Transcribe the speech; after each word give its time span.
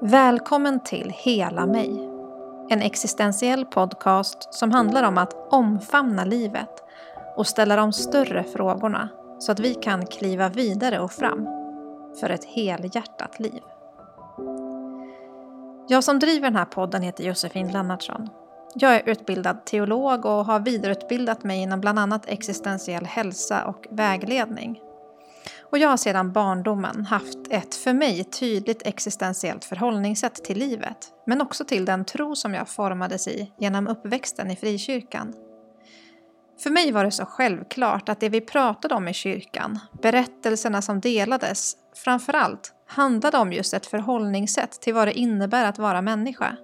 Välkommen 0.00 0.80
till 0.80 1.12
Hela 1.16 1.66
mig. 1.66 2.08
En 2.70 2.82
existentiell 2.82 3.64
podcast 3.64 4.54
som 4.54 4.72
handlar 4.72 5.02
om 5.02 5.18
att 5.18 5.52
omfamna 5.52 6.24
livet 6.24 6.68
och 7.36 7.46
ställa 7.46 7.76
de 7.76 7.92
större 7.92 8.44
frågorna 8.44 9.08
så 9.38 9.52
att 9.52 9.60
vi 9.60 9.74
kan 9.74 10.06
kliva 10.06 10.48
vidare 10.48 11.00
och 11.00 11.12
fram 11.12 11.46
för 12.20 12.30
ett 12.30 12.44
helhjärtat 12.44 13.40
liv. 13.40 13.62
Jag 15.88 16.04
som 16.04 16.18
driver 16.18 16.48
den 16.48 16.56
här 16.56 16.64
podden 16.64 17.02
heter 17.02 17.24
Josefin 17.24 17.72
Lennartsson. 17.72 18.28
Jag 18.74 18.94
är 18.94 19.08
utbildad 19.08 19.64
teolog 19.64 20.24
och 20.26 20.46
har 20.46 20.60
vidareutbildat 20.60 21.44
mig 21.44 21.62
inom 21.62 21.80
bland 21.80 21.98
annat 21.98 22.26
existentiell 22.26 23.06
hälsa 23.06 23.66
och 23.66 23.86
vägledning. 23.90 24.80
Och 25.70 25.78
jag 25.78 25.88
har 25.88 25.96
sedan 25.96 26.32
barndomen 26.32 27.04
haft 27.04 27.35
ett 27.50 27.74
för 27.74 27.92
mig 27.92 28.24
tydligt 28.24 28.86
existentiellt 28.86 29.64
förhållningssätt 29.64 30.44
till 30.44 30.58
livet, 30.58 30.96
men 31.26 31.40
också 31.40 31.64
till 31.64 31.84
den 31.84 32.04
tro 32.04 32.36
som 32.36 32.54
jag 32.54 32.68
formades 32.68 33.28
i 33.28 33.52
genom 33.58 33.86
uppväxten 33.88 34.50
i 34.50 34.56
frikyrkan. 34.56 35.34
För 36.62 36.70
mig 36.70 36.92
var 36.92 37.04
det 37.04 37.10
så 37.10 37.24
självklart 37.24 38.08
att 38.08 38.20
det 38.20 38.28
vi 38.28 38.40
pratade 38.40 38.94
om 38.94 39.08
i 39.08 39.14
kyrkan, 39.14 39.78
berättelserna 40.02 40.82
som 40.82 41.00
delades, 41.00 41.76
framförallt 41.94 42.72
handlade 42.86 43.38
om 43.38 43.52
just 43.52 43.74
ett 43.74 43.86
förhållningssätt 43.86 44.80
till 44.80 44.94
vad 44.94 45.08
det 45.08 45.18
innebär 45.18 45.64
att 45.64 45.78
vara 45.78 46.02
människa. 46.02 46.56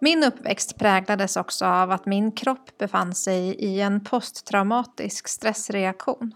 Min 0.00 0.24
uppväxt 0.24 0.78
präglades 0.78 1.36
också 1.36 1.66
av 1.66 1.90
att 1.90 2.06
min 2.06 2.32
kropp 2.32 2.78
befann 2.78 3.14
sig 3.14 3.54
i 3.54 3.80
en 3.80 4.04
posttraumatisk 4.04 5.28
stressreaktion. 5.28 6.34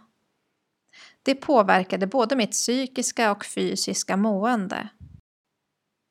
Det 1.22 1.34
påverkade 1.34 2.06
både 2.06 2.36
mitt 2.36 2.50
psykiska 2.50 3.32
och 3.32 3.44
fysiska 3.44 4.16
mående. 4.16 4.88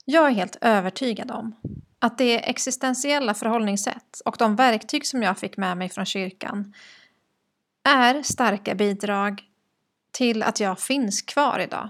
Jag 0.05 0.27
är 0.27 0.31
helt 0.31 0.57
övertygad 0.61 1.31
om 1.31 1.55
att 1.99 2.17
det 2.17 2.49
existentiella 2.49 3.33
förhållningssätt 3.33 4.21
och 4.25 4.35
de 4.39 4.55
verktyg 4.55 5.07
som 5.07 5.23
jag 5.23 5.37
fick 5.37 5.57
med 5.57 5.77
mig 5.77 5.89
från 5.89 6.05
kyrkan 6.05 6.73
är 7.83 8.23
starka 8.23 8.75
bidrag 8.75 9.43
till 10.11 10.43
att 10.43 10.59
jag 10.59 10.79
finns 10.79 11.21
kvar 11.21 11.59
idag. 11.59 11.89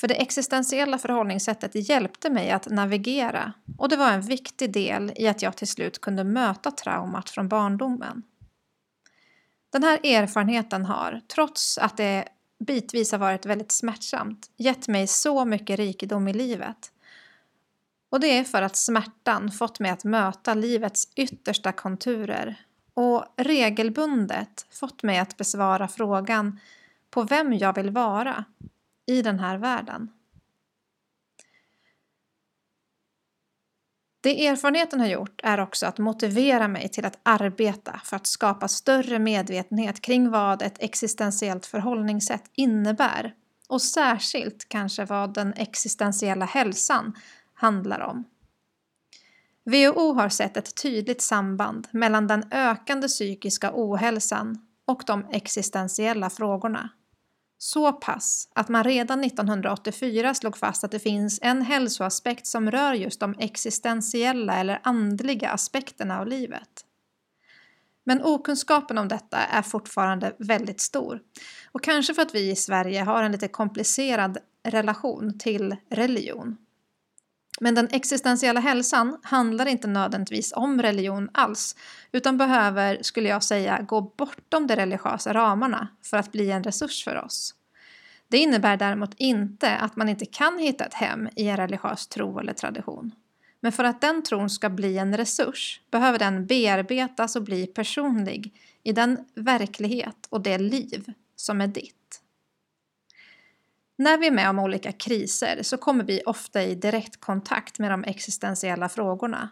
För 0.00 0.08
det 0.08 0.14
existentiella 0.14 0.98
förhållningssättet 0.98 1.88
hjälpte 1.88 2.30
mig 2.30 2.50
att 2.50 2.70
navigera 2.70 3.52
och 3.78 3.88
det 3.88 3.96
var 3.96 4.10
en 4.10 4.22
viktig 4.22 4.72
del 4.72 5.12
i 5.16 5.28
att 5.28 5.42
jag 5.42 5.56
till 5.56 5.68
slut 5.68 6.00
kunde 6.00 6.24
möta 6.24 6.70
traumat 6.70 7.30
från 7.30 7.48
barndomen. 7.48 8.22
Den 9.72 9.82
här 9.82 10.06
erfarenheten 10.06 10.84
har, 10.84 11.20
trots 11.28 11.78
att 11.78 11.96
det 11.96 12.28
bitvis 12.66 13.12
har 13.12 13.18
varit 13.18 13.46
väldigt 13.46 13.72
smärtsamt, 13.72 14.50
gett 14.56 14.88
mig 14.88 15.06
så 15.06 15.44
mycket 15.44 15.78
rikedom 15.78 16.28
i 16.28 16.32
livet. 16.32 16.92
Och 18.10 18.20
det 18.20 18.38
är 18.38 18.44
för 18.44 18.62
att 18.62 18.76
smärtan 18.76 19.50
fått 19.50 19.80
mig 19.80 19.90
att 19.90 20.04
möta 20.04 20.54
livets 20.54 21.08
yttersta 21.16 21.72
konturer 21.72 22.56
och 22.94 23.24
regelbundet 23.36 24.66
fått 24.70 25.02
mig 25.02 25.18
att 25.18 25.36
besvara 25.36 25.88
frågan 25.88 26.60
på 27.10 27.22
vem 27.22 27.52
jag 27.52 27.74
vill 27.74 27.90
vara 27.90 28.44
i 29.06 29.22
den 29.22 29.38
här 29.38 29.58
världen. 29.58 30.10
Det 34.22 34.46
erfarenheten 34.46 35.00
har 35.00 35.06
gjort 35.06 35.40
är 35.42 35.60
också 35.60 35.86
att 35.86 35.98
motivera 35.98 36.68
mig 36.68 36.88
till 36.88 37.04
att 37.04 37.18
arbeta 37.22 38.00
för 38.04 38.16
att 38.16 38.26
skapa 38.26 38.68
större 38.68 39.18
medvetenhet 39.18 40.00
kring 40.00 40.30
vad 40.30 40.62
ett 40.62 40.82
existentiellt 40.82 41.66
förhållningssätt 41.66 42.44
innebär 42.54 43.34
och 43.68 43.82
särskilt 43.82 44.68
kanske 44.68 45.04
vad 45.04 45.34
den 45.34 45.54
existentiella 45.56 46.44
hälsan 46.44 47.12
handlar 47.54 48.00
om. 48.00 48.24
WHO 49.64 50.12
har 50.12 50.28
sett 50.28 50.56
ett 50.56 50.82
tydligt 50.82 51.22
samband 51.22 51.88
mellan 51.90 52.26
den 52.26 52.44
ökande 52.50 53.08
psykiska 53.08 53.70
ohälsan 53.74 54.66
och 54.84 55.02
de 55.06 55.26
existentiella 55.30 56.30
frågorna. 56.30 56.90
Så 57.64 57.92
pass 57.92 58.48
att 58.54 58.68
man 58.68 58.84
redan 58.84 59.24
1984 59.24 60.34
slog 60.34 60.56
fast 60.56 60.84
att 60.84 60.90
det 60.90 60.98
finns 60.98 61.38
en 61.42 61.62
hälsoaspekt 61.62 62.46
som 62.46 62.70
rör 62.70 62.94
just 62.94 63.20
de 63.20 63.34
existentiella 63.38 64.56
eller 64.56 64.80
andliga 64.82 65.50
aspekterna 65.50 66.20
av 66.20 66.26
livet. 66.26 66.84
Men 68.04 68.22
okunskapen 68.22 68.98
om 68.98 69.08
detta 69.08 69.36
är 69.36 69.62
fortfarande 69.62 70.36
väldigt 70.38 70.80
stor. 70.80 71.20
Och 71.72 71.82
kanske 71.82 72.14
för 72.14 72.22
att 72.22 72.34
vi 72.34 72.50
i 72.50 72.56
Sverige 72.56 73.02
har 73.02 73.22
en 73.22 73.32
lite 73.32 73.48
komplicerad 73.48 74.38
relation 74.64 75.38
till 75.38 75.76
religion. 75.90 76.56
Men 77.62 77.74
den 77.74 77.88
existentiella 77.90 78.60
hälsan 78.60 79.18
handlar 79.22 79.66
inte 79.66 79.88
nödvändigtvis 79.88 80.52
om 80.56 80.82
religion 80.82 81.28
alls, 81.34 81.76
utan 82.12 82.38
behöver, 82.38 82.98
skulle 83.02 83.28
jag 83.28 83.42
säga, 83.42 83.82
gå 83.82 84.00
bortom 84.00 84.66
de 84.66 84.76
religiösa 84.76 85.34
ramarna 85.34 85.88
för 86.04 86.16
att 86.16 86.32
bli 86.32 86.50
en 86.50 86.64
resurs 86.64 87.04
för 87.04 87.24
oss. 87.24 87.54
Det 88.28 88.38
innebär 88.38 88.76
däremot 88.76 89.14
inte 89.16 89.76
att 89.76 89.96
man 89.96 90.08
inte 90.08 90.26
kan 90.26 90.58
hitta 90.58 90.84
ett 90.84 90.94
hem 90.94 91.28
i 91.36 91.48
en 91.48 91.56
religiös 91.56 92.06
tro 92.06 92.38
eller 92.38 92.52
tradition. 92.52 93.12
Men 93.60 93.72
för 93.72 93.84
att 93.84 94.00
den 94.00 94.22
tron 94.22 94.50
ska 94.50 94.70
bli 94.70 94.98
en 94.98 95.16
resurs 95.16 95.80
behöver 95.90 96.18
den 96.18 96.46
bearbetas 96.46 97.36
och 97.36 97.42
bli 97.42 97.66
personlig 97.66 98.54
i 98.82 98.92
den 98.92 99.24
verklighet 99.34 100.26
och 100.28 100.40
det 100.40 100.58
liv 100.58 101.12
som 101.36 101.60
är 101.60 101.66
ditt. 101.66 102.21
När 104.02 104.18
vi 104.18 104.26
är 104.26 104.30
med 104.30 104.50
om 104.50 104.58
olika 104.58 104.92
kriser 104.92 105.62
så 105.62 105.76
kommer 105.76 106.04
vi 106.04 106.22
ofta 106.26 106.62
i 106.62 106.74
direktkontakt 106.74 107.78
med 107.78 107.90
de 107.90 108.04
existentiella 108.04 108.88
frågorna. 108.88 109.48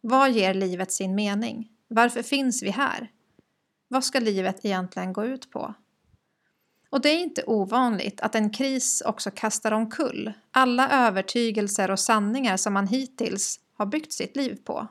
Vad 0.00 0.30
ger 0.30 0.54
livet 0.54 0.92
sin 0.92 1.14
mening? 1.14 1.68
Varför 1.88 2.22
finns 2.22 2.62
vi 2.62 2.70
här? 2.70 3.10
Vad 3.88 4.04
ska 4.04 4.20
livet 4.20 4.64
egentligen 4.64 5.12
gå 5.12 5.24
ut 5.24 5.50
på? 5.50 5.74
Och 6.90 7.00
det 7.00 7.08
är 7.08 7.18
inte 7.18 7.42
ovanligt 7.46 8.20
att 8.20 8.34
en 8.34 8.50
kris 8.50 9.02
också 9.06 9.30
kastar 9.30 9.72
omkull 9.72 10.32
alla 10.50 10.90
övertygelser 10.90 11.90
och 11.90 12.00
sanningar 12.00 12.56
som 12.56 12.72
man 12.72 12.86
hittills 12.86 13.60
har 13.74 13.86
byggt 13.86 14.12
sitt 14.12 14.36
liv 14.36 14.58
på. 14.64 14.88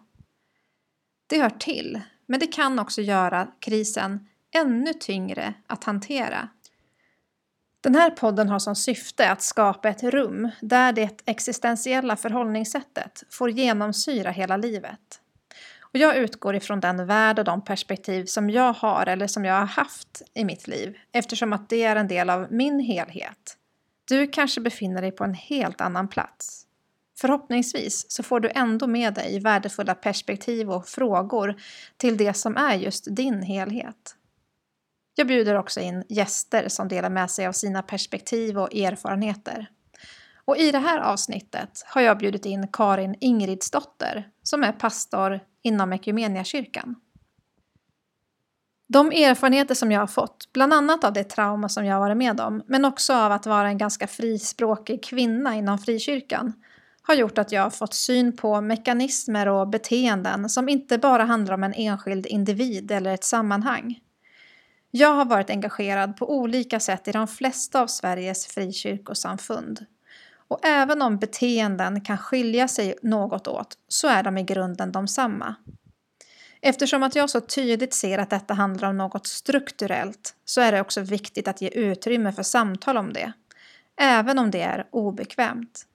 Det 1.27 1.41
hör 1.41 1.49
till, 1.49 2.01
men 2.25 2.39
det 2.39 2.47
kan 2.47 2.79
också 2.79 3.01
göra 3.01 3.47
krisen 3.59 4.27
ännu 4.55 4.93
tyngre 4.93 5.53
att 5.67 5.83
hantera. 5.83 6.49
Den 7.81 7.95
här 7.95 8.09
podden 8.09 8.49
har 8.49 8.59
som 8.59 8.75
syfte 8.75 9.31
att 9.31 9.41
skapa 9.41 9.89
ett 9.89 10.03
rum 10.03 10.49
där 10.61 10.93
det 10.93 11.21
existentiella 11.25 12.15
förhållningssättet 12.15 13.23
får 13.29 13.49
genomsyra 13.49 14.31
hela 14.31 14.57
livet. 14.57 15.21
Och 15.81 15.99
jag 15.99 16.17
utgår 16.17 16.55
ifrån 16.55 16.79
den 16.79 17.05
värld 17.05 17.39
och 17.39 17.45
de 17.45 17.63
perspektiv 17.63 18.25
som 18.25 18.49
jag 18.49 18.73
har 18.73 19.05
eller 19.05 19.27
som 19.27 19.45
jag 19.45 19.53
har 19.53 19.65
haft 19.65 20.21
i 20.33 20.45
mitt 20.45 20.67
liv 20.67 20.97
eftersom 21.11 21.53
att 21.53 21.69
det 21.69 21.83
är 21.83 21.95
en 21.95 22.07
del 22.07 22.29
av 22.29 22.47
min 22.51 22.79
helhet. 22.79 23.57
Du 24.07 24.27
kanske 24.27 24.61
befinner 24.61 25.01
dig 25.01 25.11
på 25.11 25.23
en 25.23 25.33
helt 25.33 25.81
annan 25.81 26.07
plats. 26.07 26.65
Förhoppningsvis 27.19 28.11
så 28.11 28.23
får 28.23 28.39
du 28.39 28.51
ändå 28.55 28.87
med 28.87 29.13
dig 29.13 29.39
värdefulla 29.39 29.95
perspektiv 29.95 30.71
och 30.71 30.87
frågor 30.87 31.55
till 31.97 32.17
det 32.17 32.33
som 32.33 32.57
är 32.57 32.75
just 32.75 33.15
din 33.15 33.41
helhet. 33.41 34.15
Jag 35.19 35.27
bjuder 35.27 35.55
också 35.55 35.79
in 35.79 36.03
gäster 36.09 36.69
som 36.69 36.87
delar 36.87 37.09
med 37.09 37.31
sig 37.31 37.47
av 37.47 37.51
sina 37.51 37.81
perspektiv 37.81 38.59
och 38.59 38.75
erfarenheter. 38.75 39.69
Och 40.45 40.57
i 40.57 40.71
det 40.71 40.79
här 40.79 40.99
avsnittet 40.99 41.83
har 41.85 42.01
jag 42.01 42.17
bjudit 42.17 42.45
in 42.45 42.67
Karin 42.67 43.15
Ingridsdotter 43.19 44.27
som 44.43 44.63
är 44.63 44.71
pastor 44.71 45.39
inom 45.61 45.93
Equmeniakyrkan. 45.93 46.95
De 48.87 49.11
erfarenheter 49.11 49.75
som 49.75 49.91
jag 49.91 49.99
har 49.99 50.07
fått, 50.07 50.49
bland 50.53 50.73
annat 50.73 51.03
av 51.03 51.13
det 51.13 51.23
trauma 51.23 51.69
som 51.69 51.85
jag 51.85 51.95
har 51.95 51.99
varit 51.99 52.17
med 52.17 52.39
om, 52.39 52.63
men 52.67 52.85
också 52.85 53.13
av 53.13 53.31
att 53.31 53.45
vara 53.45 53.67
en 53.67 53.77
ganska 53.77 54.07
frispråkig 54.07 55.03
kvinna 55.03 55.55
inom 55.55 55.79
frikyrkan, 55.79 56.53
har 57.01 57.15
gjort 57.15 57.37
att 57.37 57.51
jag 57.51 57.61
har 57.61 57.69
fått 57.69 57.93
syn 57.93 58.37
på 58.37 58.61
mekanismer 58.61 59.47
och 59.47 59.67
beteenden 59.67 60.49
som 60.49 60.69
inte 60.69 60.97
bara 60.97 61.23
handlar 61.23 61.53
om 61.53 61.63
en 61.63 61.73
enskild 61.73 62.25
individ 62.25 62.91
eller 62.91 63.13
ett 63.13 63.23
sammanhang. 63.23 63.99
Jag 64.91 65.13
har 65.13 65.25
varit 65.25 65.49
engagerad 65.49 66.17
på 66.17 66.31
olika 66.37 66.79
sätt 66.79 67.07
i 67.07 67.11
de 67.11 67.27
flesta 67.27 67.81
av 67.81 67.87
Sveriges 67.87 68.47
frikyrkosamfund 68.47 69.85
och 70.47 70.65
även 70.65 71.01
om 71.01 71.17
beteenden 71.17 72.01
kan 72.01 72.17
skilja 72.17 72.67
sig 72.67 72.95
något 73.01 73.47
åt 73.47 73.77
så 73.87 74.07
är 74.07 74.23
de 74.23 74.37
i 74.37 74.43
grunden 74.43 74.91
de 74.91 75.07
samma. 75.07 75.55
Eftersom 76.61 77.03
att 77.03 77.15
jag 77.15 77.29
så 77.29 77.41
tydligt 77.41 77.93
ser 77.93 78.17
att 78.17 78.29
detta 78.29 78.53
handlar 78.53 78.89
om 78.89 78.97
något 78.97 79.27
strukturellt 79.27 80.35
så 80.45 80.61
är 80.61 80.71
det 80.71 80.81
också 80.81 81.01
viktigt 81.01 81.47
att 81.47 81.61
ge 81.61 81.69
utrymme 81.69 82.31
för 82.31 82.43
samtal 82.43 82.97
om 82.97 83.13
det, 83.13 83.33
även 84.01 84.39
om 84.39 84.51
det 84.51 84.61
är 84.61 84.87
obekvämt. 84.91 85.85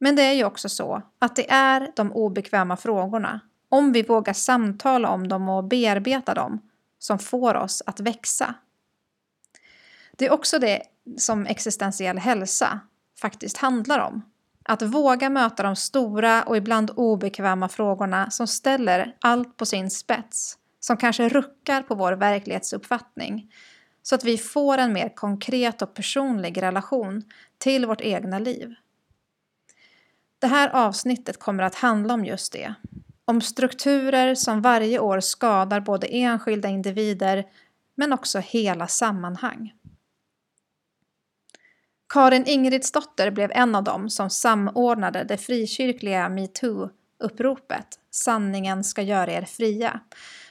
Men 0.00 0.16
det 0.16 0.22
är 0.22 0.32
ju 0.32 0.44
också 0.44 0.68
så 0.68 1.02
att 1.18 1.36
det 1.36 1.50
är 1.50 1.92
de 1.96 2.12
obekväma 2.12 2.76
frågorna, 2.76 3.40
om 3.68 3.92
vi 3.92 4.02
vågar 4.02 4.32
samtala 4.32 5.08
om 5.08 5.28
dem 5.28 5.48
och 5.48 5.64
bearbeta 5.64 6.34
dem, 6.34 6.69
som 7.00 7.18
får 7.18 7.54
oss 7.54 7.82
att 7.86 8.00
växa. 8.00 8.54
Det 10.16 10.26
är 10.26 10.32
också 10.32 10.58
det 10.58 10.82
som 11.16 11.46
existentiell 11.46 12.18
hälsa 12.18 12.80
faktiskt 13.20 13.56
handlar 13.56 13.98
om. 13.98 14.22
Att 14.64 14.82
våga 14.82 15.30
möta 15.30 15.62
de 15.62 15.76
stora 15.76 16.42
och 16.42 16.56
ibland 16.56 16.90
obekväma 16.96 17.68
frågorna 17.68 18.30
som 18.30 18.46
ställer 18.46 19.16
allt 19.20 19.56
på 19.56 19.66
sin 19.66 19.90
spets, 19.90 20.58
som 20.80 20.96
kanske 20.96 21.28
ruckar 21.28 21.82
på 21.82 21.94
vår 21.94 22.12
verklighetsuppfattning, 22.12 23.52
så 24.02 24.14
att 24.14 24.24
vi 24.24 24.38
får 24.38 24.78
en 24.78 24.92
mer 24.92 25.08
konkret 25.14 25.82
och 25.82 25.94
personlig 25.94 26.62
relation 26.62 27.22
till 27.58 27.86
vårt 27.86 28.00
egna 28.00 28.38
liv. 28.38 28.74
Det 30.38 30.46
här 30.46 30.68
avsnittet 30.68 31.38
kommer 31.38 31.62
att 31.62 31.74
handla 31.74 32.14
om 32.14 32.24
just 32.24 32.52
det. 32.52 32.74
Om 33.30 33.40
strukturer 33.40 34.34
som 34.34 34.62
varje 34.62 34.98
år 34.98 35.20
skadar 35.20 35.80
både 35.80 36.06
enskilda 36.06 36.68
individer 36.68 37.46
men 37.94 38.12
också 38.12 38.38
hela 38.38 38.86
sammanhang. 38.86 39.72
Karin 42.08 42.46
Ingridsdotter 42.46 43.30
blev 43.30 43.50
en 43.54 43.74
av 43.74 43.84
dem 43.84 44.10
som 44.10 44.30
samordnade 44.30 45.24
det 45.24 45.36
frikyrkliga 45.36 46.28
metoo-uppropet 46.28 47.86
Sanningen 48.10 48.84
ska 48.84 49.02
göra 49.02 49.32
er 49.32 49.42
fria 49.42 50.00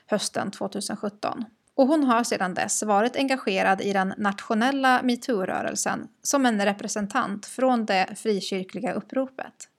hösten 0.06 0.52
2017. 0.52 1.46
Och 1.76 1.88
hon 1.88 2.04
har 2.04 2.24
sedan 2.24 2.54
dess 2.54 2.84
varit 2.84 3.16
engagerad 3.16 3.82
i 3.82 3.94
den 3.94 4.14
nationella 4.18 5.02
metoo-rörelsen 5.04 6.08
som 6.22 6.46
en 6.46 6.66
representant 6.66 7.46
från 7.46 7.86
det 7.86 8.10
frikyrkliga 8.16 8.94
uppropet. 8.94 9.70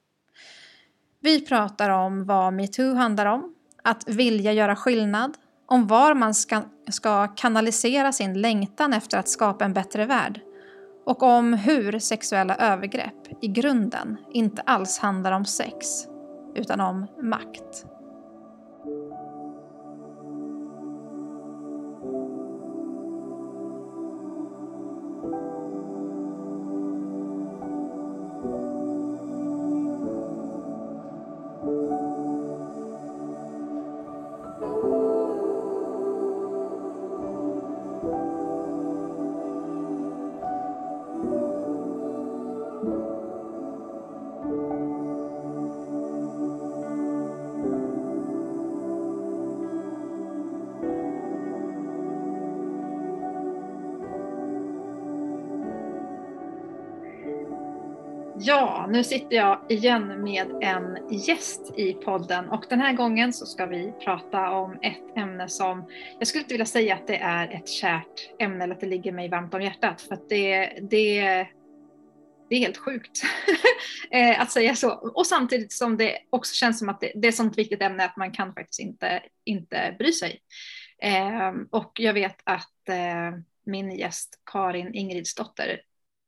Vi 1.23 1.45
pratar 1.45 1.89
om 1.89 2.25
vad 2.25 2.53
metoo 2.53 2.95
handlar 2.95 3.25
om, 3.25 3.53
att 3.83 4.09
vilja 4.09 4.53
göra 4.53 4.75
skillnad, 4.75 5.37
om 5.65 5.87
var 5.87 6.13
man 6.13 6.33
ska, 6.33 6.61
ska 6.89 7.27
kanalisera 7.27 8.11
sin 8.11 8.41
längtan 8.41 8.93
efter 8.93 9.17
att 9.17 9.29
skapa 9.29 9.65
en 9.65 9.73
bättre 9.73 10.05
värld 10.05 10.41
och 11.05 11.23
om 11.23 11.53
hur 11.53 11.99
sexuella 11.99 12.55
övergrepp 12.55 13.43
i 13.43 13.47
grunden 13.47 14.17
inte 14.31 14.61
alls 14.61 14.99
handlar 14.99 15.31
om 15.31 15.45
sex 15.45 15.87
utan 16.55 16.79
om 16.79 17.07
makt. 17.21 17.85
Ja, 58.73 58.87
nu 58.89 59.03
sitter 59.03 59.35
jag 59.35 59.65
igen 59.69 60.23
med 60.23 60.47
en 60.61 60.97
gäst 61.09 61.73
i 61.77 61.93
podden 61.93 62.49
och 62.49 62.65
den 62.69 62.81
här 62.81 62.93
gången 62.93 63.33
så 63.33 63.45
ska 63.45 63.65
vi 63.65 63.93
prata 64.03 64.49
om 64.49 64.79
ett 64.81 65.17
ämne 65.17 65.49
som 65.49 65.89
jag 66.19 66.27
skulle 66.27 66.41
inte 66.41 66.53
vilja 66.53 66.65
säga 66.65 66.95
att 66.95 67.07
det 67.07 67.17
är 67.17 67.47
ett 67.47 67.69
kärt 67.69 68.31
ämne 68.39 68.63
eller 68.63 68.73
att 68.73 68.79
det 68.79 68.87
ligger 68.87 69.11
mig 69.11 69.29
varmt 69.29 69.53
om 69.53 69.61
hjärtat 69.61 70.01
för 70.01 70.13
att 70.13 70.29
det, 70.29 70.65
det, 70.89 71.21
det 72.49 72.55
är 72.55 72.59
helt 72.59 72.77
sjukt 72.77 73.21
eh, 74.11 74.41
att 74.41 74.51
säga 74.51 74.75
så. 74.75 74.91
Och 74.91 75.27
samtidigt 75.27 75.73
som 75.73 75.97
det 75.97 76.17
också 76.29 76.53
känns 76.53 76.79
som 76.79 76.89
att 76.89 77.01
det, 77.01 77.11
det 77.15 77.27
är 77.27 77.29
ett 77.29 77.35
sånt 77.35 77.57
viktigt 77.57 77.81
ämne 77.81 78.05
att 78.05 78.17
man 78.17 78.31
kan 78.31 78.53
faktiskt 78.53 78.79
inte, 78.79 79.23
inte 79.45 79.95
bry 79.99 80.11
sig. 80.11 80.39
Ehm, 81.01 81.67
och 81.71 81.91
jag 81.99 82.13
vet 82.13 82.37
att 82.43 82.89
eh, 82.89 83.39
min 83.65 83.91
gäst 83.91 84.41
Karin 84.51 84.93
Ingridsdotter 84.93 85.81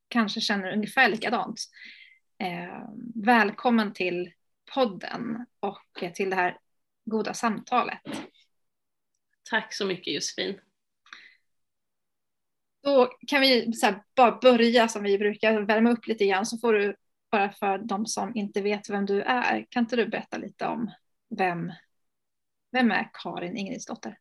kanske 0.09 0.41
känner 0.41 0.73
ungefär 0.73 1.09
likadant. 1.09 1.59
Eh, 2.43 2.89
välkommen 3.15 3.93
till 3.93 4.31
podden 4.73 5.45
och 5.59 6.03
till 6.13 6.29
det 6.29 6.35
här 6.35 6.57
goda 7.05 7.33
samtalet. 7.33 8.01
Tack 9.49 9.73
så 9.73 9.85
mycket 9.85 10.13
Josefin. 10.13 10.59
Då 12.83 13.09
kan 13.27 13.41
vi 13.41 13.71
bara 14.15 14.39
börja 14.41 14.87
som 14.87 15.03
vi 15.03 15.17
brukar, 15.17 15.61
värma 15.61 15.91
upp 15.91 16.07
lite 16.07 16.25
grann 16.25 16.45
så 16.45 16.57
får 16.57 16.73
du 16.73 16.95
bara 17.31 17.51
för 17.51 17.77
de 17.77 18.05
som 18.05 18.31
inte 18.35 18.61
vet 18.61 18.89
vem 18.89 19.05
du 19.05 19.21
är, 19.21 19.65
kan 19.69 19.83
inte 19.83 19.95
du 19.95 20.07
berätta 20.07 20.37
lite 20.37 20.67
om 20.67 20.91
vem, 21.29 21.71
vem 22.71 22.91
är 22.91 23.09
Karin 23.13 23.57
Ingridsdotter? 23.57 24.17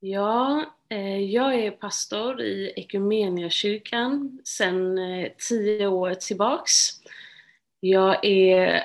Ja, 0.00 0.64
Eh, 0.94 1.18
jag 1.18 1.54
är 1.54 1.70
pastor 1.70 2.40
i 2.40 2.72
Ekumeniakyrkan 2.76 4.40
sedan 4.44 4.98
eh, 4.98 5.28
tio 5.48 5.86
år 5.86 6.14
tillbaks. 6.14 6.72
Jag 7.80 8.24
är 8.24 8.82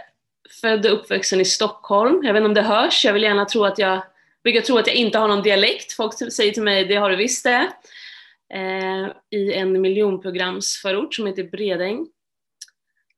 född 0.61 0.85
och 0.85 0.93
uppvuxen 0.93 1.41
i 1.41 1.45
Stockholm. 1.45 2.23
Jag 2.23 2.33
vet 2.33 2.39
inte 2.39 2.47
om 2.47 2.53
det 2.53 2.61
hörs, 2.61 3.05
jag 3.05 3.13
vill 3.13 3.23
gärna 3.23 3.45
tro 3.45 3.65
att 3.65 3.79
jag 3.79 4.01
brukar 4.43 4.61
tro 4.61 4.77
att 4.77 4.87
jag 4.87 4.95
inte 4.95 5.17
har 5.17 5.27
någon 5.27 5.43
dialekt. 5.43 5.93
Folk 5.93 6.33
säger 6.33 6.51
till 6.51 6.63
mig, 6.63 6.85
det 6.85 6.95
har 6.95 7.09
du 7.09 7.15
visst 7.15 7.43
det. 7.43 7.71
Eh, 8.53 9.07
I 9.29 9.53
en 9.53 9.81
miljonprogramsförort 9.81 11.13
som 11.13 11.27
heter 11.27 11.43
Bredäng. 11.43 12.07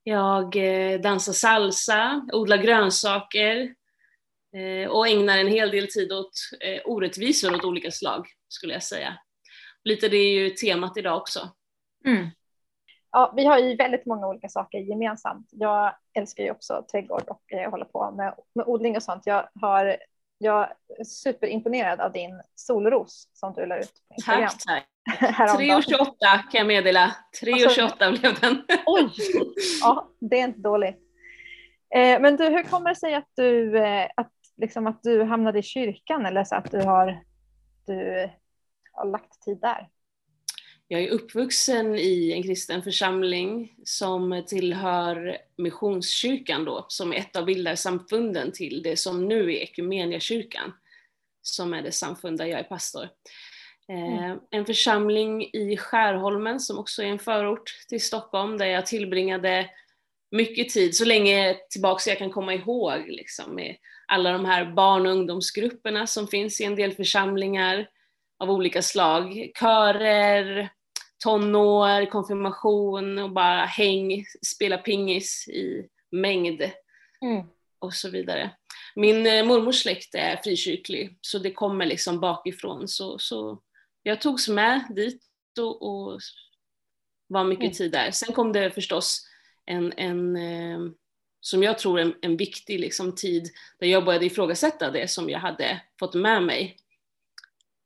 Jag 0.04 0.56
dansar 1.02 1.34
salsa, 1.34 2.28
odlar 2.34 2.58
grönsaker, 2.58 3.76
och 4.90 5.08
ägnar 5.08 5.38
en 5.38 5.48
hel 5.48 5.72
del 5.72 5.88
tid 5.88 6.12
åt 6.12 6.34
orättvisor 6.86 7.56
åt 7.56 7.64
olika 7.64 7.92
slag, 7.92 8.28
skulle 8.52 8.74
jag 8.74 8.84
säga. 8.84 9.18
Lite 9.84 10.10
det 10.10 10.18
är 10.18 10.34
ju 10.34 10.50
temat 10.50 10.98
idag 10.98 11.18
också. 11.18 11.50
Mm. 12.06 12.28
Ja, 13.12 13.34
vi 13.36 13.46
har 13.46 13.60
ju 13.60 13.76
väldigt 13.76 14.06
många 14.06 14.28
olika 14.28 14.50
saker 14.50 14.78
gemensamt. 14.78 15.50
Jag 15.52 15.96
älskar 16.14 16.44
ju 16.44 16.52
också 16.52 16.86
trädgård 16.92 17.24
och 17.28 17.42
jag 17.48 17.72
håller 17.72 17.86
på 17.86 18.12
med, 18.12 18.36
med 18.56 18.66
odling 18.68 18.96
och 18.96 19.04
sånt. 19.04 19.26
Jag, 19.26 19.50
har, 19.62 19.98
jag 20.38 20.70
är 21.00 21.04
superimponerad 21.04 22.02
av 22.02 22.12
din 22.12 22.42
solros 22.56 23.28
som 23.34 23.54
du 23.54 23.66
la 23.66 23.78
ut 23.78 23.94
på 24.08 24.14
Instagram. 24.14 24.50
Tack, 24.50 24.60
tack. 24.66 24.88
3,28 25.60 26.16
kan 26.52 26.58
jag 26.58 26.68
meddela. 26.68 27.16
3,28 27.44 27.82
alltså, 27.82 28.22
blev 28.22 28.40
den. 28.40 28.64
Oj! 28.86 29.10
Ja, 29.82 30.10
det 30.20 30.40
är 30.40 30.44
inte 30.44 30.60
dåligt. 30.60 31.00
Eh, 31.96 32.22
men 32.22 32.38
du, 32.38 32.50
hur 32.50 32.64
kommer 32.64 32.90
det 32.90 32.96
sig 32.96 33.14
att 33.14 33.30
du, 33.36 33.80
att 34.16 34.32
liksom 34.58 34.88
att 34.88 35.04
du 35.04 35.24
hamnade 35.24 35.60
i 35.60 35.64
kyrkan 35.64 36.26
eller 36.26 36.44
så 36.44 36.56
att 36.56 36.72
du 36.72 36.82
har, 36.82 37.24
du 37.86 38.30
har 38.92 39.06
lagt 39.06 39.42
tid 39.42 39.58
där? 39.62 39.90
Jag 40.88 41.02
är 41.02 41.10
uppvuxen 41.10 41.96
i 41.96 42.32
en 42.32 42.44
kristen 42.44 42.84
församling 42.84 43.74
som 43.84 44.44
tillhör 44.48 45.38
Missionskyrkan 45.58 46.66
då, 46.66 46.86
som 46.88 47.14
är 47.14 47.18
ett 47.18 47.36
av 47.36 47.46
bildarsamfunden 47.46 48.52
till 48.52 48.84
det 48.84 48.98
som 48.98 49.28
nu 49.28 49.44
är 49.44 49.58
Ekumeniakyrkan, 49.58 50.74
som 51.42 51.74
är 51.74 51.82
det 51.82 51.92
samfund 51.92 52.38
där 52.38 52.46
jag 52.46 52.60
är 52.60 52.64
pastor. 52.64 53.10
Eh, 53.90 54.24
mm. 54.24 54.40
En 54.50 54.66
församling 54.66 55.44
i 55.54 55.78
Skärholmen 55.78 56.60
som 56.60 56.80
också 56.80 57.04
är 57.04 57.08
en 57.08 57.20
förort 57.20 57.86
till 57.90 58.02
Stockholm 58.02 58.58
där 58.58 58.66
jag 58.66 58.86
tillbringade 58.86 59.70
mycket 60.32 60.70
tid, 60.70 60.96
så 60.96 61.06
länge 61.06 61.58
tillbaka 61.70 62.10
jag 62.10 62.18
kan 62.18 62.32
komma 62.32 62.54
ihåg, 62.54 63.08
liksom, 63.08 63.56
med 63.56 63.76
alla 64.08 64.32
de 64.32 64.46
här 64.46 64.66
barn 64.66 65.06
och 65.06 65.12
ungdomsgrupperna 65.12 66.08
som 66.08 66.28
finns 66.28 66.62
i 66.62 66.64
en 66.64 66.76
del 66.76 66.92
församlingar 66.92 67.88
av 68.42 68.52
olika 68.52 68.82
slag. 68.82 69.52
Körer, 69.60 70.70
tonår, 71.24 72.06
konfirmation 72.06 73.20
och 73.20 73.32
bara 73.32 73.66
häng, 73.66 74.26
spela 74.46 74.78
pingis 74.78 75.48
i 75.48 75.88
mängd 76.12 76.62
mm. 77.22 77.46
och 77.80 77.94
så 77.94 78.10
vidare. 78.10 78.52
Min 78.96 79.28
eh, 79.28 79.46
mormors 79.46 79.82
släkt 79.82 80.16
är 80.16 80.38
frikyrklig 80.44 81.18
så 81.22 81.40
det 81.40 81.52
kommer 81.52 81.86
liksom 81.86 82.20
bakifrån 82.20 82.88
så, 82.88 83.20
så 83.20 83.62
jag 84.04 84.22
togs 84.22 84.48
med 84.48 84.84
dit 84.96 85.22
och, 85.60 85.82
och 85.82 86.20
var 87.28 87.44
mycket 87.44 87.64
mm. 87.64 87.74
tid 87.74 87.92
där. 87.92 88.12
Sen 88.12 88.34
kom 88.34 88.54
det 88.54 88.72
förstås 88.72 89.28
en, 89.66 89.94
en 89.98 90.36
eh, 90.36 90.80
som 91.42 91.64
jag 91.64 91.78
tror 91.78 92.00
en, 92.00 92.14
en 92.22 92.38
viktig 92.38 92.80
liksom, 92.80 93.16
tid 93.16 93.50
där 93.80 93.88
jag 93.88 94.06
började 94.06 94.26
ifrågasätta 94.26 94.92
det 94.92 95.08
som 95.08 95.30
jag 95.30 95.40
hade 95.40 95.82
fått 96.00 96.14
med 96.14 96.44
mig. 96.44 96.78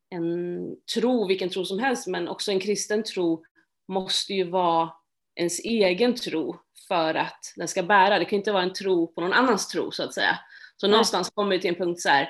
En 0.10 0.76
tro, 0.94 1.28
vilken 1.28 1.50
tro 1.50 1.66
som 1.66 1.80
helst, 1.80 2.08
men 2.08 2.28
också 2.28 2.52
en 2.52 2.60
kristen 2.60 3.04
tro 3.04 3.46
måste 3.88 4.34
ju 4.34 4.50
vara 4.50 4.94
ens 5.36 5.60
egen 5.60 6.16
tro 6.16 6.60
för 6.88 7.16
att 7.16 7.54
den 7.56 7.68
ska 7.68 7.84
bära. 7.84 8.20
Det 8.20 8.26
kan 8.26 8.40
inte 8.40 8.52
vara 8.52 8.64
en 8.64 8.74
tro 8.74 9.08
på 9.08 9.22
någon 9.22 9.34
annans 9.34 9.68
tro 9.68 9.92
så 9.92 10.04
att 10.04 10.14
säga. 10.14 10.40
Så 10.78 10.88
Nej. 10.88 10.92
någonstans 10.92 11.30
kommer 11.30 11.56
vi 11.56 11.62
till 11.62 11.70
en 11.70 11.76
punkt 11.76 12.02
så 12.02 12.10
här, 12.10 12.30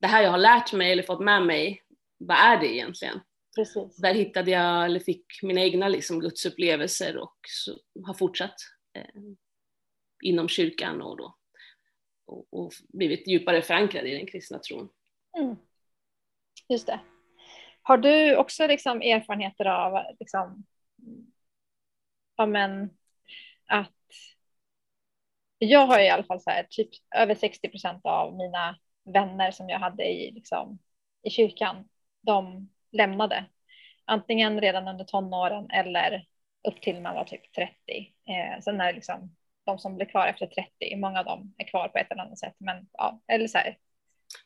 det 0.00 0.06
här 0.06 0.22
jag 0.22 0.30
har 0.30 0.38
lärt 0.38 0.72
mig 0.72 0.92
eller 0.92 1.02
fått 1.02 1.20
med 1.20 1.46
mig, 1.46 1.82
vad 2.18 2.36
är 2.36 2.60
det 2.60 2.74
egentligen? 2.74 3.20
Precis. 3.56 3.96
Där 3.96 4.14
hittade 4.14 4.50
jag, 4.50 4.84
eller 4.84 5.00
fick 5.00 5.24
mina 5.42 5.60
egna 5.60 5.88
liksom, 5.88 6.20
gudsupplevelser 6.20 7.16
och 7.16 7.36
så, 7.48 7.78
har 8.06 8.14
fortsatt 8.14 8.54
eh, 8.96 9.20
inom 10.22 10.48
kyrkan 10.48 11.02
och, 11.02 11.16
då, 11.16 11.36
och, 12.26 12.46
och, 12.50 12.72
blivit 12.88 13.28
djupare 13.28 13.62
förankrad 13.62 14.06
i 14.06 14.10
den 14.10 14.26
kristna 14.26 14.58
tron. 14.58 14.88
Mm. 15.38 15.56
Just 16.70 16.86
det. 16.86 17.00
Har 17.82 17.98
du 17.98 18.36
också 18.36 18.66
liksom 18.66 19.02
erfarenheter 19.02 19.64
av 19.64 20.04
liksom, 20.20 20.64
ja, 22.36 22.46
men, 22.46 22.90
att 23.66 23.92
jag 25.58 25.86
har 25.86 26.00
i 26.00 26.10
alla 26.10 26.22
fall 26.24 26.40
så 26.40 26.50
här, 26.50 26.66
typ 26.70 26.88
över 27.16 27.34
60 27.34 27.68
procent 27.68 28.00
av 28.04 28.36
mina 28.36 28.78
vänner 29.14 29.50
som 29.50 29.68
jag 29.68 29.78
hade 29.78 30.04
i, 30.04 30.30
liksom, 30.32 30.78
i 31.22 31.30
kyrkan, 31.30 31.88
de 32.20 32.70
lämnade. 32.92 33.44
Antingen 34.04 34.60
redan 34.60 34.88
under 34.88 35.04
tonåren 35.04 35.70
eller 35.70 36.24
upp 36.68 36.82
till 36.82 37.00
man 37.00 37.14
var 37.14 37.24
typ 37.24 37.52
30. 37.52 37.72
Eh, 38.28 38.60
sen 38.60 38.80
är 38.80 38.86
det 38.86 38.92
liksom 38.92 39.36
de 39.64 39.78
som 39.78 39.96
blir 39.96 40.06
kvar 40.06 40.26
efter 40.26 40.46
30, 40.46 40.96
många 40.96 41.18
av 41.18 41.24
dem 41.24 41.54
är 41.58 41.64
kvar 41.64 41.88
på 41.88 41.98
ett 41.98 42.12
eller 42.12 42.22
annat 42.22 42.38
sätt. 42.38 42.54
Men 42.58 42.88
ja, 42.92 43.20
eller 43.26 43.46
så 43.48 43.58
här. 43.58 43.78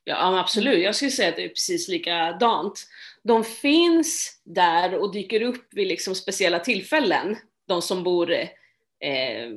Ja 0.05 0.41
absolut, 0.41 0.83
jag 0.83 0.95
skulle 0.95 1.11
säga 1.11 1.29
att 1.29 1.37
det 1.37 1.45
är 1.45 1.49
precis 1.49 1.88
likadant. 1.88 2.87
De 3.23 3.45
finns 3.45 4.41
där 4.45 4.95
och 4.95 5.12
dyker 5.12 5.43
upp 5.43 5.69
vid 5.71 5.88
liksom 5.88 6.14
speciella 6.14 6.59
tillfällen, 6.59 7.37
de 7.69 7.83
som 7.83 8.03
bor 8.03 8.33
eh, 8.33 9.50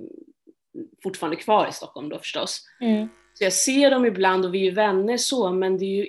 fortfarande 1.04 1.36
kvar 1.36 1.68
i 1.68 1.74
Stockholm 1.74 2.10
då 2.10 2.20
förstås. 2.20 2.66
Mm. 2.82 3.08
Så 3.34 3.44
jag 3.44 3.54
ser 3.54 3.92
dem 3.92 4.06
ibland 4.06 4.46
och 4.46 4.54
vi 4.54 4.68
är 4.68 4.72
vänner 4.72 5.18
så, 5.18 5.52
men 5.52 5.78
det 5.78 5.86
är 5.86 6.06
ju 6.06 6.08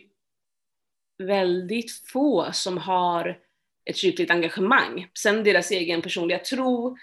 väldigt 1.18 1.92
få 1.92 2.48
som 2.52 2.78
har 2.78 3.38
ett 3.84 3.96
kyrkligt 3.96 4.30
engagemang. 4.30 5.08
Sen 5.18 5.44
deras 5.44 5.70
egen 5.70 6.02
personliga 6.02 6.38
tro 6.38 6.96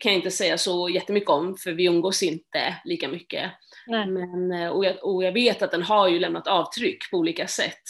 kan 0.00 0.12
jag 0.12 0.18
inte 0.18 0.30
säga 0.30 0.58
så 0.58 0.88
jättemycket 0.88 1.30
om, 1.30 1.56
för 1.56 1.72
vi 1.72 1.84
umgås 1.84 2.22
inte 2.22 2.76
lika 2.84 3.08
mycket. 3.08 3.50
Men, 3.86 4.52
och, 4.70 4.84
jag, 4.84 5.04
och 5.04 5.24
jag 5.24 5.32
vet 5.32 5.62
att 5.62 5.70
den 5.70 5.82
har 5.82 6.08
ju 6.08 6.18
lämnat 6.18 6.46
avtryck 6.46 7.10
på 7.10 7.16
olika 7.16 7.46
sätt. 7.46 7.82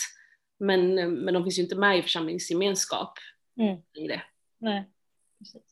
Men, 0.59 0.95
men 0.95 1.35
de 1.35 1.45
finns 1.45 1.59
ju 1.59 1.63
inte 1.63 1.77
med 1.77 1.99
i 1.99 2.03
församlingsgemenskap 2.03 3.19
mm. 3.61 3.77
längre. 3.95 4.23
Nej, 4.59 4.85
precis. 5.39 5.63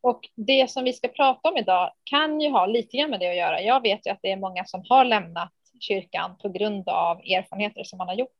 Och 0.00 0.28
det 0.34 0.70
som 0.70 0.84
vi 0.84 0.92
ska 0.92 1.08
prata 1.08 1.48
om 1.48 1.56
idag 1.56 1.92
kan 2.04 2.40
ju 2.40 2.50
ha 2.50 2.66
lite 2.66 2.96
grann 2.96 3.10
med 3.10 3.20
det 3.20 3.30
att 3.30 3.36
göra. 3.36 3.62
Jag 3.62 3.82
vet 3.82 4.06
ju 4.06 4.10
att 4.10 4.18
det 4.22 4.32
är 4.32 4.36
många 4.36 4.64
som 4.64 4.84
har 4.88 5.04
lämnat 5.04 5.52
kyrkan 5.80 6.36
på 6.42 6.48
grund 6.48 6.88
av 6.88 7.18
erfarenheter 7.18 7.84
som 7.84 7.98
man 7.98 8.08
har 8.08 8.14
gjort 8.14 8.38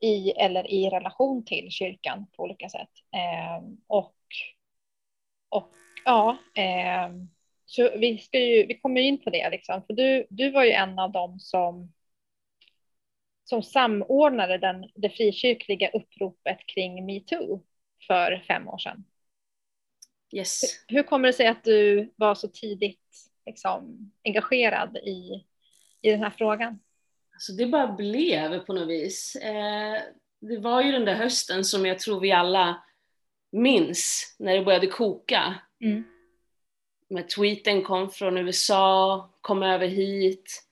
i 0.00 0.30
eller 0.30 0.70
i 0.70 0.90
relation 0.90 1.44
till 1.44 1.70
kyrkan 1.70 2.26
på 2.36 2.42
olika 2.42 2.68
sätt. 2.68 2.90
Eh, 3.14 3.64
och, 3.86 4.14
och 5.48 5.72
ja, 6.04 6.38
eh, 6.54 7.10
så 7.66 7.90
vi, 7.98 8.18
ska 8.18 8.38
ju, 8.38 8.66
vi 8.66 8.78
kommer 8.78 9.00
in 9.00 9.24
på 9.24 9.30
det, 9.30 9.50
liksom. 9.50 9.82
för 9.86 9.94
du, 9.94 10.26
du 10.30 10.50
var 10.50 10.64
ju 10.64 10.70
en 10.70 10.98
av 10.98 11.12
dem 11.12 11.38
som, 11.40 11.92
som 13.44 13.62
samordnade 13.62 14.58
den, 14.58 14.90
det 14.94 15.10
frikyrkliga 15.10 15.88
uppropet 15.88 16.58
kring 16.66 17.06
metoo 17.06 17.62
för 18.06 18.44
fem 18.48 18.68
år 18.68 18.78
sedan. 18.78 19.04
Yes. 20.32 20.60
Hur 20.88 21.02
kommer 21.02 21.28
det 21.28 21.32
sig 21.32 21.46
att 21.46 21.64
du 21.64 22.12
var 22.16 22.34
så 22.34 22.48
tidigt 22.48 23.30
liksom, 23.46 24.12
engagerad 24.24 24.96
i, 24.96 25.44
i 26.02 26.10
den 26.10 26.22
här 26.22 26.30
frågan? 26.30 26.78
Alltså 27.32 27.52
det 27.52 27.66
bara 27.66 27.92
blev 27.92 28.58
på 28.58 28.72
något 28.72 28.88
vis. 28.88 29.36
Eh, 29.36 30.02
det 30.40 30.58
var 30.58 30.82
ju 30.82 30.92
den 30.92 31.04
där 31.04 31.14
hösten 31.14 31.64
som 31.64 31.86
jag 31.86 31.98
tror 31.98 32.20
vi 32.20 32.32
alla 32.32 32.84
minns 33.52 34.36
när 34.38 34.56
det 34.56 34.64
började 34.64 34.86
koka. 34.86 35.54
Mm. 35.80 36.04
När 37.08 37.22
tweeten 37.22 37.82
kom 37.82 38.10
från 38.10 38.38
USA, 38.38 39.30
kom 39.40 39.62
över 39.62 39.86
hit. 39.86 40.62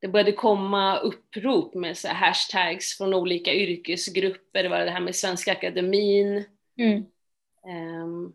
Det 0.00 0.08
började 0.08 0.32
komma 0.32 0.98
upprop 0.98 1.74
med 1.74 1.98
så 1.98 2.08
hashtags 2.08 2.98
från 2.98 3.14
olika 3.14 3.54
yrkesgrupper. 3.54 4.62
Det 4.62 4.68
var 4.68 4.78
det 4.78 4.90
här 4.90 5.00
med 5.00 5.14
Svenska 5.14 5.52
Akademin. 5.52 6.44
Mm. 6.76 7.04
Um, 8.02 8.32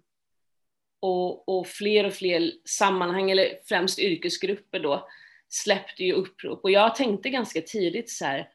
och, 1.00 1.50
och 1.50 1.68
fler 1.68 2.06
och 2.06 2.14
fler 2.14 2.52
sammanhang, 2.66 3.32
eller 3.32 3.60
främst 3.66 4.00
yrkesgrupper 4.00 4.80
då, 4.80 5.08
släppte 5.50 6.04
ju 6.04 6.14
upprop. 6.14 6.64
Och 6.64 6.72
jag 6.72 6.96
tänkte 6.96 7.30
ganska 7.30 7.62
tidigt 7.62 8.10
så 8.10 8.26
här, 8.26 8.50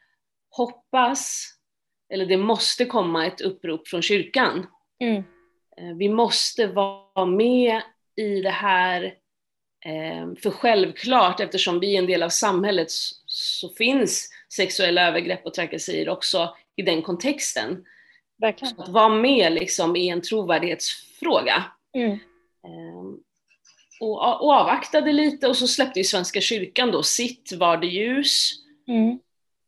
hoppas, 0.50 1.54
eller 2.08 2.26
det 2.26 2.36
måste 2.36 2.84
komma 2.84 3.26
ett 3.26 3.40
upprop 3.40 3.88
från 3.88 4.02
kyrkan. 4.02 4.66
Mm. 5.00 5.22
Eh, 5.80 5.94
vi 5.96 6.08
måste 6.08 6.66
vara 6.66 7.26
med 7.26 7.82
i 8.16 8.40
det 8.40 8.50
här, 8.50 9.02
eh, 9.84 10.34
för 10.42 10.50
självklart 10.50 11.40
eftersom 11.40 11.80
vi 11.80 11.94
är 11.94 11.98
en 11.98 12.06
del 12.06 12.22
av 12.22 12.28
samhället 12.28 12.90
så 13.26 13.68
finns 13.68 14.30
sexuella 14.52 15.08
övergrepp 15.08 15.46
och 15.46 15.54
trakasserier 15.54 16.08
också 16.08 16.56
i 16.76 16.82
den 16.82 17.02
kontexten. 17.02 17.84
Verkligen. 18.38 18.74
Så 18.74 18.82
att 18.82 18.88
vara 18.88 19.08
med 19.08 19.52
liksom 19.52 19.96
i 19.96 20.08
en 20.08 20.22
trovärdighetsfråga. 20.22 21.64
Mm. 21.94 22.10
Ehm, 22.64 23.18
och, 24.00 24.44
och 24.44 24.52
avvaktade 24.52 25.12
lite 25.12 25.48
och 25.48 25.56
så 25.56 25.66
släppte 25.66 26.00
ju 26.00 26.04
Svenska 26.04 26.40
kyrkan 26.40 26.90
då 26.90 27.02
sitt 27.02 27.52
Var 27.52 27.76
det 27.76 27.86
ljus. 27.86 28.52
Mm. 28.88 29.18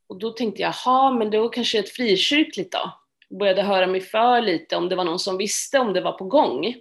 Och 0.07 0.19
då 0.19 0.31
tänkte 0.31 0.61
jag, 0.61 0.73
jaha, 0.85 1.11
men 1.11 1.31
då 1.31 1.49
kanske 1.49 1.79
ett 1.79 1.89
frikyrkligt 1.89 2.71
då. 2.71 3.00
Började 3.39 3.61
höra 3.61 3.87
mig 3.87 4.01
för 4.01 4.41
lite 4.41 4.75
om 4.75 4.89
det 4.89 4.95
var 4.95 5.03
någon 5.03 5.19
som 5.19 5.37
visste 5.37 5.79
om 5.79 5.93
det 5.93 6.01
var 6.01 6.11
på 6.11 6.25
gång. 6.25 6.75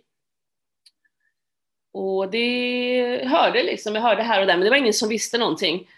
Och 1.92 2.30
det 2.30 3.24
hörde 3.26 3.62
liksom, 3.62 3.94
jag 3.94 4.02
hörde 4.02 4.22
här 4.22 4.40
och 4.40 4.46
där, 4.46 4.56
men 4.56 4.64
det 4.64 4.70
var 4.70 4.76
ingen 4.76 4.92
som 4.92 5.08
visste 5.08 5.38
någonting. 5.38 5.88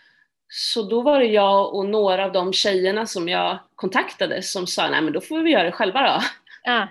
Så 0.48 0.82
då 0.82 1.02
var 1.02 1.18
det 1.18 1.26
jag 1.26 1.74
och 1.74 1.86
några 1.86 2.24
av 2.24 2.32
de 2.32 2.52
tjejerna 2.52 3.06
som 3.06 3.28
jag 3.28 3.58
kontaktade 3.74 4.42
som 4.42 4.66
sa, 4.66 4.88
nej 4.90 5.02
men 5.02 5.12
då 5.12 5.20
får 5.20 5.42
vi 5.42 5.50
göra 5.50 5.62
det 5.62 5.72
själva 5.72 6.02
då. 6.02 6.22
Ja. 6.64 6.88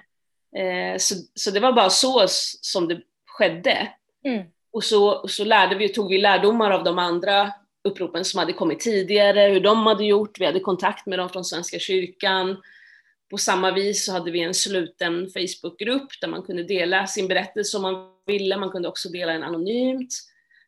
Eh, 0.59 0.97
så, 0.97 1.15
så 1.35 1.51
det 1.51 1.59
var 1.59 1.71
bara 1.71 1.89
så 1.89 2.25
som 2.61 2.87
det 2.87 3.01
skedde. 3.25 3.87
Mm. 4.25 4.43
Och 4.73 4.83
så, 4.83 5.27
så 5.27 5.43
lärde 5.43 5.75
vi, 5.75 5.89
tog 5.89 6.09
vi 6.09 6.17
lärdomar 6.17 6.71
av 6.71 6.83
de 6.83 6.99
andra 6.99 7.51
uppropen 7.83 8.25
som 8.25 8.39
hade 8.39 8.53
kommit 8.53 8.79
tidigare, 8.79 9.41
hur 9.41 9.59
de 9.59 9.85
hade 9.85 10.05
gjort, 10.05 10.39
vi 10.39 10.45
hade 10.45 10.59
kontakt 10.59 11.05
med 11.05 11.19
dem 11.19 11.29
från 11.29 11.45
Svenska 11.45 11.79
kyrkan. 11.79 12.57
På 13.31 13.37
samma 13.37 13.71
vis 13.71 14.05
så 14.05 14.11
hade 14.11 14.31
vi 14.31 14.41
en 14.41 14.53
sluten 14.53 15.29
Facebookgrupp 15.29 16.07
där 16.21 16.27
man 16.27 16.43
kunde 16.43 16.63
dela 16.63 17.07
sin 17.07 17.27
berättelse 17.27 17.77
om 17.77 17.83
man 17.83 18.11
ville, 18.25 18.57
man 18.57 18.69
kunde 18.69 18.87
också 18.87 19.09
dela 19.09 19.33
den 19.33 19.43
anonymt. 19.43 20.13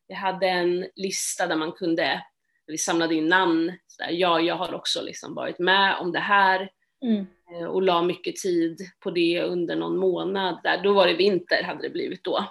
Vi 0.08 0.14
hade 0.14 0.48
en 0.48 0.88
lista 0.96 1.48
där 1.48 1.56
man 1.56 1.72
kunde, 1.72 2.24
vi 2.68 2.78
samlade 2.78 3.16
in 3.16 3.28
namn, 3.28 3.74
där, 3.98 4.10
ja, 4.12 4.40
jag 4.40 4.56
har 4.56 4.74
också 4.74 5.02
liksom 5.02 5.36
varit 5.36 5.60
med 5.60 5.98
om 5.98 6.12
det 6.12 6.20
här. 6.20 6.70
Mm. 7.06 7.26
Eh, 7.52 7.68
och 7.68 7.82
la 7.82 8.02
mycket 8.02 8.36
tid 8.36 8.78
på 9.00 9.12
det 9.12 9.42
under 9.42 9.76
någon 9.76 9.98
månad. 9.98 10.60
Där. 10.64 10.84
Då 10.84 10.94
var 10.94 11.08
det 11.08 11.14
vinter, 11.14 11.64
hade 11.64 11.82
det 11.82 11.90
blivit 11.90 12.24
då 12.24 12.48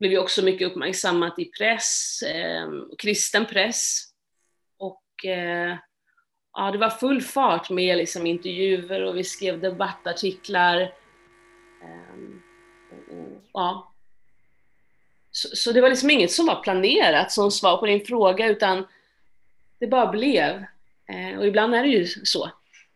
blev 0.00 0.12
ju 0.12 0.18
också 0.18 0.44
mycket 0.44 0.70
uppmärksammat 0.70 1.38
i 1.38 1.44
press, 1.44 2.22
eh, 2.22 2.68
kristen 2.98 3.46
press. 3.46 4.04
Och 4.78 5.24
eh, 5.24 5.76
ja, 6.54 6.70
det 6.70 6.78
var 6.78 6.90
full 6.90 7.22
fart 7.22 7.70
med 7.70 7.96
liksom, 7.96 8.26
intervjuer 8.26 9.02
och 9.02 9.16
vi 9.16 9.24
skrev 9.24 9.60
debattartiklar. 9.60 10.80
Eh, 10.80 12.14
och, 13.10 13.42
ja. 13.52 13.92
Så, 15.32 15.56
så, 15.56 15.72
det 15.72 15.80
var 15.80 15.88
liksom 15.88 16.10
inget 16.10 16.30
som 16.30 16.46
var 16.46 16.62
planerat 16.62 17.32
som 17.32 17.50
svar 17.50 17.76
på 17.76 17.86
din 17.86 18.04
fråga 18.04 18.46
utan 18.48 18.86
det 19.78 19.86
bara 19.86 20.06
blev. 20.06 20.64
Eh, 21.08 21.38
och 21.38 21.46
ibland 21.46 21.74
är 21.74 21.82
det 21.82 21.88
ju 21.88 22.06
så. 22.06 22.50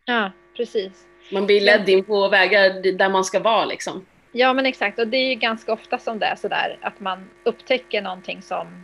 Ja, 0.05 0.31
precis. 0.57 1.05
Man 1.31 1.45
blir 1.45 1.61
ledd 1.61 1.89
in 1.89 2.03
på 2.03 2.27
vägar 2.27 2.97
där 2.97 3.09
man 3.09 3.25
ska 3.25 3.39
vara 3.39 3.65
liksom. 3.65 4.05
Ja 4.31 4.53
men 4.53 4.65
exakt 4.65 4.99
och 4.99 5.07
det 5.07 5.17
är 5.17 5.29
ju 5.29 5.35
ganska 5.35 5.73
ofta 5.73 5.97
som 5.97 6.19
det 6.19 6.25
är 6.25 6.35
sådär 6.35 6.77
att 6.81 6.99
man 6.99 7.29
upptäcker 7.43 8.01
någonting 8.01 8.41
som 8.41 8.83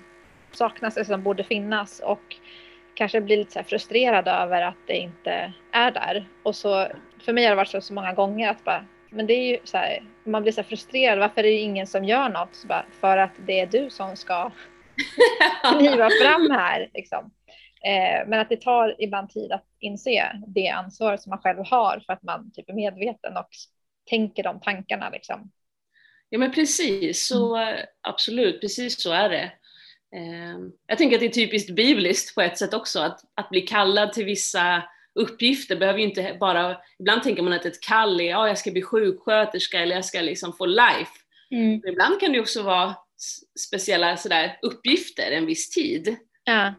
saknas 0.51 0.98
eller 0.98 1.06
som 1.06 1.24
borde 1.24 1.44
finnas 1.44 2.00
och 2.00 2.36
kanske 2.93 3.21
blir 3.21 3.38
lite 3.38 3.51
så 3.51 3.63
frustrerad 3.63 4.27
över 4.27 4.62
att 4.62 4.88
det 4.88 4.98
inte 4.98 5.53
är 5.71 5.91
där. 5.91 6.27
Och 6.43 6.55
så, 6.55 6.88
för 7.25 7.33
mig 7.33 7.43
har 7.43 7.50
det 7.50 7.55
varit 7.55 7.69
så, 7.69 7.81
så 7.81 7.93
många 7.93 8.13
gånger 8.13 8.50
att 8.50 8.63
bara, 8.63 8.86
men 9.10 9.27
det 9.27 9.33
är 9.33 9.51
ju 9.51 9.57
så 9.63 9.77
här, 9.77 10.03
man 10.24 10.41
blir 10.41 10.51
så 10.51 10.63
frustrerad, 10.63 11.19
varför 11.19 11.39
är 11.39 11.43
det 11.43 11.51
ingen 11.51 11.88
som 11.88 12.05
gör 12.05 12.29
något? 12.29 12.55
Så 12.55 12.67
bara, 12.67 12.86
för 13.00 13.17
att 13.17 13.31
det 13.48 13.60
är 13.60 13.67
du 13.67 13.89
som 13.89 14.15
ska 14.15 14.51
kliva 15.77 16.10
fram 16.24 16.51
här. 16.51 16.89
Liksom. 16.93 17.31
Eh, 17.86 18.27
men 18.27 18.39
att 18.39 18.50
det 18.50 18.62
tar 18.62 18.95
ibland 19.00 19.29
tid 19.29 19.51
att 19.51 19.65
inse 19.79 20.31
det 20.48 20.67
ansvar 20.67 21.17
som 21.17 21.29
man 21.29 21.39
själv 21.39 21.60
har 21.65 22.03
för 22.05 22.13
att 22.13 22.24
man 22.24 22.51
typ 22.51 22.69
är 22.69 22.74
medveten 22.74 23.38
och 23.38 23.50
tänker 24.10 24.43
de 24.43 24.60
tankarna 24.60 25.10
liksom. 25.10 25.51
Ja 26.29 26.39
men 26.39 26.51
precis, 26.51 27.27
så 27.27 27.55
mm. 27.55 27.86
absolut, 28.01 28.62
precis 28.62 29.01
så 29.01 29.12
är 29.12 29.29
det. 29.29 29.51
Ehm, 30.15 30.72
jag 30.88 30.98
tänker 30.98 31.15
att 31.15 31.20
det 31.20 31.25
är 31.25 31.30
typiskt 31.30 31.75
bibliskt 31.75 32.36
på 32.36 32.41
ett 32.41 32.58
sätt 32.58 32.74
också, 32.74 33.00
att, 33.00 33.20
att 33.36 33.50
bli 33.50 33.62
kallad 33.62 34.13
till 34.13 34.25
vissa 34.25 34.84
uppgifter 35.15 35.75
behöver 35.75 36.00
ju 36.00 36.06
inte 36.06 36.38
bara, 36.39 36.77
ibland 37.00 37.24
tänker 37.24 37.44
man 37.44 37.53
att 37.53 37.65
ett 37.65 37.82
kall 37.82 38.22
är, 38.22 38.30
ja 38.30 38.48
jag 38.48 38.58
ska 38.58 38.72
bli 38.72 38.82
sjuksköterska 38.82 39.80
eller 39.80 39.96
jag 39.96 40.06
ska 40.06 40.22
liksom 40.22 40.53
få 40.53 40.65
life. 40.65 41.12
Mm. 41.51 41.82
ibland 41.88 42.20
kan 42.20 42.32
det 42.32 42.39
också 42.39 42.63
vara 42.63 42.96
speciella 43.60 44.18
sådär, 44.18 44.60
uppgifter 44.62 45.32
en 45.32 45.46
viss 45.46 45.70
tid. 45.70 46.15
Ja, 46.44 46.74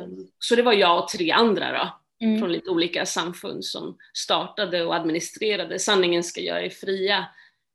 um, 0.00 0.28
så 0.38 0.56
det 0.56 0.62
var 0.62 0.72
jag 0.72 1.02
och 1.02 1.08
tre 1.08 1.30
andra 1.30 1.72
då, 1.72 1.98
mm. 2.26 2.38
från 2.38 2.52
lite 2.52 2.70
olika 2.70 3.06
samfund 3.06 3.64
som 3.64 3.96
startade 4.14 4.84
och 4.84 4.94
administrerade 4.94 5.78
Sanningen 5.78 6.24
ska 6.24 6.40
göra 6.40 6.62
er 6.62 6.70
fria, 6.70 7.26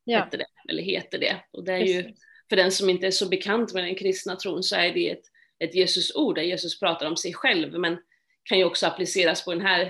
ja. 0.03 0.20
hette 0.20 0.38
det, 0.38 0.46
eller 0.70 0.84
heter 0.84 1.20
det. 1.20 1.36
Och 1.51 1.63
det 1.63 1.74
är 1.74 1.80
Precis. 1.80 1.96
ju, 1.96 2.13
för 2.53 2.57
den 2.57 2.72
som 2.72 2.89
inte 2.89 3.07
är 3.07 3.12
så 3.12 3.29
bekant 3.29 3.74
med 3.74 3.83
den 3.83 3.95
kristna 3.95 4.36
tron 4.36 4.63
så 4.63 4.75
är 4.75 4.93
det 4.93 5.10
ett, 5.10 5.24
ett 5.60 5.75
Jesusord 5.75 6.36
där 6.36 6.41
Jesus 6.41 6.79
pratar 6.79 7.05
om 7.05 7.17
sig 7.17 7.33
själv, 7.33 7.79
men 7.79 7.98
kan 8.43 8.57
ju 8.57 8.63
också 8.63 8.88
appliceras 8.88 9.45
på 9.45 9.53
den 9.53 9.62
här 9.62 9.81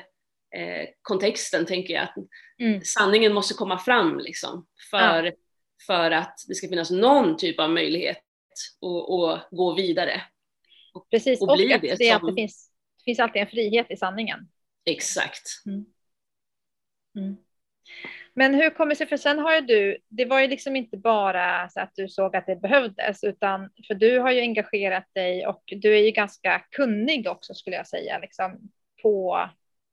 eh, 0.55 0.89
kontexten, 1.01 1.65
tänker 1.65 1.93
jag. 1.93 2.03
Att 2.03 2.15
mm. 2.59 2.81
Sanningen 2.81 3.33
måste 3.33 3.53
komma 3.53 3.79
fram 3.79 4.19
liksom, 4.19 4.65
för, 4.89 5.23
ja. 5.23 5.31
för 5.87 6.11
att 6.11 6.39
det 6.47 6.55
ska 6.55 6.67
finnas 6.67 6.91
någon 6.91 7.37
typ 7.37 7.59
av 7.59 7.69
möjlighet 7.69 8.17
att 8.81 9.49
gå 9.51 9.73
vidare. 9.77 10.21
Och, 10.93 11.09
Precis, 11.09 11.41
och, 11.41 11.55
bli 11.55 11.75
och 11.75 11.81
det, 11.81 11.95
det, 11.95 12.07
som... 12.07 12.15
att 12.15 12.35
det 12.35 12.41
finns, 12.41 12.71
det 12.97 13.03
finns 13.03 13.19
alltid 13.19 13.41
en 13.41 13.47
frihet 13.47 13.91
i 13.91 13.97
sanningen. 13.97 14.39
Exakt. 14.85 15.47
Mm. 15.65 15.85
Mm. 17.17 17.37
Men 18.35 18.53
hur 18.53 18.69
kommer 18.69 18.89
det 18.89 18.95
sig, 18.95 19.07
för 19.07 19.17
sen 19.17 19.39
har 19.39 19.55
ju 19.55 19.61
du, 19.61 19.97
det 20.09 20.25
var 20.25 20.39
ju 20.39 20.47
liksom 20.47 20.75
inte 20.75 20.97
bara 20.97 21.69
så 21.69 21.79
att 21.79 21.91
du 21.95 22.09
såg 22.09 22.35
att 22.35 22.45
det 22.45 22.55
behövdes, 22.55 23.23
utan 23.23 23.69
för 23.87 23.93
du 23.93 24.19
har 24.19 24.31
ju 24.31 24.41
engagerat 24.41 25.07
dig 25.13 25.47
och 25.47 25.63
du 25.65 25.95
är 25.95 26.01
ju 26.01 26.11
ganska 26.11 26.59
kunnig 26.71 27.27
också 27.27 27.53
skulle 27.53 27.75
jag 27.75 27.87
säga, 27.87 28.19
liksom 28.19 28.59
på 29.01 29.49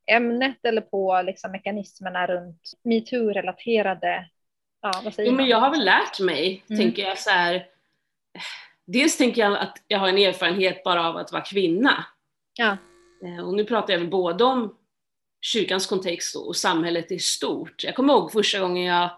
ämnet 0.06 0.64
eller 0.64 0.80
på 0.80 1.23
liksom 1.26 1.52
mekanismerna 1.52 2.26
runt 2.26 2.62
metoo-relaterade, 2.85 4.28
ja 4.82 5.00
vad 5.04 5.14
säger 5.14 5.30
jo, 5.30 5.37
men 5.37 5.49
Jag 5.49 5.61
har 5.61 5.70
väl 5.70 5.85
lärt 5.85 6.20
mig, 6.20 6.64
mm. 6.70 6.80
tänker 6.80 7.02
jag 7.02 7.18
så 7.18 7.30
här, 7.30 7.66
dels 8.87 9.16
tänker 9.16 9.42
jag 9.42 9.59
att 9.59 9.76
jag 9.87 9.99
har 9.99 10.09
en 10.09 10.18
erfarenhet 10.18 10.85
bara 10.85 11.09
av 11.09 11.16
att 11.16 11.32
vara 11.32 11.42
kvinna. 11.42 12.04
Ja. 12.59 12.76
Eh, 13.25 13.47
och 13.47 13.54
nu 13.54 13.64
pratar 13.64 13.92
jag 13.92 14.00
väl 14.00 14.11
både 14.11 14.44
om 14.44 14.76
kyrkans 15.40 15.87
kontext 15.87 16.37
och 16.37 16.56
samhället 16.56 17.12
i 17.12 17.18
stort. 17.18 17.85
Jag 17.85 17.94
kommer 17.94 18.12
ihåg 18.12 18.32
första 18.32 18.61
gången 18.61 18.85
jag 18.85 19.11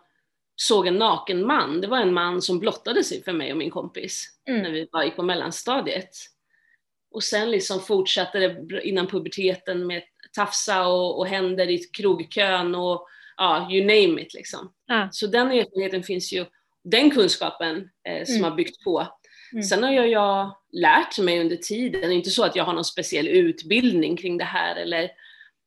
såg 0.56 0.86
en 0.86 0.96
naken 0.96 1.46
man. 1.46 1.80
Det 1.80 1.86
var 1.86 1.98
en 1.98 2.14
man 2.14 2.42
som 2.42 2.58
blottade 2.58 3.04
sig 3.04 3.22
för 3.22 3.32
mig 3.32 3.52
och 3.52 3.58
min 3.58 3.70
kompis 3.70 4.28
mm. 4.48 4.62
när 4.62 4.70
vi 4.70 4.88
var, 4.92 5.04
gick 5.04 5.16
på 5.16 5.22
mellanstadiet. 5.22 6.10
Och 7.10 7.22
sen 7.22 7.50
liksom 7.50 7.80
fortsatte 7.80 8.38
det 8.38 8.80
innan 8.82 9.06
puberteten 9.06 9.86
med 9.86 10.02
tafsa 10.36 10.86
och, 10.86 11.18
och 11.18 11.26
händer 11.26 11.70
i 11.70 11.78
krogkön 11.78 12.74
och 12.74 13.06
ja, 13.36 13.68
you 13.72 13.80
name 13.80 14.22
it 14.22 14.34
liksom. 14.34 14.72
Ah. 14.88 15.08
Så 15.10 15.26
den 15.26 15.46
erfarenheten 15.46 16.02
finns 16.02 16.32
ju, 16.32 16.46
den 16.84 17.10
kunskapen 17.10 17.88
eh, 18.08 18.24
som 18.24 18.34
mm. 18.34 18.50
har 18.50 18.56
byggt 18.56 18.84
på. 18.84 19.08
Mm. 19.52 19.62
Sen 19.62 19.82
har 19.82 19.92
jag, 19.92 20.08
jag 20.08 20.56
lärt 20.72 21.18
mig 21.18 21.40
under 21.40 21.56
tiden, 21.56 22.00
det 22.00 22.06
är 22.06 22.10
inte 22.10 22.30
så 22.30 22.44
att 22.44 22.56
jag 22.56 22.64
har 22.64 22.72
någon 22.72 22.84
speciell 22.84 23.28
utbildning 23.28 24.16
kring 24.16 24.38
det 24.38 24.44
här 24.44 24.76
eller 24.76 25.10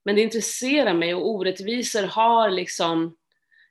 men 0.05 0.15
det 0.15 0.21
intresserar 0.21 0.93
mig 0.93 1.15
och 1.15 1.29
orättvisor 1.29 2.03
har 2.03 2.49
liksom 2.49 3.15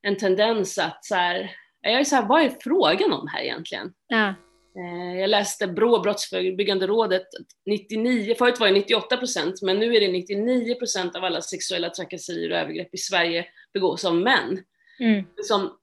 en 0.02 0.16
tendens 0.16 0.78
att 0.78 1.04
så 1.04 1.14
här, 1.14 1.50
jag 1.80 1.92
är 1.92 2.04
så 2.04 2.16
här, 2.16 2.26
vad 2.26 2.42
är 2.42 2.56
frågan 2.60 3.12
om 3.12 3.28
här 3.28 3.42
egentligen? 3.42 3.92
Ja. 4.08 4.34
Eh, 4.78 5.20
jag 5.20 5.30
läste 5.30 5.66
BRÅ, 5.66 6.00
Brottsförebyggande 6.00 6.86
rådet, 6.86 7.26
99, 7.66 8.34
förut 8.38 8.60
var 8.60 8.66
det 8.66 8.72
98 8.72 9.16
procent, 9.16 9.62
men 9.62 9.78
nu 9.78 9.96
är 9.96 10.00
det 10.00 10.12
99 10.12 10.74
procent 10.74 11.16
av 11.16 11.24
alla 11.24 11.40
sexuella 11.40 11.90
trakasserier 11.90 12.50
och 12.50 12.56
övergrepp 12.56 12.94
i 12.94 12.98
Sverige 12.98 13.46
begås 13.74 14.04
av 14.04 14.16
män. 14.16 14.62
Mm. 15.00 15.24
Liksom, 15.36 15.78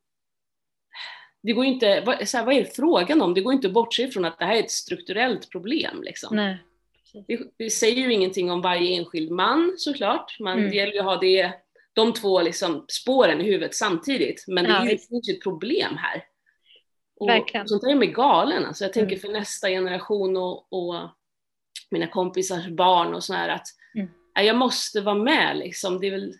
det 1.44 1.54
går 1.54 1.66
inte, 1.66 2.02
vad, 2.06 2.28
så 2.28 2.38
här, 2.38 2.46
vad 2.46 2.56
är 2.56 2.64
frågan 2.64 3.22
om? 3.22 3.34
Det 3.34 3.42
går 3.42 3.54
inte 3.54 3.68
att 3.68 3.74
bortse 3.74 4.08
från 4.08 4.26
att 4.26 4.40
det 4.40 4.46
här 4.46 4.56
är 4.56 4.64
ett 4.64 4.72
strukturellt 4.72 5.50
problem. 5.50 6.04
Liksom. 6.04 6.36
Nej. 6.36 6.58
Det, 7.28 7.40
det, 7.58 7.70
säger 7.70 7.96
ju 7.96 8.14
ingenting 8.14 8.52
om 8.52 8.62
varje 8.62 8.96
enskild 8.96 9.32
man 9.32 9.74
såklart, 9.78 10.40
man, 10.40 10.58
mm. 10.58 10.70
det 10.70 10.76
gäller 10.76 10.94
ju 10.94 11.00
att 11.00 11.06
ha 11.06 11.18
det, 11.18 11.54
de 11.94 12.14
två 12.14 12.42
liksom 12.42 12.86
spåren 12.88 13.42
i 13.42 13.44
huvudet 13.44 13.76
samtidigt, 13.76 14.46
men 14.48 14.66
ja, 14.66 14.80
det 14.80 15.08
finns 15.08 15.30
ju 15.30 15.34
ett 15.34 15.44
problem 15.44 15.98
här. 15.98 16.24
Och 17.20 17.30
Verkligen. 17.30 17.68
sånt 17.68 17.82
där 17.82 17.90
är 17.90 17.96
mig 17.96 18.08
galen, 18.08 18.66
alltså 18.66 18.84
jag 18.84 18.94
tänker 18.94 19.16
mm. 19.16 19.20
för 19.20 19.30
nästa 19.30 19.70
generation 19.70 20.38
och, 20.38 20.74
och, 20.74 21.10
mina 21.92 22.08
kompisars 22.08 22.68
barn 22.68 23.14
och 23.14 23.24
sådär 23.24 23.50
att 23.50 23.68
mm. 23.96 24.10
jag 24.34 24.56
måste 24.56 25.02
vara 25.02 25.16
med 25.16 25.58
liksom, 25.58 26.00
det 26.00 26.08
är 26.08 26.12
väl 26.12 26.34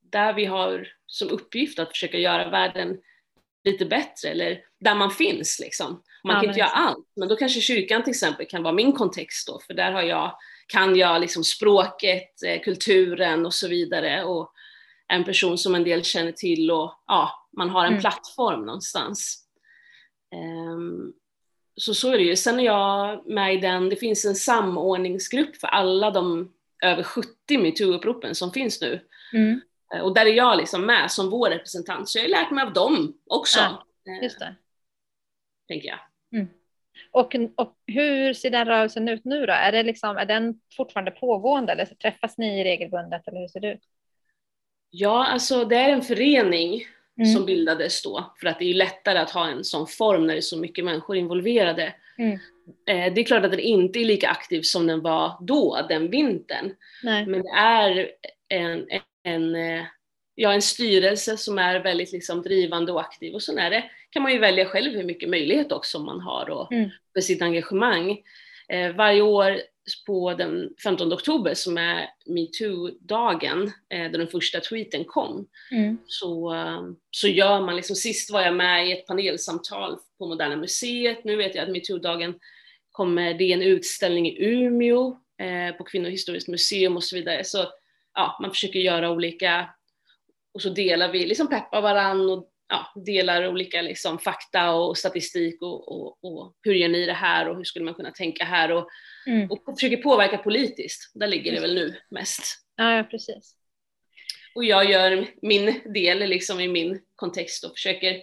där 0.00 0.32
vi 0.32 0.44
har 0.44 0.88
som 1.06 1.28
uppgift 1.28 1.78
att 1.78 1.88
försöka 1.88 2.18
göra 2.18 2.50
världen 2.50 2.98
lite 3.64 3.84
bättre 3.84 4.28
eller 4.28 4.60
där 4.80 4.94
man 4.94 5.10
finns 5.10 5.60
liksom. 5.60 6.02
Man 6.24 6.34
ja, 6.34 6.40
kan 6.40 6.48
inte 6.48 6.60
göra 6.60 6.70
allt, 6.70 7.06
men 7.16 7.28
då 7.28 7.36
kanske 7.36 7.60
kyrkan 7.60 8.02
till 8.02 8.10
exempel 8.10 8.46
kan 8.46 8.62
vara 8.62 8.74
min 8.74 8.92
kontext 8.92 9.46
då, 9.46 9.60
för 9.66 9.74
där 9.74 9.92
har 9.92 10.02
jag, 10.02 10.36
kan 10.66 10.96
jag 10.96 11.20
liksom 11.20 11.44
språket, 11.44 12.42
eh, 12.46 12.60
kulturen 12.62 13.46
och 13.46 13.54
så 13.54 13.68
vidare 13.68 14.24
och 14.24 14.52
en 15.08 15.24
person 15.24 15.58
som 15.58 15.74
en 15.74 15.84
del 15.84 16.04
känner 16.04 16.32
till 16.32 16.70
och 16.70 16.94
ja, 17.06 17.48
man 17.56 17.70
har 17.70 17.84
en 17.84 17.92
mm. 17.92 18.00
plattform 18.00 18.60
någonstans. 18.60 19.44
Um, 20.74 21.12
så 21.76 21.94
så 21.94 22.12
är 22.12 22.18
det 22.18 22.24
ju. 22.24 22.36
Sen 22.36 22.60
är 22.60 22.64
jag 22.64 23.26
med 23.26 23.54
i 23.54 23.56
den, 23.56 23.88
det 23.88 23.96
finns 23.96 24.24
en 24.24 24.34
samordningsgrupp 24.34 25.56
för 25.56 25.68
alla 25.68 26.10
de 26.10 26.52
över 26.82 27.02
70 27.02 27.28
metoo-uppropen 27.50 28.34
som 28.34 28.52
finns 28.52 28.80
nu. 28.80 29.00
Mm. 29.32 29.60
Eh, 29.94 30.00
och 30.00 30.14
där 30.14 30.26
är 30.26 30.32
jag 30.32 30.56
liksom 30.56 30.86
med 30.86 31.10
som 31.10 31.30
vår 31.30 31.50
representant, 31.50 32.08
så 32.08 32.18
jag 32.18 32.24
har 32.24 32.28
lärt 32.28 32.50
mig 32.50 32.64
av 32.64 32.72
dem 32.72 33.14
också. 33.26 33.58
Ja, 34.04 34.12
just 34.22 34.38
det. 34.38 34.54
Tänker 35.68 35.88
jag. 35.88 35.98
Mm. 36.32 36.48
Och, 37.10 37.34
och 37.56 37.74
hur 37.86 38.34
ser 38.34 38.50
den 38.50 38.66
rörelsen 38.66 39.08
ut 39.08 39.24
nu 39.24 39.46
då? 39.46 39.52
Är, 39.52 39.72
det 39.72 39.82
liksom, 39.82 40.16
är 40.16 40.24
den 40.24 40.60
fortfarande 40.76 41.10
pågående 41.10 41.72
eller 41.72 41.84
träffas 41.84 42.38
ni 42.38 42.64
regelbundet 42.64 43.28
eller 43.28 43.40
hur 43.40 43.48
ser 43.48 43.60
det 43.60 43.72
ut? 43.72 43.82
Ja, 44.90 45.26
alltså 45.26 45.64
det 45.64 45.76
är 45.76 45.88
en 45.88 46.02
förening 46.02 46.82
mm. 47.18 47.32
som 47.32 47.46
bildades 47.46 48.02
då 48.02 48.34
för 48.40 48.46
att 48.46 48.58
det 48.58 48.70
är 48.70 48.74
lättare 48.74 49.18
att 49.18 49.30
ha 49.30 49.48
en 49.48 49.64
sån 49.64 49.86
form 49.86 50.26
när 50.26 50.34
det 50.34 50.38
är 50.38 50.42
så 50.42 50.58
mycket 50.58 50.84
människor 50.84 51.16
involverade. 51.16 51.94
Mm. 52.18 52.38
Eh, 52.88 53.14
det 53.14 53.20
är 53.20 53.24
klart 53.24 53.44
att 53.44 53.50
den 53.50 53.60
inte 53.60 53.98
är 53.98 54.04
lika 54.04 54.28
aktiv 54.28 54.62
som 54.62 54.86
den 54.86 55.00
var 55.00 55.36
då, 55.40 55.86
den 55.88 56.10
vintern. 56.10 56.74
Nej. 57.02 57.26
Men 57.26 57.42
det 57.42 57.50
är 57.50 58.10
en, 58.48 58.86
en, 59.22 59.54
eh, 59.54 59.84
ja, 60.40 60.52
en 60.52 60.62
styrelse 60.62 61.36
som 61.36 61.58
är 61.58 61.80
väldigt 61.80 62.12
liksom 62.12 62.42
drivande 62.42 62.92
och 62.92 63.00
aktiv 63.00 63.34
och 63.34 63.42
sen 63.42 63.58
är 63.58 63.70
det, 63.70 63.84
kan 64.10 64.22
man 64.22 64.32
ju 64.32 64.38
välja 64.38 64.64
själv 64.64 64.92
hur 64.92 65.04
mycket 65.04 65.28
möjlighet 65.28 65.72
också 65.72 65.98
man 65.98 66.20
har 66.20 66.50
och, 66.50 66.72
mm. 66.72 66.90
för 67.12 67.20
sitt 67.20 67.42
engagemang. 67.42 68.22
Eh, 68.68 68.92
varje 68.94 69.22
år 69.22 69.60
på 70.06 70.34
den 70.34 70.70
15 70.82 71.12
oktober 71.12 71.54
som 71.54 71.78
är 71.78 72.08
metoo-dagen, 72.26 73.72
eh, 73.88 74.10
då 74.10 74.18
den 74.18 74.28
första 74.28 74.60
tweeten 74.60 75.04
kom, 75.04 75.48
mm. 75.70 75.98
så, 76.06 76.54
eh, 76.54 76.82
så 77.10 77.28
gör 77.28 77.60
man 77.60 77.76
liksom, 77.76 77.96
sist 77.96 78.30
var 78.30 78.42
jag 78.42 78.54
med 78.54 78.88
i 78.88 78.92
ett 78.92 79.06
panelsamtal 79.06 79.98
på 80.18 80.26
Moderna 80.26 80.56
Museet, 80.56 81.24
nu 81.24 81.36
vet 81.36 81.54
jag 81.54 81.62
att 81.62 81.72
metoo-dagen 81.72 82.34
kommer, 82.90 83.34
det 83.34 83.44
är 83.44 83.54
en 83.54 83.62
utställning 83.62 84.28
i 84.28 84.44
Umeå 84.44 85.16
eh, 85.40 85.76
på 85.76 85.84
Kvinnohistoriskt 85.84 86.48
museum 86.48 86.96
och 86.96 87.04
så 87.04 87.16
vidare. 87.16 87.44
Så 87.44 87.66
ja, 88.14 88.38
man 88.40 88.50
försöker 88.50 88.78
göra 88.78 89.10
olika, 89.10 89.68
och 90.58 90.62
så 90.62 90.68
delar 90.68 91.12
vi, 91.12 91.26
liksom 91.26 91.48
peppar 91.48 91.80
varann 91.80 92.30
och 92.30 92.50
ja, 92.68 93.02
delar 93.04 93.48
olika 93.48 93.82
liksom, 93.82 94.18
fakta 94.18 94.70
och 94.72 94.98
statistik 94.98 95.62
och, 95.62 95.92
och, 95.92 96.18
och, 96.24 96.54
hur 96.62 96.74
gör 96.74 96.88
ni 96.88 97.06
det 97.06 97.12
här 97.12 97.48
och 97.48 97.56
hur 97.56 97.64
skulle 97.64 97.84
man 97.84 97.94
kunna 97.94 98.10
tänka 98.10 98.44
här 98.44 98.72
och, 98.72 98.88
mm. 99.26 99.50
och 99.50 99.78
försöker 99.78 99.96
påverka 99.96 100.38
politiskt. 100.38 101.12
Där 101.14 101.26
ligger 101.26 101.52
det 101.52 101.60
väl 101.60 101.74
nu 101.74 101.94
mest. 102.10 102.42
Ja, 102.76 103.06
precis. 103.10 103.54
Och 104.54 104.64
jag 104.64 104.90
gör 104.90 105.26
min 105.42 105.80
del 105.94 106.18
liksom 106.18 106.60
i 106.60 106.68
min 106.68 107.00
kontext 107.16 107.64
och 107.64 107.72
försöker 107.72 108.16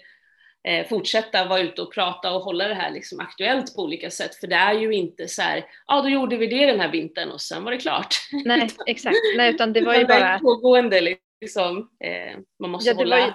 eh, 0.67 0.87
fortsätta 0.87 1.45
vara 1.45 1.59
ute 1.59 1.81
och 1.81 1.93
prata 1.93 2.33
och 2.33 2.41
hålla 2.41 2.67
det 2.67 2.73
här 2.73 2.91
liksom 2.91 3.19
aktuellt 3.19 3.75
på 3.75 3.81
olika 3.81 4.09
sätt. 4.09 4.35
För 4.35 4.47
det 4.47 4.55
är 4.55 4.73
ju 4.73 4.93
inte 4.93 5.27
så 5.27 5.41
här, 5.41 5.57
ja 5.57 5.63
ah, 5.95 6.01
då 6.01 6.09
gjorde 6.09 6.37
vi 6.37 6.47
det 6.47 6.65
den 6.65 6.79
här 6.79 6.91
vintern 6.91 7.31
och 7.31 7.41
sen 7.41 7.63
var 7.63 7.71
det 7.71 7.77
klart. 7.77 8.15
Nej, 8.45 8.69
exakt. 8.85 9.15
Nej, 9.37 9.53
utan 9.53 9.73
det 9.73 9.81
var 9.81 9.95
ju 9.95 10.05
bara... 10.07 10.39
Pågående 10.39 11.17
liksom, 11.41 11.89
eh, 11.99 12.37
man 12.59 12.69
måste 12.69 12.89
ja, 12.89 12.95
hålla... 12.95 13.19
Ju, 13.19 13.31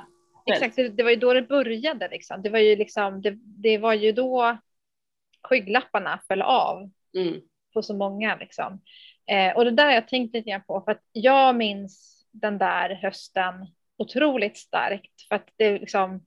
exakt, 0.52 0.76
det, 0.76 0.88
det, 0.88 1.02
var 1.02 1.10
ju 1.10 1.16
då 1.16 1.34
det 1.34 1.42
började 1.42 2.08
liksom. 2.08 2.42
Det 2.42 2.50
var 2.50 2.58
ju 2.58 2.76
liksom, 2.76 3.22
det, 3.22 3.38
det 3.42 3.78
var 3.78 3.94
ju 3.94 4.12
då 4.12 4.58
skygglapparna 5.42 6.20
föll 6.28 6.42
av 6.42 6.90
mm. 7.16 7.40
på 7.74 7.82
så 7.82 7.96
många 7.96 8.36
liksom. 8.36 8.80
Eh, 9.26 9.56
och 9.56 9.64
det 9.64 9.70
där 9.70 9.84
har 9.84 9.92
jag 9.92 10.08
tänkt 10.08 10.34
lite 10.34 10.50
grann 10.50 10.62
på 10.66 10.80
för 10.80 10.92
att 10.92 11.04
jag 11.12 11.56
minns 11.56 12.26
den 12.32 12.58
där 12.58 12.94
hösten 13.02 13.66
otroligt 13.96 14.56
starkt 14.56 15.22
för 15.28 15.36
att 15.36 15.48
det 15.56 15.78
liksom 15.78 16.26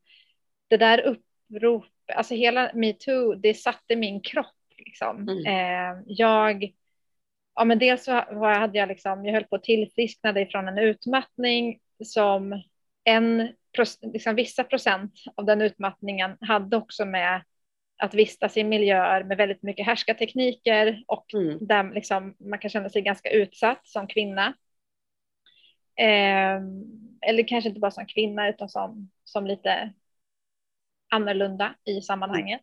det 0.68 0.78
där 0.78 1.00
upprop, 1.00 1.86
alltså 2.16 2.36
hela 2.36 2.72
metoo, 2.74 3.36
det 3.36 3.54
satte 3.54 3.96
min 3.96 4.22
kropp. 4.22 4.46
Liksom. 4.78 5.30
Mm. 5.30 5.46
Eh, 5.46 6.04
jag 6.08 6.74
ja, 7.56 7.64
men 7.64 7.80
dels 7.80 8.04
så 8.04 8.12
hade 8.42 8.78
jag 8.78 8.88
liksom, 8.90 9.26
jag 9.26 9.34
höll 9.34 9.44
på 9.44 9.56
att 9.56 9.64
tillfrisknade 9.64 10.42
ifrån 10.42 10.68
en 10.68 10.78
utmattning 10.78 11.80
som 12.06 12.62
en, 13.04 13.54
liksom 14.02 14.36
vissa 14.36 14.64
procent 14.64 15.14
av 15.36 15.46
den 15.46 15.62
utmattningen 15.62 16.38
hade 16.42 16.78
också 16.78 17.06
med 17.06 17.44
att 17.98 18.14
vistas 18.14 18.58
i 18.58 18.64
miljöer 18.64 19.24
med 19.24 19.38
väldigt 19.38 19.64
mycket 19.64 19.86
härskartekniker 19.86 21.04
och 21.08 21.34
mm. 21.34 21.58
där 21.62 21.94
liksom 21.94 22.36
man 22.40 22.60
kan 22.60 22.70
känna 22.70 22.90
sig 22.90 23.02
ganska 23.02 23.30
utsatt 23.30 23.88
som 23.88 24.08
kvinna. 24.08 24.54
Eh, 25.96 26.62
eller 27.22 27.48
kanske 27.48 27.70
inte 27.70 27.80
bara 27.80 27.92
som 27.92 28.06
kvinna 28.06 28.50
utan 28.50 28.70
som, 28.70 29.12
som 29.24 29.48
lite 29.48 29.94
annorlunda 31.10 31.76
i 31.86 32.02
sammanhanget. 32.02 32.62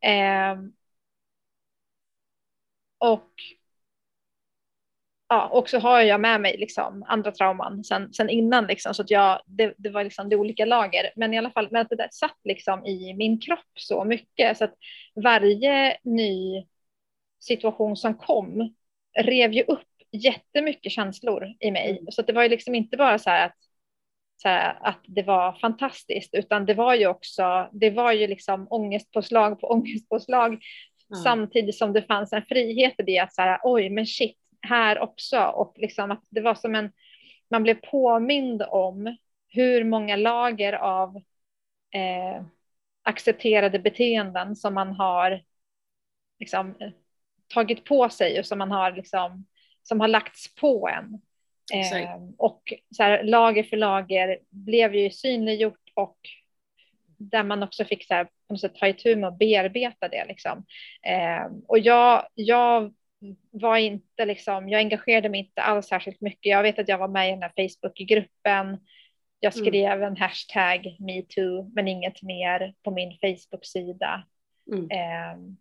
Eh, 0.00 0.56
och 2.98 3.30
ja, 5.28 5.48
och 5.48 5.68
så 5.68 5.78
har 5.78 6.00
jag 6.00 6.20
med 6.20 6.40
mig 6.40 6.56
liksom 6.58 7.04
andra 7.08 7.32
trauman 7.32 7.84
sen, 7.84 8.12
sen 8.12 8.30
innan 8.30 8.66
liksom, 8.66 8.94
så 8.94 9.02
att 9.02 9.10
jag, 9.10 9.40
det, 9.46 9.74
det 9.78 9.90
var 9.90 10.04
liksom 10.04 10.28
det 10.28 10.36
olika 10.36 10.64
lager. 10.64 11.10
Men 11.16 11.34
i 11.34 11.38
alla 11.38 11.50
fall, 11.50 11.68
men 11.70 11.80
att 11.80 11.88
det 11.88 11.96
där 11.96 12.08
satt 12.12 12.38
liksom 12.44 12.86
i 12.86 13.14
min 13.14 13.40
kropp 13.40 13.78
så 13.78 14.04
mycket 14.04 14.58
så 14.58 14.64
att 14.64 14.74
varje 15.24 15.96
ny 16.02 16.64
situation 17.40 17.96
som 17.96 18.14
kom 18.14 18.74
rev 19.18 19.52
ju 19.52 19.62
upp 19.62 19.88
jättemycket 20.12 20.92
känslor 20.92 21.46
i 21.60 21.70
mig. 21.70 21.90
Mm. 21.90 22.06
Så 22.10 22.22
det 22.22 22.32
var 22.32 22.42
ju 22.42 22.48
liksom 22.48 22.74
inte 22.74 22.96
bara 22.96 23.18
så 23.18 23.30
här 23.30 23.46
att 23.46 23.56
så 24.36 24.48
här, 24.48 24.78
att 24.80 25.00
det 25.06 25.22
var 25.22 25.52
fantastiskt, 25.52 26.34
utan 26.34 26.66
det 26.66 26.74
var 26.74 26.94
ju 26.94 27.06
också, 27.06 27.68
det 27.72 27.90
var 27.90 28.12
ju 28.12 28.26
liksom 28.26 28.66
ångestpåslag 28.70 29.60
på 29.60 29.66
ångestpåslag, 29.66 30.48
mm. 30.48 31.22
samtidigt 31.24 31.76
som 31.76 31.92
det 31.92 32.02
fanns 32.02 32.32
en 32.32 32.42
frihet 32.42 32.94
i 32.98 33.02
det 33.02 33.18
att 33.18 33.34
så 33.34 33.42
här, 33.42 33.60
oj, 33.62 33.90
men 33.90 34.06
shit, 34.06 34.36
här 34.66 34.98
också 34.98 35.40
och 35.40 35.74
liksom 35.76 36.10
att 36.10 36.24
det 36.30 36.40
var 36.40 36.54
som 36.54 36.74
en, 36.74 36.92
man 37.50 37.62
blev 37.62 37.74
påmind 37.74 38.62
om 38.62 39.16
hur 39.48 39.84
många 39.84 40.16
lager 40.16 40.72
av 40.72 41.16
eh, 41.90 42.42
accepterade 43.02 43.78
beteenden 43.78 44.56
som 44.56 44.74
man 44.74 44.92
har 44.92 45.42
liksom, 46.38 46.74
tagit 47.48 47.84
på 47.84 48.08
sig 48.08 48.38
och 48.38 48.46
som 48.46 48.58
man 48.58 48.70
har 48.70 48.92
liksom, 48.92 49.46
som 49.82 50.00
har 50.00 50.08
lagts 50.08 50.54
på 50.54 50.88
en. 50.88 51.20
Eh, 51.74 52.20
och 52.38 52.72
så 52.96 53.02
här, 53.02 53.22
lager 53.22 53.62
för 53.62 53.76
lager 53.76 54.38
blev 54.50 54.94
ju 54.94 55.10
synliggjort 55.10 55.90
och 55.94 56.18
där 57.18 57.42
man 57.42 57.62
också 57.62 57.84
fick 57.84 58.06
så 58.06 58.14
här, 58.14 58.24
på 58.24 58.30
något 58.48 58.60
sätt, 58.60 58.74
ta 58.74 58.88
itu 58.88 59.16
med 59.16 59.28
att 59.28 59.38
bearbeta 59.38 60.08
det. 60.08 60.24
Liksom. 60.28 60.64
Eh, 61.02 61.46
och 61.66 61.78
jag, 61.78 62.26
jag 62.34 62.94
var 63.50 63.76
inte 63.76 64.24
liksom, 64.24 64.68
jag 64.68 64.78
engagerade 64.78 65.28
mig 65.28 65.40
inte 65.40 65.62
alls 65.62 65.86
särskilt 65.86 66.20
mycket. 66.20 66.50
Jag 66.50 66.62
vet 66.62 66.78
att 66.78 66.88
jag 66.88 66.98
var 66.98 67.08
med 67.08 67.28
i 67.28 67.30
den 67.30 67.42
här 67.42 67.52
Facebookgruppen. 67.56 68.78
Jag 69.40 69.56
mm. 69.56 69.66
skrev 69.66 69.92
mm. 69.92 70.02
en 70.02 70.16
hashtag 70.16 70.96
metoo, 71.00 71.70
men 71.74 71.88
inget 71.88 72.22
mer 72.22 72.74
på 72.82 72.90
min 72.90 73.18
Facebook-sida. 73.20 74.26
Mm. 74.72 74.90
Eh, 74.90 75.56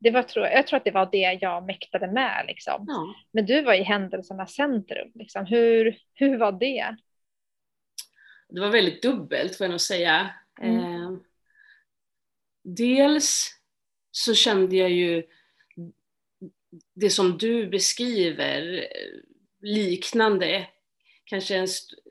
det 0.00 0.10
var, 0.10 0.24
jag 0.34 0.66
tror 0.66 0.76
att 0.76 0.84
det 0.84 0.90
var 0.90 1.08
det 1.12 1.38
jag 1.40 1.66
mäktade 1.66 2.12
med. 2.12 2.44
Liksom. 2.48 2.84
Ja. 2.88 3.14
Men 3.32 3.46
du 3.46 3.62
var 3.62 3.74
i 3.74 3.82
händelsernas 3.82 4.54
centrum. 4.54 5.12
Liksom. 5.14 5.46
Hur, 5.46 5.98
hur 6.14 6.38
var 6.38 6.52
det? 6.52 6.96
Det 8.48 8.60
var 8.60 8.68
väldigt 8.68 9.02
dubbelt 9.02 9.56
får 9.56 9.64
jag 9.64 9.70
nog 9.70 9.80
säga. 9.80 10.30
Mm. 10.60 10.78
Eh, 10.78 11.10
dels 12.64 13.50
så 14.10 14.34
kände 14.34 14.76
jag 14.76 14.90
ju 14.90 15.22
det 16.94 17.10
som 17.10 17.38
du 17.38 17.66
beskriver 17.66 18.86
liknande, 19.62 20.66
kanske 21.24 21.56
en, 21.56 21.68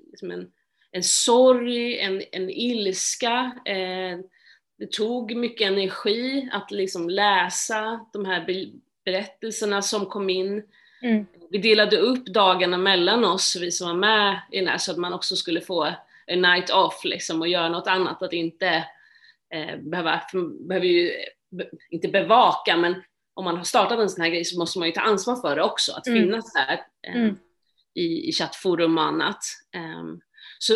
liksom 0.09 0.31
en, 0.31 0.51
en 0.91 1.03
sorg, 1.03 1.99
en, 1.99 2.23
en 2.31 2.49
ilska. 2.49 3.51
Eh, 3.65 4.19
det 4.77 4.91
tog 4.91 5.35
mycket 5.35 5.67
energi 5.67 6.49
att 6.51 6.71
liksom 6.71 7.09
läsa 7.09 8.05
de 8.13 8.25
här 8.25 8.45
berättelserna 9.05 9.81
som 9.81 10.05
kom 10.05 10.29
in. 10.29 10.63
Mm. 11.01 11.25
Vi 11.49 11.57
delade 11.57 11.97
upp 11.97 12.25
dagarna 12.25 12.77
mellan 12.77 13.25
oss, 13.25 13.57
vi 13.61 13.71
som 13.71 13.87
var 13.87 13.95
med 13.95 14.41
i 14.51 14.59
den 14.59 14.67
här, 14.67 14.77
så 14.77 14.91
att 14.91 14.97
man 14.97 15.13
också 15.13 15.35
skulle 15.35 15.61
få 15.61 15.93
en 16.25 16.41
night 16.41 16.69
off 16.69 17.01
liksom, 17.03 17.41
och 17.41 17.47
göra 17.47 17.69
något 17.69 17.87
annat, 17.87 18.23
att 18.23 18.33
inte 18.33 18.85
eh, 19.53 19.77
behöva, 19.77 20.21
behöver 20.67 20.87
ju 20.87 21.11
inte 21.89 22.07
bevaka, 22.07 22.77
men 22.77 22.95
om 23.39 23.45
man 23.45 23.57
har 23.57 23.63
startat 23.63 23.99
en 23.99 24.09
sån 24.09 24.21
här 24.21 24.29
grej 24.29 24.45
så 24.45 24.59
måste 24.59 24.79
man 24.79 24.87
ju 24.87 24.91
ta 24.91 25.01
ansvar 25.01 25.35
för 25.35 25.55
det 25.55 25.63
också, 25.63 25.93
att 25.93 26.07
mm. 26.07 26.23
finnas 26.23 26.53
där 26.53 26.81
eh, 27.07 27.15
mm. 27.15 27.37
i, 27.93 28.29
i 28.29 28.31
chattforum 28.31 28.97
och 28.97 29.03
annat. 29.03 29.43
Um, 29.75 30.21
så, 30.59 30.73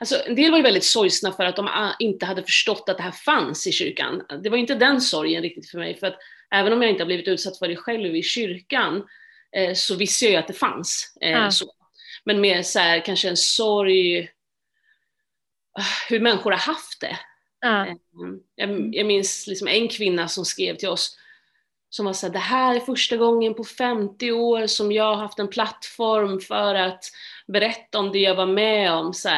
alltså, 0.00 0.16
en 0.26 0.34
del 0.34 0.50
var 0.50 0.58
ju 0.58 0.62
väldigt 0.62 0.84
sorgsna 0.84 1.32
för 1.32 1.44
att 1.44 1.56
de 1.56 1.92
inte 1.98 2.26
hade 2.26 2.42
förstått 2.42 2.88
att 2.88 2.96
det 2.96 3.02
här 3.02 3.10
fanns 3.10 3.66
i 3.66 3.72
kyrkan. 3.72 4.22
Det 4.42 4.50
var 4.50 4.56
inte 4.56 4.74
den 4.74 5.00
sorgen 5.00 5.42
riktigt 5.42 5.70
för 5.70 5.78
mig, 5.78 5.96
för 5.96 6.06
att 6.06 6.16
även 6.54 6.72
om 6.72 6.82
jag 6.82 6.90
inte 6.90 7.02
har 7.02 7.06
blivit 7.06 7.28
utsatt 7.28 7.58
för 7.58 7.68
det 7.68 7.76
själv 7.76 8.16
i 8.16 8.22
kyrkan 8.22 9.08
eh, 9.56 9.74
så 9.74 9.94
visste 9.96 10.24
jag 10.24 10.32
ju 10.32 10.38
att 10.38 10.48
det 10.48 10.52
fanns. 10.52 11.16
Eh, 11.20 11.48
så. 11.48 11.72
Men 12.24 12.40
mer 12.40 12.62
så 12.62 12.78
här, 12.78 13.04
kanske 13.04 13.28
en 13.28 13.36
sorg, 13.36 14.28
ah, 15.78 16.08
hur 16.08 16.20
människor 16.20 16.50
har 16.50 16.58
haft 16.58 17.00
det. 17.00 17.18
Mm. 17.64 18.40
Jag, 18.54 18.94
jag 18.94 19.06
minns 19.06 19.46
liksom 19.46 19.68
en 19.68 19.88
kvinna 19.88 20.28
som 20.28 20.44
skrev 20.44 20.76
till 20.76 20.88
oss, 20.88 21.16
som 21.90 22.06
var 22.06 22.12
såhär, 22.12 22.32
det 22.32 22.38
här 22.38 22.76
är 22.76 22.80
första 22.80 23.16
gången 23.16 23.54
på 23.54 23.64
50 23.64 24.32
år 24.32 24.66
som 24.66 24.92
jag 24.92 25.04
har 25.04 25.22
haft 25.22 25.38
en 25.38 25.48
plattform 25.48 26.40
för 26.40 26.74
att 26.74 27.04
berätta 27.46 27.98
om 27.98 28.12
det 28.12 28.18
jag 28.18 28.34
var 28.34 28.46
med 28.46 28.92
om. 28.92 29.14
Så 29.14 29.28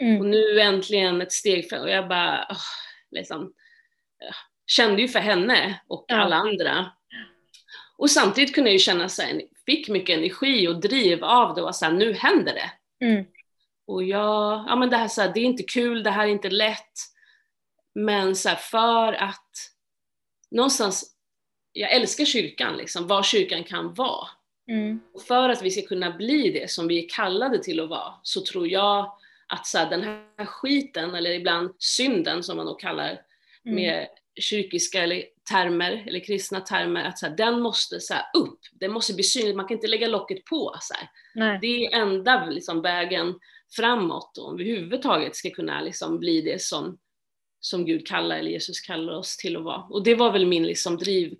mm. 0.00 0.20
Och 0.20 0.26
nu 0.26 0.60
äntligen 0.60 1.22
ett 1.22 1.32
steg 1.32 1.70
fram. 1.70 1.82
Och 1.82 1.90
jag 1.90 2.08
bara, 2.08 2.46
oh, 2.50 2.56
liksom, 3.10 3.52
kände 4.66 5.02
ju 5.02 5.08
för 5.08 5.18
henne 5.18 5.80
och 5.86 6.04
ja. 6.08 6.16
alla 6.16 6.36
andra. 6.36 6.92
Och 7.98 8.10
samtidigt 8.10 8.54
kunde 8.54 8.70
jag 8.70 8.72
ju 8.72 8.78
känna 8.78 9.08
så 9.08 9.22
här, 9.22 9.42
fick 9.66 9.88
mycket 9.88 10.18
energi 10.18 10.68
och 10.68 10.80
driv 10.80 11.24
av 11.24 11.54
det 11.54 11.62
och 11.62 11.76
så 11.76 11.84
här, 11.84 11.92
nu 11.92 12.12
händer 12.12 12.54
det. 12.54 12.70
Mm. 13.06 13.24
Och 13.86 14.04
jag, 14.04 14.64
ja 14.68 14.76
men 14.76 14.90
det 14.90 14.96
här, 14.96 15.08
så 15.08 15.22
här, 15.22 15.32
det 15.34 15.40
är 15.40 15.44
inte 15.44 15.62
kul, 15.62 16.02
det 16.02 16.10
här 16.10 16.24
är 16.24 16.30
inte 16.30 16.50
lätt. 16.50 16.92
Men 17.94 18.36
så 18.36 18.50
för 18.50 19.12
att 19.12 19.50
någonstans 20.50 21.11
jag 21.72 21.92
älskar 21.92 22.24
kyrkan, 22.24 22.76
liksom, 22.76 23.06
vad 23.06 23.26
kyrkan 23.26 23.64
kan 23.64 23.94
vara. 23.94 24.28
Mm. 24.68 25.00
Och 25.14 25.22
för 25.22 25.48
att 25.48 25.62
vi 25.62 25.70
ska 25.70 25.82
kunna 25.82 26.10
bli 26.10 26.50
det 26.50 26.70
som 26.70 26.88
vi 26.88 27.04
är 27.04 27.08
kallade 27.08 27.62
till 27.62 27.80
att 27.80 27.88
vara, 27.88 28.14
så 28.22 28.40
tror 28.40 28.68
jag 28.68 29.12
att 29.48 29.66
så 29.66 29.78
här, 29.78 29.90
den 29.90 30.02
här 30.02 30.46
skiten, 30.46 31.14
eller 31.14 31.30
ibland 31.30 31.70
synden 31.78 32.42
som 32.42 32.56
man 32.56 32.66
nog 32.66 32.80
kallar 32.80 33.20
mm. 33.64 33.74
med 33.74 34.08
kyrkiska 34.40 35.02
eller 35.02 35.24
termer, 35.50 36.04
eller 36.06 36.20
kristna 36.20 36.60
termer, 36.60 37.04
att 37.04 37.18
så 37.18 37.26
här, 37.26 37.36
den 37.36 37.60
måste 37.60 38.00
så 38.00 38.14
här, 38.14 38.24
upp, 38.34 38.58
den 38.72 38.92
måste 38.92 39.14
bli 39.14 39.24
synlig, 39.24 39.56
man 39.56 39.66
kan 39.66 39.76
inte 39.76 39.86
lägga 39.86 40.08
locket 40.08 40.44
på. 40.44 40.76
Så 40.80 40.94
Det 41.60 41.86
är 41.86 42.00
enda 42.00 42.46
liksom, 42.46 42.82
vägen 42.82 43.34
framåt 43.76 44.38
om 44.38 44.56
vi 44.56 44.70
överhuvudtaget 44.70 45.36
ska 45.36 45.50
kunna 45.50 45.80
liksom, 45.80 46.18
bli 46.18 46.40
det 46.40 46.62
som, 46.62 46.98
som 47.60 47.84
Gud 47.84 48.06
kallar, 48.06 48.36
eller 48.36 48.50
Jesus 48.50 48.80
kallar 48.80 49.12
oss 49.12 49.36
till 49.36 49.56
att 49.56 49.62
vara. 49.62 49.82
Och 49.82 50.04
det 50.04 50.14
var 50.14 50.32
väl 50.32 50.46
min 50.46 50.66
liksom, 50.66 50.96
driv 50.96 51.36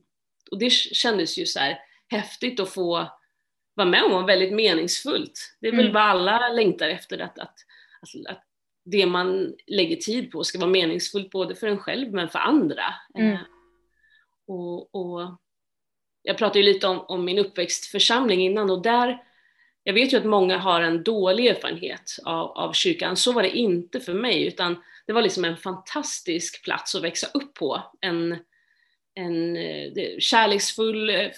och 0.53 0.59
det 0.59 0.71
kändes 0.71 1.39
ju 1.39 1.47
så 1.47 1.59
här 1.59 1.79
häftigt 2.09 2.61
att 2.61 2.71
få 2.71 3.09
vara 3.75 3.89
med 3.89 4.05
om 4.05 4.13
och 4.13 4.29
väldigt 4.29 4.53
meningsfullt. 4.53 5.57
Det 5.61 5.69
är 5.69 5.73
väl 5.73 5.81
mm. 5.81 5.93
vad 5.93 6.03
alla 6.03 6.49
längtar 6.49 6.89
efter, 6.89 7.19
att, 7.19 7.39
att, 7.39 7.55
alltså, 8.01 8.19
att, 8.29 8.45
det 8.85 9.07
man 9.07 9.55
lägger 9.67 9.97
tid 9.97 10.31
på 10.31 10.45
ska 10.45 10.59
vara 10.59 10.71
meningsfullt 10.71 11.31
både 11.31 11.55
för 11.55 11.67
en 11.67 11.79
själv 11.79 12.13
men 12.13 12.29
för 12.29 12.39
andra. 12.39 12.95
Mm. 13.19 13.33
Eh, 13.33 13.41
och, 14.47 14.95
och, 14.95 15.39
jag 16.23 16.39
pratade 16.39 16.59
ju 16.59 16.65
lite 16.65 16.87
om, 16.87 17.01
om, 17.01 17.25
min 17.25 17.39
uppväxtförsamling 17.39 18.41
innan 18.41 18.71
och 18.71 18.83
där, 18.83 19.23
jag 19.83 19.95
vet 19.95 20.13
ju 20.13 20.17
att 20.17 20.25
många 20.25 20.59
har 20.59 20.81
en 20.81 21.03
dålig 21.03 21.47
erfarenhet 21.47 22.17
av, 22.25 22.51
av 22.51 22.73
kyrkan, 22.73 23.17
så 23.17 23.33
var 23.33 23.43
det 23.43 23.57
inte 23.57 24.01
för 24.01 24.15
mig 24.15 24.47
utan 24.47 24.83
det 25.07 25.13
var 25.13 25.23
liksom 25.23 25.45
en 25.45 25.57
fantastisk 25.57 26.65
plats 26.65 26.95
att 26.95 27.03
växa 27.03 27.27
upp 27.35 27.55
på. 27.55 27.83
En, 28.01 28.39
en 29.15 29.57
eh, 29.57 30.19
kärleksfull 30.19 31.11
eh, 31.11 31.31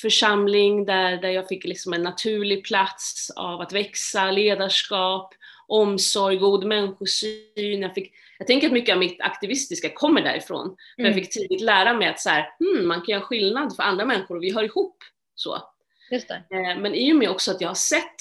församling 0.00 0.84
där, 0.84 1.16
där 1.16 1.28
jag 1.28 1.48
fick 1.48 1.64
liksom 1.64 1.92
en 1.92 2.02
naturlig 2.02 2.64
plats 2.64 3.30
av 3.36 3.60
att 3.60 3.72
växa, 3.72 4.30
ledarskap, 4.30 5.34
omsorg, 5.66 6.36
god 6.36 6.64
människosyn. 6.64 7.82
Jag, 7.82 7.94
fick, 7.94 8.12
jag 8.38 8.46
tänker 8.46 8.66
att 8.66 8.72
mycket 8.72 8.92
av 8.92 8.98
mitt 8.98 9.20
aktivistiska 9.20 9.88
kommer 9.94 10.22
därifrån. 10.22 10.66
Mm. 10.66 10.76
För 10.96 11.02
jag 11.02 11.14
fick 11.14 11.30
tidigt 11.30 11.60
lära 11.60 11.94
mig 11.94 12.08
att 12.08 12.20
så 12.20 12.30
här, 12.30 12.50
hmm, 12.58 12.88
man 12.88 13.00
kan 13.00 13.12
göra 13.12 13.22
skillnad 13.22 13.76
för 13.76 13.82
andra 13.82 14.04
människor 14.04 14.36
och 14.36 14.42
vi 14.42 14.54
hör 14.54 14.64
ihop. 14.64 14.96
Så. 15.34 15.62
Just 16.10 16.28
det. 16.28 16.34
Eh, 16.34 16.78
men 16.78 16.94
i 16.94 17.12
och 17.12 17.16
med 17.16 17.30
också 17.30 17.50
att 17.50 17.60
jag 17.60 17.68
har 17.68 17.74
sett, 17.74 18.16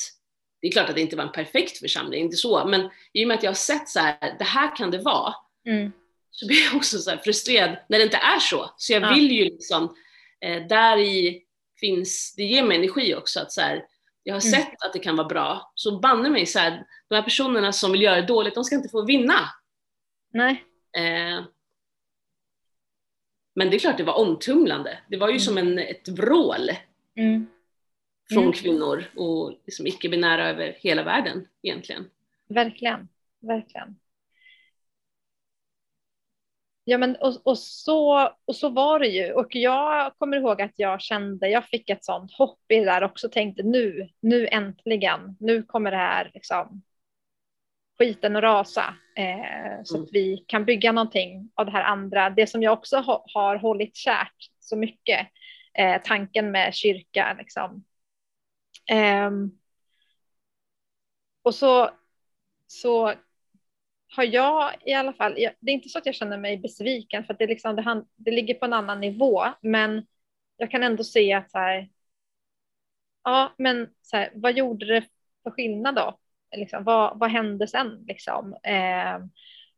det 0.61 0.67
är 0.67 0.71
klart 0.71 0.89
att 0.89 0.95
det 0.95 1.01
inte 1.01 1.15
var 1.15 1.23
en 1.23 1.31
perfekt 1.31 1.77
församling, 1.77 2.23
inte 2.23 2.37
så, 2.37 2.65
men 2.65 2.89
i 3.13 3.23
och 3.23 3.27
med 3.27 3.37
att 3.37 3.43
jag 3.43 3.49
har 3.49 3.55
sett 3.55 3.89
så 3.89 3.99
här, 3.99 4.35
det 4.39 4.43
här 4.43 4.75
kan 4.75 4.91
det 4.91 4.97
vara. 4.97 5.33
Mm 5.65 5.91
så 6.32 6.48
blir 6.48 6.63
jag 6.65 6.76
också 6.76 6.98
så 6.98 7.17
frustrerad 7.17 7.78
när 7.89 7.98
det 7.98 8.04
inte 8.04 8.17
är 8.17 8.39
så. 8.39 8.74
Så 8.78 8.94
jag 8.94 9.13
vill 9.15 9.32
ju 9.32 9.44
liksom 9.44 9.96
eh, 10.41 10.67
där 10.67 10.98
i 10.98 11.44
finns, 11.80 12.34
det 12.38 12.44
ger 12.44 12.63
mig 12.63 12.78
energi 12.78 13.15
också 13.15 13.39
att 13.39 13.52
så 13.52 13.62
här, 13.62 13.86
jag 14.24 14.36
har 14.36 14.41
Mm. 14.48 14.52
sett 14.52 14.84
att 14.86 14.94
det 14.94 15.00
kan 15.00 15.15
vara 15.15 15.28
bra, 15.28 15.72
så 15.76 16.00
banne 16.00 16.30
mig 16.30 16.46
så 16.46 16.60
här, 16.60 16.86
de 17.10 17.15
här 17.15 17.22
personerna 17.22 17.72
som 17.74 17.91
vill 17.91 18.02
göra 18.02 18.15
det 18.15 18.28
dåligt, 18.28 18.56
de 18.56 18.63
ska 18.63 18.76
inte 18.76 18.89
få 18.89 19.06
vinna. 19.06 19.39
Nej. 20.34 20.63
Eh, 20.98 21.44
men 23.56 23.70
det 23.70 23.76
är 23.76 23.80
klart 23.80 23.98
det 23.98 24.04
var 24.04 24.13
omtumlande. 24.17 25.00
Det 25.10 25.17
var 25.17 25.28
ju 25.28 25.32
Mm. 25.32 25.39
som 25.39 25.58
en, 25.58 25.80
ett 25.80 26.08
vrål 26.08 26.70
Mm. 27.15 27.48
från 28.30 28.44
Mm. 28.44 28.54
kvinnor 28.54 29.04
och 29.15 29.52
liksom 29.65 29.88
icke-binära 29.88 30.50
över 30.50 30.78
hela 30.80 31.04
världen 31.04 31.48
egentligen. 31.62 32.10
Verkligen, 32.48 33.08
verkligen. 33.39 33.96
Ja 36.84 36.98
men 36.98 37.15
och, 37.15 37.41
och, 37.44 37.60
så, 37.60 38.30
och 38.46 38.56
så 38.56 38.70
var 38.70 39.00
det 39.00 39.08
ju 39.08 39.34
och 39.34 39.56
jag 39.56 40.13
kommer 40.17 40.38
ihåg 40.38 40.62
att 40.62 40.74
jag 40.76 41.02
kände, 41.02 41.50
jag 41.50 41.65
fick 41.65 41.89
ett 41.89 42.06
sånt 42.06 42.34
hopp 42.34 42.60
i 42.72 42.76
det 42.76 42.86
där 42.86 43.04
också, 43.04 43.30
tänkte 43.30 43.63
nu, 43.63 44.10
nu 44.20 44.48
äntligen, 44.48 45.38
nu 45.39 45.63
kommer 45.63 45.91
det 45.91 45.98
här 45.98 46.32
liksom 46.34 46.82
skiten 48.00 48.36
att 48.36 48.44
rasa 48.44 48.96
eh, 49.17 49.84
så 49.84 49.96
Mm. 49.96 50.04
att 50.04 50.10
vi 50.13 50.44
kan 50.48 50.65
bygga 50.65 50.91
någonting 50.91 51.52
av 51.56 51.65
det 51.65 51.72
här 51.72 51.84
andra. 51.84 52.30
Det 52.30 52.48
som 52.48 52.63
jag 52.63 52.74
också 52.74 52.98
ha, 52.98 53.26
har 53.34 53.56
hållit 53.56 53.96
kärt 53.96 54.50
så 54.60 54.76
mycket, 54.78 55.28
eh, 55.74 56.02
tanken 56.04 56.52
med 56.52 56.74
kyrka 56.76 57.36
liksom. 57.39 57.84
Ehm, 58.89 59.52
och 61.41 61.56
så, 61.56 61.89
så 62.67 63.13
har 64.15 64.24
jag 64.24 64.74
i 64.86 64.93
alla 64.93 65.13
fall, 65.13 65.34
jag, 65.38 65.54
det 65.60 65.71
är 65.71 65.74
inte 65.74 65.89
så 65.89 65.97
att 65.97 66.06
jag 66.06 66.15
känner 66.15 66.38
mig 66.38 66.58
besviken 66.58 67.24
för 67.24 67.34
att 67.34 67.39
det, 67.39 67.47
liksom, 67.47 67.76
det, 67.76 68.06
det 68.15 68.32
ligger 68.32 68.54
på 68.54 68.65
en 68.65 68.74
annan 68.74 69.02
nivå, 69.02 69.43
men 69.62 70.06
jag 70.58 70.71
kan 70.71 70.84
ändå 70.84 71.04
se 71.04 71.34
att 71.34 71.52
så 71.52 71.58
här, 71.58 71.89
ja, 73.24 73.54
men 73.58 73.89
så 74.02 74.17
här, 74.17 74.32
vad 74.36 74.58
gjorde 74.58 74.86
det 74.86 75.06
för 75.43 75.52
skillnad 75.52 75.95
då? 75.95 76.17
Liksom, 76.56 76.84
vad, 76.84 77.19
vad 77.19 77.30
hände 77.30 77.67
sen? 77.67 78.06
Liksom? 78.08 78.54
Eh, 78.63 79.19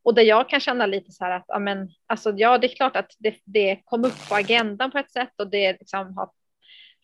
och 0.03 0.15
där 0.15 0.23
jag 0.23 0.49
kan 0.49 0.59
känna 0.59 0.85
lite 0.85 1.11
så 1.11 1.25
här 1.25 1.31
att, 1.31 1.45
ja, 1.47 1.59
men, 1.59 1.89
alltså, 2.05 2.33
ja, 2.37 2.57
det 2.57 2.67
är 2.67 2.75
klart 2.75 2.95
att 2.95 3.15
det, 3.19 3.35
det 3.45 3.81
kom 3.85 4.05
upp 4.05 4.29
på 4.29 4.35
agendan 4.35 4.91
på 4.91 4.97
ett 4.97 5.11
sätt 5.11 5.33
och 5.39 5.49
det 5.49 5.71
liksom 5.79 6.17
har, 6.17 6.29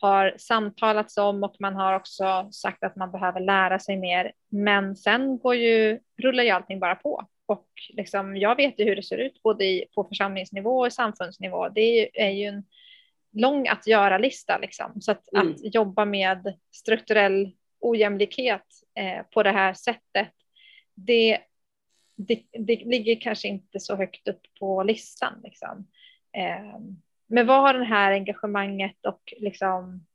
har 0.02 0.34
samtalats 0.38 1.18
om 1.18 1.44
och 1.44 1.56
man 1.60 1.76
har 1.76 1.96
också 1.96 2.50
sagt 2.52 2.84
att 2.84 2.96
man 2.96 3.12
behöver 3.12 3.40
lära 3.40 3.80
sig 3.80 3.98
mer. 3.98 4.32
Men 4.50 4.96
sen 4.96 5.40
går 5.40 5.56
ju, 5.56 6.00
rullar 6.18 6.44
ju 6.44 6.50
allting 6.50 6.80
bara 6.80 6.96
på. 6.96 7.28
Och 7.46 7.68
liksom, 7.90 8.38
jag 8.38 8.56
vet 8.56 8.80
ju 8.80 8.84
hur 8.86 8.96
det 8.96 9.04
ser 9.04 9.18
ut 9.18 9.44
både 9.44 9.66
i, 9.66 9.86
på 9.96 10.04
församlingsnivå 10.04 10.80
och 10.80 10.88
i 10.88 10.92
samfundsnivå. 10.92 11.70
Det 11.70 11.82
är 11.82 12.02
ju, 12.02 12.08
är 12.14 12.30
ju 12.30 12.46
en 12.46 12.64
lång 13.34 13.68
att 13.68 13.88
göra-lista. 13.88 14.58
Liksom. 14.58 15.02
Så 15.02 15.12
att, 15.12 15.34
Mm. 15.34 15.52
att 15.52 15.74
jobba 15.76 16.06
med 16.06 16.58
strukturell 16.72 17.52
ojämlikhet 17.80 18.66
eh, 18.96 19.26
på 19.34 19.44
det 19.44 19.52
här 19.52 19.74
sättet, 19.74 20.34
det, 20.96 21.40
det, 22.16 22.44
det 22.52 22.76
ligger 22.86 23.22
kanske 23.22 23.48
inte 23.48 23.80
så 23.80 23.96
högt 23.96 24.28
upp 24.28 24.42
på 24.60 24.84
listan. 24.84 25.34
Liksom. 25.44 25.88
Eh, 26.38 26.80
men 27.30 27.48
vad 27.48 27.62
har 27.62 27.74
det 27.74 27.86
här 27.86 28.12
engagemanget 28.12 29.06
och 29.06 29.34
liksom, 29.38 30.06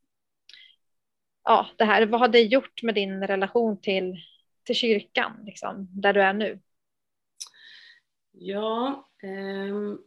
ja, 1.44 1.66
det 1.78 1.84
här, 1.84 2.06
vad 2.06 2.20
har 2.20 2.28
det 2.28 2.40
gjort 2.42 2.82
med 2.82 2.94
din 2.94 3.26
relation 3.26 3.80
till, 3.80 4.16
till 4.64 4.76
kyrkan, 4.76 5.32
liksom, 5.46 5.88
där 5.90 6.12
du 6.12 6.22
är 6.22 6.32
nu? 6.32 6.60
Ja, 8.32 9.08
ehm, 9.22 9.98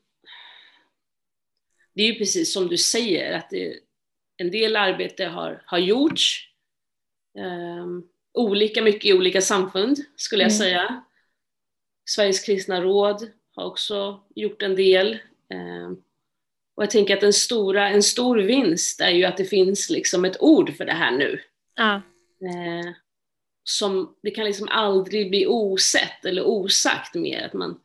det 1.94 2.02
är 2.04 2.08
ju 2.08 2.16
precis 2.20 2.54
som 2.54 2.68
du 2.68 2.78
säger 2.78 3.38
att 3.38 3.50
det, 3.50 3.80
en 4.38 4.52
del 4.52 4.76
arbete 4.76 5.26
har, 5.26 5.64
har 5.66 5.78
gjorts. 5.78 6.44
ehm, 7.38 8.04
olika 8.34 8.82
mycket 8.82 9.06
i 9.06 9.14
olika 9.14 9.42
samfund 9.42 9.98
skulle 10.16 10.44
jag 10.44 10.52
Mm. 10.52 10.58
säga. 10.60 11.04
Sveriges 12.10 12.46
kristna 12.46 12.82
råd 12.82 13.32
har 13.56 13.66
också 13.66 14.24
gjort 14.36 14.62
en 14.62 14.76
del. 14.76 15.20
ehm, 15.50 16.04
och 16.78 16.84
jag 16.84 16.90
tänker 16.90 17.18
att 17.18 17.24
en, 17.24 17.34
stora, 17.34 17.90
en 17.90 18.04
stor 18.04 18.38
vinst 18.38 19.02
är 19.02 19.10
ju 19.10 19.26
att 19.26 19.38
det 19.38 19.46
finns 19.46 19.90
liksom 19.90 20.26
ett 20.26 20.42
ord 20.42 20.76
för 20.78 20.86
det 20.86 20.94
här 20.94 21.12
nu. 21.12 21.40
Ja, 21.76 22.02
Eh, 22.42 22.94
som 23.64 24.16
det 24.24 24.32
kan 24.32 24.46
liksom 24.46 24.68
aldrig 24.70 25.30
bli 25.30 25.46
osett 25.48 26.26
eller 26.26 26.48
osagt 26.48 27.16
mer. 27.16 27.46
Att 27.46 27.54
man, 27.54 27.82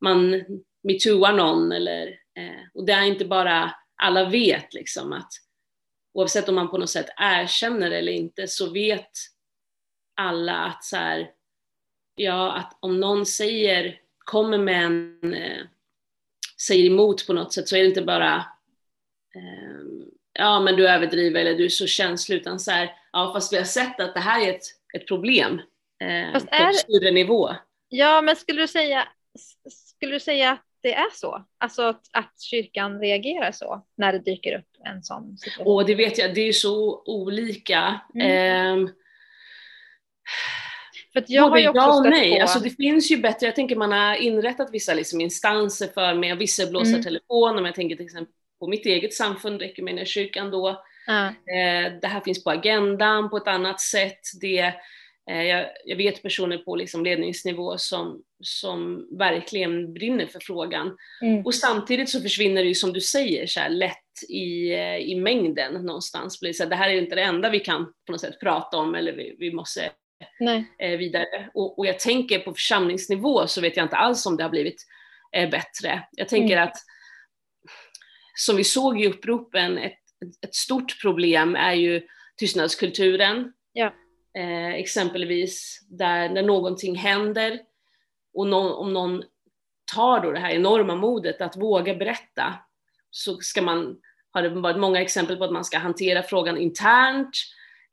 man 0.00 0.44
metooar 0.82 1.32
någon 1.32 1.72
eller, 1.72 2.06
eh, 2.08 2.62
och 2.74 2.86
det 2.86 2.92
är 2.92 3.02
inte 3.02 3.24
bara, 3.24 3.74
alla 4.02 4.28
vet 4.28 4.74
liksom 4.74 5.12
att 5.12 5.32
oavsett 6.14 6.48
om 6.48 6.54
man 6.54 6.70
på 6.70 6.78
något 6.78 6.90
sätt 6.90 7.08
erkänner 7.16 7.90
eller 7.90 8.12
inte 8.12 8.48
så 8.48 8.72
vet 8.72 9.10
alla 10.16 10.64
att 10.64 10.84
så 10.84 10.96
här, 10.96 11.30
ja 12.14 12.52
att 12.52 12.78
om 12.80 13.00
någon 13.00 13.26
säger, 13.26 14.00
kommer 14.18 14.58
med 14.58 14.84
en, 14.84 15.34
eh, 15.34 15.66
säger 16.60 16.86
emot 16.86 17.26
på 17.26 17.32
något 17.32 17.52
sätt 17.52 17.68
så 17.68 17.76
är 17.76 17.80
det 17.80 17.86
inte 17.88 18.02
bara 18.02 18.34
ehm, 19.34 20.04
ja 20.32 20.60
men 20.60 20.76
du 20.76 20.88
överdriver 20.88 21.40
eller 21.40 21.54
du 21.54 21.64
är 21.64 21.68
så 21.68 21.86
känslig 21.86 22.36
utan 22.36 22.60
så 22.60 22.70
här, 22.70 22.92
ja 23.12 23.32
fast 23.34 23.52
vi 23.52 23.56
har 23.56 23.64
sett 23.64 24.00
att 24.00 24.14
det 24.14 24.20
här 24.20 24.46
är 24.46 24.50
ett, 24.50 24.62
ett 24.94 25.08
problem 25.08 25.60
eh, 26.00 26.32
Fast 26.32 26.50
på 26.50 26.54
är- 26.56 26.66
en 26.66 26.74
större 26.74 27.10
nivå. 27.10 27.50
ja 27.88 28.22
men 28.22 28.36
skulle 28.36 28.60
du 28.60 28.68
säga, 28.68 29.08
skulle 29.68 30.12
du 30.12 30.20
säga 30.20 30.50
att 30.50 30.64
det 30.82 30.94
är 30.94 31.10
så? 31.14 31.44
Alltså 31.58 31.82
att, 31.82 32.08
att 32.12 32.40
kyrkan 32.40 33.00
reagerar 33.00 33.52
så 33.52 33.86
när 33.96 34.12
det 34.12 34.18
dyker 34.18 34.58
upp 34.58 34.68
en 34.84 35.02
sån 35.02 35.38
situation? 35.38 35.74
Och 35.74 35.86
det 35.86 35.94
vet 35.94 36.18
jag, 36.18 36.34
det 36.34 36.40
är 36.48 36.52
så 36.52 37.02
olika. 37.06 38.00
Mm. 38.14 38.26
Ehm, 38.30 38.90
För 41.14 41.24
jag 41.26 41.42
har 41.42 41.50
Både 41.50 41.60
ju 41.60 41.68
också 41.68 41.80
ja 41.80 41.96
och 41.96 42.10
nej. 42.10 42.36
på... 42.36 42.42
Alltså 42.42 42.58
det 42.58 42.70
finns 42.70 43.10
ju 43.10 43.16
bättre, 43.16 43.46
jag 43.46 43.54
tänker 43.54 43.76
man 43.76 43.92
har 43.92 44.14
inrättat 44.14 44.68
vissa 44.72 44.94
liksom 44.94 45.20
instanser 45.20 45.88
för 45.88 46.14
med 46.14 46.38
visselblåsartelefon, 46.38 47.58
om 47.58 47.64
jag 47.64 47.74
tänker 47.74 47.96
till 47.96 48.04
exempel 48.04 48.34
på 48.60 48.66
mitt 48.66 48.86
eget 48.86 49.14
samfund, 49.14 49.62
Equmeniakyrkan 49.62 50.50
då. 50.50 50.84
ja, 51.06 51.26
Eh, 51.26 51.92
det 52.00 52.06
här 52.06 52.20
finns 52.20 52.44
på 52.44 52.50
agendan 52.50 53.30
på 53.30 53.36
ett 53.36 53.48
annat 53.48 53.80
sätt. 53.80 54.20
Det, 54.40 54.74
eh, 55.30 55.42
jag, 55.42 55.66
jag 55.84 55.96
vet 55.96 56.22
personer 56.22 56.58
på 56.58 56.76
liksom 56.76 57.04
ledningsnivå 57.04 57.78
som, 57.78 58.22
som 58.42 59.08
verkligen 59.18 59.94
brinner 59.94 60.26
för 60.26 60.40
frågan. 60.40 60.96
mm, 61.22 61.46
Och 61.46 61.54
samtidigt 61.54 62.10
så 62.10 62.20
försvinner 62.20 62.62
det 62.62 62.68
ju 62.68 62.74
som 62.74 62.92
du 62.92 63.00
säger 63.00 63.46
så 63.46 63.60
här, 63.60 63.70
lätt 63.70 64.22
i, 64.28 64.72
eh, 64.72 64.96
i 64.96 65.14
mängden 65.14 65.72
någonstans. 65.72 66.40
Det, 66.40 66.58
här, 66.60 66.66
det 66.66 66.76
här 66.76 66.90
är 66.90 66.94
inte 66.94 67.14
det 67.14 67.22
enda 67.22 67.50
vi 67.50 67.60
kan 67.60 67.84
på 68.06 68.12
något 68.12 68.20
sätt 68.20 68.40
prata 68.40 68.76
om 68.76 68.94
eller 68.94 69.12
vi, 69.12 69.36
vi 69.38 69.52
måste. 69.52 69.90
Eh, 70.78 70.98
vidare. 70.98 71.50
Och, 71.54 71.78
och 71.78 71.86
jag 71.86 71.98
tänker 71.98 72.38
på 72.38 72.54
församlingsnivå 72.54 73.46
så 73.46 73.60
vet 73.60 73.76
jag 73.76 73.84
inte 73.84 73.96
alls 73.96 74.26
om 74.26 74.36
det 74.36 74.42
har 74.42 74.50
blivit 74.50 74.86
eh, 75.36 75.50
bättre. 75.50 76.06
Jag 76.12 76.28
tänker 76.28 76.56
Mm. 76.56 76.68
att 76.68 76.76
som 78.34 78.56
vi 78.56 78.64
såg 78.64 79.00
i 79.00 79.08
uppropen, 79.08 79.78
ett, 79.78 79.98
ett 80.46 80.54
stort 80.54 81.00
problem 81.02 81.56
är 81.56 81.74
ju 81.74 82.02
tystnadskulturen. 82.36 83.52
Ja. 83.72 83.92
Eh, 84.38 84.74
exempelvis 84.74 85.80
där 85.88 86.28
när 86.28 86.42
någonting 86.42 86.96
händer 86.96 87.60
och 88.34 88.46
någon, 88.46 88.72
om 88.72 88.92
någon 88.92 89.22
tar 89.94 90.20
då 90.20 90.32
det 90.32 90.38
här 90.38 90.50
enorma 90.50 90.96
modet 90.96 91.40
att 91.40 91.56
våga 91.56 91.94
berätta 91.94 92.54
så 93.10 93.36
ska 93.40 93.62
man, 93.62 93.96
har 94.30 94.42
det 94.42 94.48
varit 94.48 94.78
många 94.78 95.00
exempel 95.00 95.36
på 95.36 95.44
att 95.44 95.52
man 95.52 95.64
ska 95.64 95.78
hantera 95.78 96.22
frågan 96.22 96.58
internt 96.58 97.36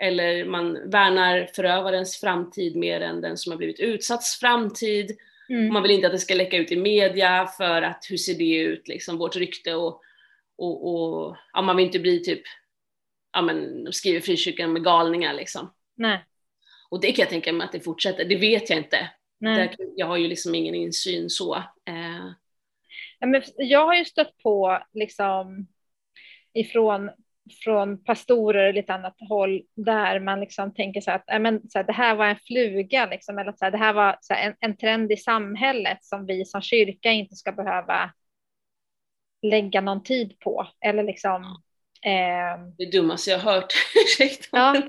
eller 0.02 0.46
man 0.46 0.90
värnar 0.90 1.50
förövarens 1.56 2.20
framtid 2.20 2.76
mer 2.76 3.02
än 3.02 3.22
den 3.22 3.38
som 3.38 3.52
har 3.52 3.58
blivit 3.58 3.80
utsatts 3.80 4.40
framtid. 4.40 5.18
Mm, 5.50 5.74
Man 5.74 5.84
vill 5.84 5.92
inte 5.92 6.08
att 6.08 6.14
det 6.14 6.20
ska 6.20 6.34
läcka 6.36 6.58
ut 6.58 6.72
i 6.72 6.76
media 6.76 7.48
för 7.58 7.82
att 7.82 8.06
hur 8.10 8.18
ser 8.18 8.34
det 8.36 8.58
ut, 8.58 8.88
liksom 8.88 9.18
vårt 9.18 9.36
rykte 9.36 9.76
och, 9.76 10.02
och, 10.58 10.94
och 10.94 11.38
ja, 11.54 11.62
man 11.62 11.76
vill 11.78 11.86
inte 11.86 12.00
bli 12.00 12.20
typ, 12.24 12.42
ja 13.34 13.42
men 13.42 13.88
skriver 13.94 14.20
frikyrkan 14.20 14.74
med 14.74 14.84
galningar 14.84 15.34
liksom. 15.34 15.74
nej. 15.96 16.26
Och 16.90 17.02
det 17.02 17.12
kan 17.12 17.24
jag 17.24 17.30
tänka 17.30 17.54
mig 17.54 17.66
att 17.66 17.72
det 17.72 17.80
fortsätter, 17.80 18.26
det 18.26 18.36
vet 18.36 18.70
jag 18.70 18.80
inte. 18.80 19.10
nej. 19.40 19.76
Jag 19.96 20.08
har 20.08 20.18
ju 20.18 20.28
liksom 20.28 20.56
ingen 20.56 20.76
insyn 20.76 21.30
så. 21.30 21.56
Eh, 21.86 22.32
Ja, 23.20 23.28
men 23.28 23.42
jag 23.58 23.86
har 23.86 23.96
ju 23.96 24.06
stött 24.06 24.38
på 24.38 24.84
liksom 24.94 25.68
ifrån 26.54 27.10
från 27.64 28.04
pastorer 28.04 28.68
och 28.68 28.74
lite 28.74 28.94
annat 28.94 29.16
håll 29.30 29.62
där 29.76 30.20
man 30.20 30.40
liksom 30.40 30.74
tänker 30.74 31.02
så 31.02 31.12
att 31.12 31.24
ja, 31.28 31.40
men, 31.40 31.70
så 31.70 31.78
här, 31.80 31.86
det 31.86 31.94
här 31.94 32.16
var 32.16 32.26
en 32.26 32.40
fluga, 32.48 33.06
liksom, 33.06 33.40
eller 33.40 33.52
så 33.52 33.66
här, 33.66 33.72
det 33.72 33.78
här 33.78 33.94
var 33.94 34.18
här, 34.30 34.48
en, 34.48 34.56
en 34.60 34.78
trend 34.78 35.12
i 35.12 35.18
samhället 35.18 35.98
som 36.02 36.26
vi 36.26 36.46
som 36.46 36.62
kyrka 36.62 37.12
inte 37.12 37.36
ska 37.36 37.52
behöva 37.52 38.12
lägga 39.42 39.82
någon 39.82 40.04
tid 40.04 40.40
på. 40.40 40.68
Eller 40.86 41.04
liksom, 41.04 41.44
eh, 42.06 42.66
det 42.78 42.92
dummaste 42.92 43.32
jag 43.32 43.40
har 43.40 43.54
hört, 43.54 43.74
ursäkta. 44.06 44.58
Ja, 44.58 44.82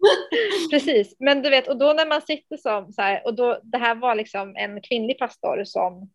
precis. 0.70 1.16
Men 1.18 1.42
du 1.42 1.50
vet, 1.50 1.68
och 1.68 1.78
då 1.78 1.92
när 1.92 2.06
man 2.06 2.22
sitter 2.22 2.56
som 2.56 2.92
så 2.92 3.02
här, 3.02 3.26
och 3.26 3.34
då, 3.34 3.60
det 3.62 3.78
här 3.78 3.94
var 3.94 4.14
liksom 4.14 4.56
en 4.56 4.80
kvinnlig 4.80 5.18
pastor 5.18 5.64
som, 5.64 6.10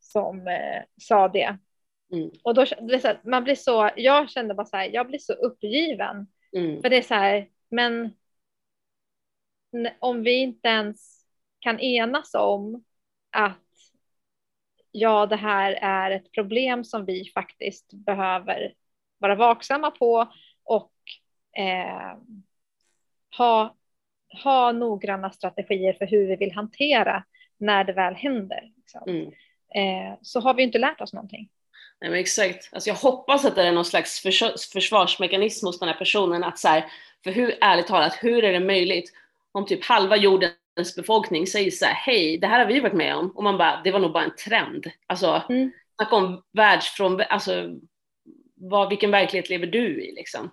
som 0.00 0.48
eh, 0.48 0.82
sa 1.00 1.28
det. 1.28 1.58
Mm. 2.12 2.30
Och 2.42 2.54
då, 2.54 2.64
här, 2.64 3.20
man 3.28 3.44
blir 3.44 3.54
så, 3.54 3.90
jag 3.96 4.30
kände 4.30 4.54
bara 4.54 4.66
så 4.66 4.76
här, 4.76 4.90
jag 4.92 5.06
blir 5.06 5.18
så 5.18 5.32
uppgiven. 5.32 6.26
Mm. 6.56 6.82
För 6.82 6.90
det 6.90 6.96
är 6.96 7.02
så 7.02 7.14
här, 7.14 7.48
men 7.68 8.10
om 9.98 10.22
vi 10.22 10.36
inte 10.36 10.68
ens 10.68 11.24
kan 11.58 11.80
enas 11.80 12.34
om 12.34 12.84
att 13.30 13.58
ja, 14.90 15.26
det 15.26 15.36
här 15.36 15.72
är 15.72 16.10
ett 16.10 16.32
problem 16.32 16.84
som 16.84 17.04
vi 17.04 17.24
faktiskt 17.34 17.92
behöver 17.92 18.74
vara 19.18 19.34
vaksamma 19.34 19.90
på 19.90 20.32
och 20.64 20.92
eh, 21.58 22.16
ha, 23.38 23.76
ha 24.42 24.72
noggranna 24.72 25.30
strategier 25.30 25.92
för 25.92 26.06
hur 26.06 26.26
vi 26.26 26.36
vill 26.36 26.52
hantera 26.52 27.24
när 27.56 27.84
det 27.84 27.92
väl 27.92 28.14
händer. 28.14 28.72
Liksom. 28.76 29.02
Mm. 29.06 29.32
Eh, 29.74 30.18
så 30.22 30.40
har 30.40 30.54
vi 30.54 30.62
inte 30.62 30.78
lärt 30.78 31.00
oss 31.00 31.12
någonting. 31.12 31.48
Nej 32.02 32.10
men 32.10 32.20
exakt. 32.20 32.68
Alltså 32.72 32.90
jag 32.90 32.94
hoppas 32.94 33.44
att 33.44 33.54
det 33.54 33.62
är 33.62 33.72
någon 33.72 33.84
slags 33.84 34.20
förs 34.20 34.42
försvarsmekanism 34.72 35.66
hos 35.66 35.78
den 35.78 35.88
här 35.88 35.96
personen 35.96 36.44
att 36.44 36.58
så 36.58 36.68
här, 36.68 36.84
för 37.24 37.30
hur 37.30 37.58
ärligt 37.60 37.86
talat, 37.86 38.18
hur 38.20 38.44
är 38.44 38.52
det 38.52 38.60
möjligt 38.60 39.12
om 39.52 39.66
typ 39.66 39.84
halva 39.84 40.16
jordens 40.16 40.96
befolkning 40.96 41.46
säger 41.46 41.70
så 41.70 41.84
här, 41.84 41.94
hej, 41.94 42.38
det 42.38 42.46
här 42.46 42.58
har 42.58 42.66
vi 42.66 42.80
varit 42.80 42.94
med 42.94 43.16
om 43.16 43.30
och 43.30 43.42
man 43.42 43.58
bara, 43.58 43.80
det 43.84 43.90
var 43.90 43.98
nog 43.98 44.12
bara 44.12 44.24
en 44.24 44.36
trend. 44.36 44.86
Alltså, 45.06 45.42
Mm. 45.48 45.72
snacka 45.96 46.16
om 46.16 46.42
världsfrån, 46.52 47.20
alltså 47.20 47.70
vad, 48.54 48.88
vilken 48.88 49.10
verklighet 49.10 49.48
lever 49.50 49.66
du 49.66 50.04
i 50.04 50.12
liksom? 50.14 50.50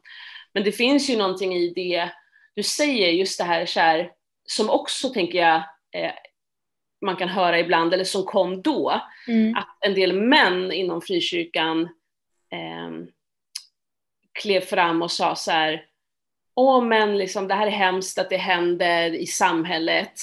Men 0.54 0.64
det 0.64 0.72
finns 0.72 1.10
ju 1.10 1.18
någonting 1.18 1.56
i 1.56 1.74
det 1.76 2.10
du 2.56 2.64
säger, 2.64 3.12
just 3.12 3.40
det 3.40 3.44
här, 3.44 3.66
så 3.66 3.80
här 3.80 4.12
som 4.44 4.70
också 4.70 5.10
tänker 5.10 5.40
jag 5.40 5.56
eh, 5.96 6.12
man 7.02 7.16
kan 7.16 7.30
höra 7.30 7.60
ibland, 7.60 7.94
eller 7.94 8.04
som 8.04 8.24
kom 8.26 8.62
då, 8.62 9.02
Mm. 9.28 9.56
att 9.56 9.78
en 9.86 9.94
del 9.94 10.14
män 10.14 10.72
inom 10.72 11.02
frikyrkan 11.02 11.82
eh, 12.52 13.06
klev 14.42 14.62
fram 14.62 15.02
och 15.02 15.12
sa 15.12 15.36
så 15.36 15.52
här, 15.52 15.86
åh 16.56 16.84
men 16.84 17.18
liksom 17.18 17.48
det 17.48 17.54
här 17.54 17.68
är 17.68 17.72
hemskt 17.72 18.20
att 18.20 18.30
det 18.30 18.38
händer 18.38 19.16
i 19.16 19.26
samhället. 19.26 20.14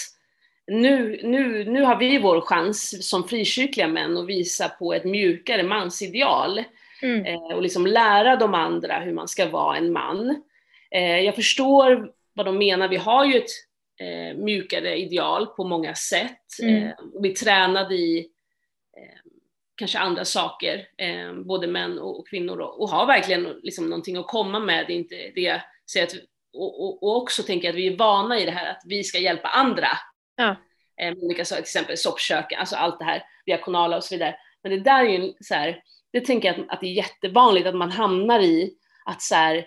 Nu, 0.67 1.21
nu, 1.23 1.65
nu 1.65 1.83
har 1.83 1.97
vi 1.97 2.19
vår 2.19 2.41
chans 2.41 3.09
som 3.11 3.29
frikyrkliga 3.29 3.89
män 3.89 4.17
att 4.17 4.27
visa 4.27 4.69
på 4.69 4.95
ett 4.95 5.05
mjukare 5.05 5.63
mansideal 5.63 6.65
Mm. 7.03 7.25
eh, 7.27 7.43
och 7.57 7.63
liksom 7.63 7.87
lära 7.87 8.37
de 8.37 8.55
andra 8.55 8.99
hur 8.99 9.13
man 9.13 9.29
ska 9.29 9.49
vara 9.49 9.77
en 9.77 9.93
man. 9.93 10.43
Eh, 10.91 11.19
jag 11.21 11.35
förstår 11.35 12.11
vad 12.35 12.47
de 12.47 12.59
menar, 12.59 12.89
vi 12.89 12.97
har 12.97 13.25
ju 13.25 13.37
ett 13.39 13.51
eh, 14.01 14.37
mjukare 14.37 14.97
ideal 14.97 15.47
på 15.47 15.65
många 15.65 15.95
sätt. 15.95 16.41
Mm. 16.63 16.87
Eh, 16.87 16.95
och 17.15 17.25
vi 17.25 17.35
tränade 17.35 17.95
i 17.95 18.19
eh, 18.97 19.31
kanske 19.77 19.99
andra 19.99 20.25
saker, 20.25 20.89
eh, 20.99 21.35
både 21.35 21.67
män 21.67 21.99
och, 21.99 22.21
och 22.21 22.29
kvinnor, 22.29 22.61
och, 22.61 22.81
och 22.81 22.89
har 22.89 23.07
verkligen 23.07 23.43
liksom 23.63 23.89
någonting 23.91 24.17
att 24.17 24.27
komma 24.27 24.61
med. 24.61 24.87
Det 24.87 24.93
är 24.93 24.97
inte 24.97 25.33
det 25.35 25.41
jag 25.41 25.61
säger 25.93 26.07
att, 26.07 26.15
och, 26.53 26.85
och, 26.85 27.03
och 27.03 27.17
också 27.17 27.43
tänker 27.43 27.69
jag 27.69 27.73
att 27.73 27.79
vi 27.79 27.87
är 27.87 27.97
vana 27.97 28.39
i 28.39 28.45
det 28.45 28.51
här 28.51 28.71
att 28.71 28.83
vi 28.87 29.05
ska 29.05 29.19
hjälpa 29.19 29.49
andra. 29.49 29.89
Ja. 30.37 30.57
Eh, 31.01 31.15
olika 31.17 31.45
saker, 31.45 31.63
till 31.63 31.69
exempel 31.69 31.97
soppkök, 31.97 32.53
alltså 32.53 32.77
allt 32.77 32.99
det 32.99 33.05
här, 33.05 33.23
diakonala 33.47 33.97
och 33.97 34.05
så 34.05 34.15
vidare. 34.15 34.37
Men 34.63 34.73
det 34.73 34.81
där 34.81 35.05
är 35.05 35.09
ju 35.09 35.33
så 35.41 35.55
här, 35.55 35.83
det 36.13 36.21
tänker 36.21 36.49
jag 36.49 36.61
att, 36.61 36.71
att 36.71 36.81
det 36.81 36.87
är 36.87 36.93
jättevanligt 36.93 37.67
att 37.67 37.75
man 37.75 37.91
hamnar 37.91 38.41
i 38.41 38.75
att 39.05 39.23
så 39.23 39.35
här, 39.35 39.67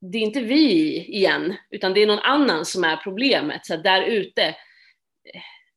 det 0.00 0.18
är 0.18 0.22
inte 0.22 0.40
vi 0.40 0.96
igen, 1.04 1.54
utan 1.70 1.94
det 1.94 2.02
är 2.02 2.06
någon 2.06 2.18
annan 2.18 2.64
som 2.64 2.84
är 2.84 2.96
problemet. 2.96 3.66
Så 3.66 3.76
där 3.76 4.02
ute, 4.02 4.42
eh, 4.42 4.54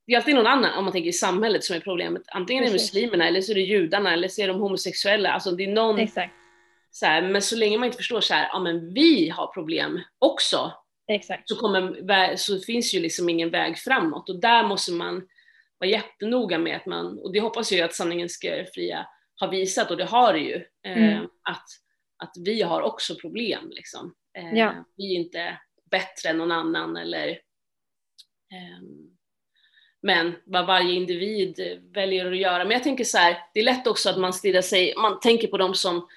det 0.07 0.13
är 0.13 0.17
alltid 0.17 0.36
någon 0.36 0.47
annan, 0.47 0.77
om 0.77 0.84
man 0.84 0.93
tänker 0.93 1.10
i 1.10 1.13
samhället, 1.13 1.63
som 1.63 1.75
är 1.75 1.79
problemet. 1.79 2.21
Antingen 2.27 2.63
är 2.63 2.67
det 2.67 2.73
Precis. 2.73 2.93
muslimerna, 2.93 3.27
eller 3.27 3.41
så 3.41 3.51
är 3.51 3.55
det 3.55 3.62
judarna, 3.62 4.13
eller 4.13 4.27
så 4.27 4.41
är 4.41 4.47
de 4.47 4.60
homosexuella. 4.60 5.31
Alltså 5.31 5.51
det 5.51 5.63
är 5.63 5.67
någon, 5.67 5.99
Exakt. 5.99 6.34
så 6.91 7.05
här, 7.05 7.21
men 7.21 7.41
så 7.41 7.55
länge 7.55 7.77
man 7.77 7.86
inte 7.86 7.97
förstår 7.97 8.21
så 8.21 8.34
här, 8.34 8.49
ja 8.53 8.60
men 8.60 8.93
vi 8.93 9.29
har 9.29 9.47
problem 9.47 9.99
också, 10.19 10.71
Exakt. 11.07 11.49
så, 11.49 11.55
kommer, 11.55 12.36
så 12.36 12.60
finns 12.60 12.93
ju 12.93 12.99
liksom 12.99 13.29
ingen 13.29 13.49
väg 13.49 13.77
framåt. 13.77 14.29
Och 14.29 14.39
där 14.39 14.63
måste 14.63 14.91
man 14.91 15.27
vara 15.77 15.89
jättenoga 15.89 16.57
med 16.57 16.75
att 16.75 16.86
man, 16.86 17.19
och 17.19 17.34
det 17.34 17.39
hoppas 17.39 17.71
jag 17.71 17.77
ju 17.79 17.84
att 17.86 17.95
sanningen 17.95 18.29
ska 18.29 18.65
fria 18.73 19.07
har 19.36 19.47
visat, 19.47 19.91
och 19.91 19.97
det 19.97 20.05
har 20.05 20.34
det 20.34 20.39
ju, 20.39 20.55
eh, 20.86 20.97
Mm. 21.13 21.25
att, 21.49 21.65
att 22.21 22.34
vi 22.45 22.62
har 22.62 22.81
också 22.81 23.15
problem. 23.15 23.69
Liksom. 23.69 24.13
Eh, 24.38 24.53
Ja. 24.53 24.86
Vi 24.97 25.15
är 25.15 25.19
inte 25.19 25.60
bättre 25.91 26.29
än 26.29 26.38
någon 26.38 26.51
annan 26.51 26.97
eller 26.97 27.27
ehm, 28.53 29.17
men 30.01 30.36
vad 30.45 30.65
varje 30.67 30.93
individ 30.93 31.81
väljer 31.93 32.31
att 32.31 32.38
göra. 32.38 32.63
Men 32.63 32.71
jag 32.71 32.84
tänker 32.84 33.03
så 33.03 33.17
här, 33.17 33.38
det 33.53 33.60
är 33.60 33.63
lätt 33.63 33.88
också 33.88 34.10
att 34.10 34.19
man 34.19 34.34
stirrar 34.34 34.62
sig, 34.62 34.93
man 34.97 35.19
tänker 35.19 35.47
på 35.47 35.57
de 35.57 35.73
som, 35.75 36.07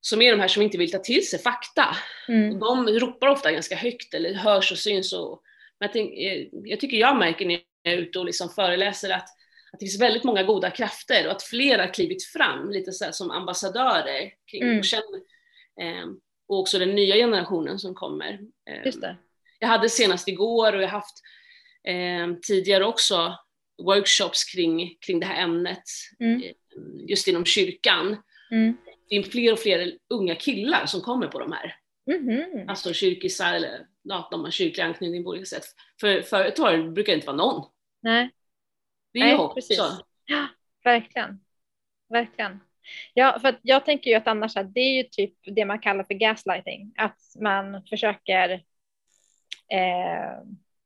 som 0.00 0.22
är 0.22 0.30
de 0.30 0.40
här 0.40 0.48
som 0.48 0.62
inte 0.62 0.78
vill 0.78 0.90
ta 0.90 0.98
till 0.98 1.28
sig 1.28 1.38
fakta. 1.38 1.96
Mm. 2.28 2.58
De 2.58 2.88
ropar 2.88 3.28
ofta 3.28 3.52
ganska 3.52 3.76
högt 3.76 4.14
eller 4.14 4.34
hörs 4.34 4.72
och 4.72 4.78
syns. 4.78 5.12
Och, 5.12 5.42
men 5.80 5.86
jag, 5.86 5.92
tänk, 5.92 6.12
eh, 6.18 6.46
jag 6.52 6.80
tycker 6.80 6.96
jag 6.96 7.18
märker 7.18 7.46
när 7.46 7.60
jag 7.82 7.94
är 7.94 7.98
ute 7.98 8.18
och 8.18 8.24
liksom 8.24 8.48
föreläser 8.48 9.10
att, 9.10 9.28
att 9.72 9.80
det 9.80 9.86
finns 9.86 10.00
väldigt 10.00 10.24
många 10.24 10.42
goda 10.42 10.70
krafter 10.70 11.26
och 11.26 11.32
att 11.32 11.42
flera 11.42 11.82
har 11.82 11.94
klivit 11.94 12.24
fram 12.24 12.70
lite 12.70 12.92
så 12.92 13.12
som 13.12 13.30
ambassadörer 13.30 14.30
kring 14.50 14.62
Mm. 14.62 14.78
och, 14.78 15.82
eh, 15.84 16.06
och 16.48 16.58
också 16.58 16.78
den 16.78 16.94
nya 16.94 17.14
generationen 17.14 17.78
som 17.78 17.94
kommer. 17.94 18.40
Eh, 18.70 18.84
Just 18.86 19.00
det. 19.00 19.16
jag 19.58 19.68
hade 19.68 19.88
senast 19.88 20.28
igår 20.28 20.72
och 20.72 20.82
jag 20.82 20.88
har 20.88 20.98
haft 21.00 21.16
eh, 21.84 22.34
tidigare 22.46 22.84
också 22.84 23.34
workshops 23.82 24.44
kring, 24.44 24.96
kring 25.06 25.20
det 25.20 25.26
här 25.26 25.42
ämnet 25.42 25.82
Mm. 26.20 26.42
eh, 26.42 26.50
just 27.08 27.28
inom 27.28 27.44
kyrkan. 27.44 28.16
Mm. 28.50 28.76
Det 29.08 29.16
är 29.16 29.22
fler 29.22 29.52
och 29.52 29.58
fler 29.58 29.92
unga 30.10 30.34
killar 30.34 30.86
som 30.86 31.00
kommer 31.00 31.26
på 31.28 31.38
de 31.38 31.52
här 31.52 31.74
Mhm. 32.06 32.68
alltså 32.68 32.92
kyrkisar 32.92 33.54
eller 33.54 33.86
ja, 34.02 34.28
de 34.30 34.44
har 34.44 34.50
kyrklig 34.50 34.82
anknytning 34.84 35.24
på 35.24 35.30
olika 35.30 35.44
sätt. 35.44 35.64
För 36.00 36.22
förut 36.22 36.94
brukar 36.94 37.12
det 37.12 37.14
inte 37.14 37.26
vara 37.26 37.36
någon. 37.36 37.64
Nej, 38.02 38.30
Det 39.18 39.22
är 39.22 39.24
Nej, 39.24 39.32
ju 39.32 39.36
hopp. 39.38 39.54
precis. 39.54 39.78
Ja, 40.26 40.46
verkligen. 40.84 41.40
Verkligen. 42.08 42.60
Ja, 43.14 43.38
för 43.40 43.58
jag 43.62 43.84
tänker 43.84 44.10
ju 44.10 44.16
att 44.16 44.26
annars 44.26 44.56
att 44.56 44.74
det 44.74 44.80
är 44.80 44.96
ju 44.96 45.02
typ 45.02 45.34
det 45.44 45.64
man 45.64 45.78
kallar 45.78 46.04
för 46.04 46.14
gaslighting. 46.14 46.92
Att 46.96 47.18
man 47.40 47.82
försöker 47.90 48.50
eh, 49.72 50.38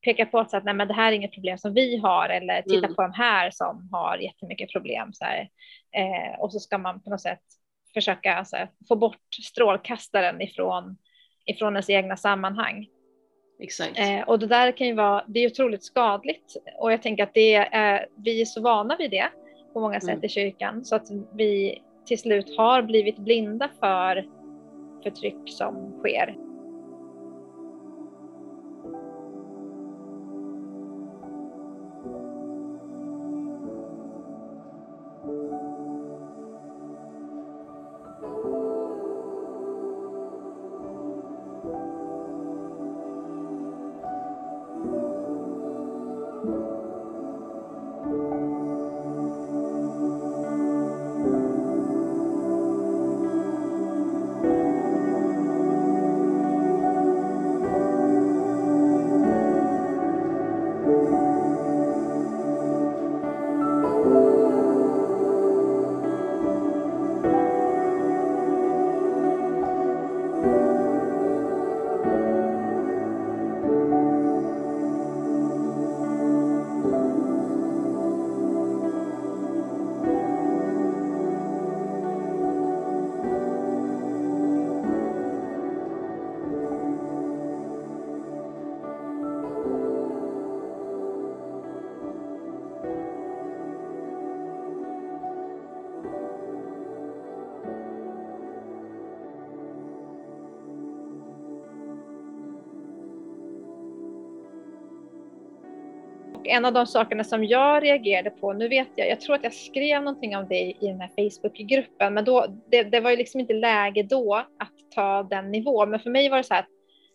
peka 0.05 0.27
på 0.27 0.39
att, 0.41 0.65
nej, 0.65 0.75
men 0.75 0.89
det 0.89 0.95
här 0.95 1.13
är 1.13 1.17
inget 1.17 1.33
problem 1.33 1.59
som 1.59 1.75
vi 1.75 1.97
har 1.97 2.29
eller 2.29 2.63
titta 2.63 2.87
Mm. 2.87 2.95
på 2.95 3.03
de 3.03 3.13
här 3.13 3.51
som 3.51 3.89
har 3.93 4.19
jättemycket 4.19 4.73
problem. 4.73 5.13
Så 5.13 5.25
här. 5.25 5.49
Eh, 5.97 6.41
och 6.41 6.53
så 6.53 6.61
ska 6.61 6.79
man 6.79 7.03
på 7.03 7.11
något 7.11 7.21
sätt 7.21 7.43
försöka 7.95 8.47
här, 8.53 8.69
få 8.89 8.97
bort 8.97 9.35
strålkastaren 9.45 10.41
ifrån, 10.43 10.97
ifrån 11.47 11.73
ens 11.73 11.91
egna 11.91 12.17
sammanhang. 12.17 12.87
Exakt. 13.63 13.99
Eh, 13.99 14.21
och 14.21 14.39
det 14.39 14.47
där 14.47 14.73
kan 14.73 14.87
ju 14.87 14.95
vara, 14.95 15.25
det 15.27 15.41
är 15.41 15.47
otroligt 15.47 15.85
skadligt 15.85 16.57
och 16.79 16.93
jag 16.93 17.03
tänker 17.03 17.23
att 17.23 17.35
det 17.35 17.55
är, 17.55 18.07
vi 18.17 18.41
är 18.41 18.45
så 18.45 18.61
vana 18.61 18.97
vid 18.97 19.11
det 19.11 19.29
på 19.73 19.81
många 19.81 20.01
sätt 20.01 20.11
Mm. 20.11 20.25
i 20.25 20.29
kyrkan 20.29 20.85
så 20.85 20.97
att 20.97 21.07
vi 21.35 21.83
till 22.07 22.19
slut 22.19 22.57
har 22.57 22.83
blivit 22.83 23.19
blinda 23.19 23.69
för 23.81 24.27
förtryck 25.03 25.37
som 25.47 25.99
sker. 25.99 26.37
En 106.53 106.65
av 106.65 106.73
de 106.73 106.87
sakerna 106.87 107.25
som 107.25 107.45
jag 107.45 107.83
reagerade 107.83 108.31
på, 108.31 108.53
nu 108.53 108.69
vet 108.69 108.89
jag, 108.97 109.09
jag 109.09 109.21
tror 109.21 109.35
att 109.35 109.45
jag 109.45 109.55
skrev 109.55 110.03
någonting 110.03 110.37
om 110.37 110.49
det 110.49 110.61
i 110.61 110.77
den 110.81 111.01
här 111.01 111.11
Facebookgruppen, 111.17 112.15
men 112.15 112.25
då, 112.25 112.47
det, 112.71 112.83
det 112.83 113.01
var 113.01 113.11
ju 113.11 113.17
liksom 113.17 113.41
inte 113.41 113.55
läge 113.55 114.03
då 114.03 114.35
att 114.35 114.93
ta 114.95 115.23
den 115.23 115.51
nivån. 115.51 115.91
Men 115.91 116.01
för 116.01 116.11
mig 116.11 116.29
var 116.29 116.37
det 116.37 116.45
så 116.45 116.55
här 116.55 116.61
att 116.61 116.69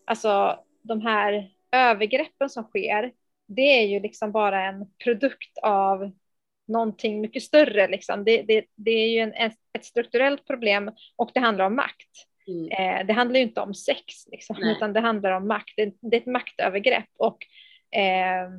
alltså, 0.06 0.60
de 0.82 1.02
här 1.02 1.50
övergreppen 1.72 2.50
som 2.50 2.64
sker, 2.64 3.12
det 3.48 3.62
är 3.62 3.88
ju 3.88 4.00
liksom 4.00 4.32
bara 4.32 4.66
en 4.66 4.86
produkt 5.04 5.58
av 5.62 6.12
någonting 6.68 7.22
mycket 7.22 7.44
större. 7.44 7.88
Liksom. 7.88 8.24
Det, 8.24 8.42
det, 8.42 8.66
det 8.76 8.92
är 8.92 9.10
ju 9.10 9.20
en, 9.20 9.34
ett 9.74 9.86
strukturellt 9.86 10.48
problem 10.48 10.92
och 11.16 11.32
det 11.34 11.40
handlar 11.40 11.66
om 11.66 11.76
makt. 11.76 12.12
Mm. 12.48 12.72
Eh, 12.72 13.06
det 13.06 13.14
handlar 13.14 13.38
ju 13.38 13.44
inte 13.44 13.62
om 13.62 13.74
sex, 13.74 14.28
liksom, 14.32 14.64
utan 14.64 14.94
det 14.94 15.00
handlar 15.00 15.32
om 15.32 15.48
makt. 15.48 15.74
Det, 15.78 15.94
det 16.02 16.18
är 16.18 16.22
ett 16.22 16.26
maktövergrepp. 16.26 17.10
Och, 17.18 17.38
eh, 18.00 18.50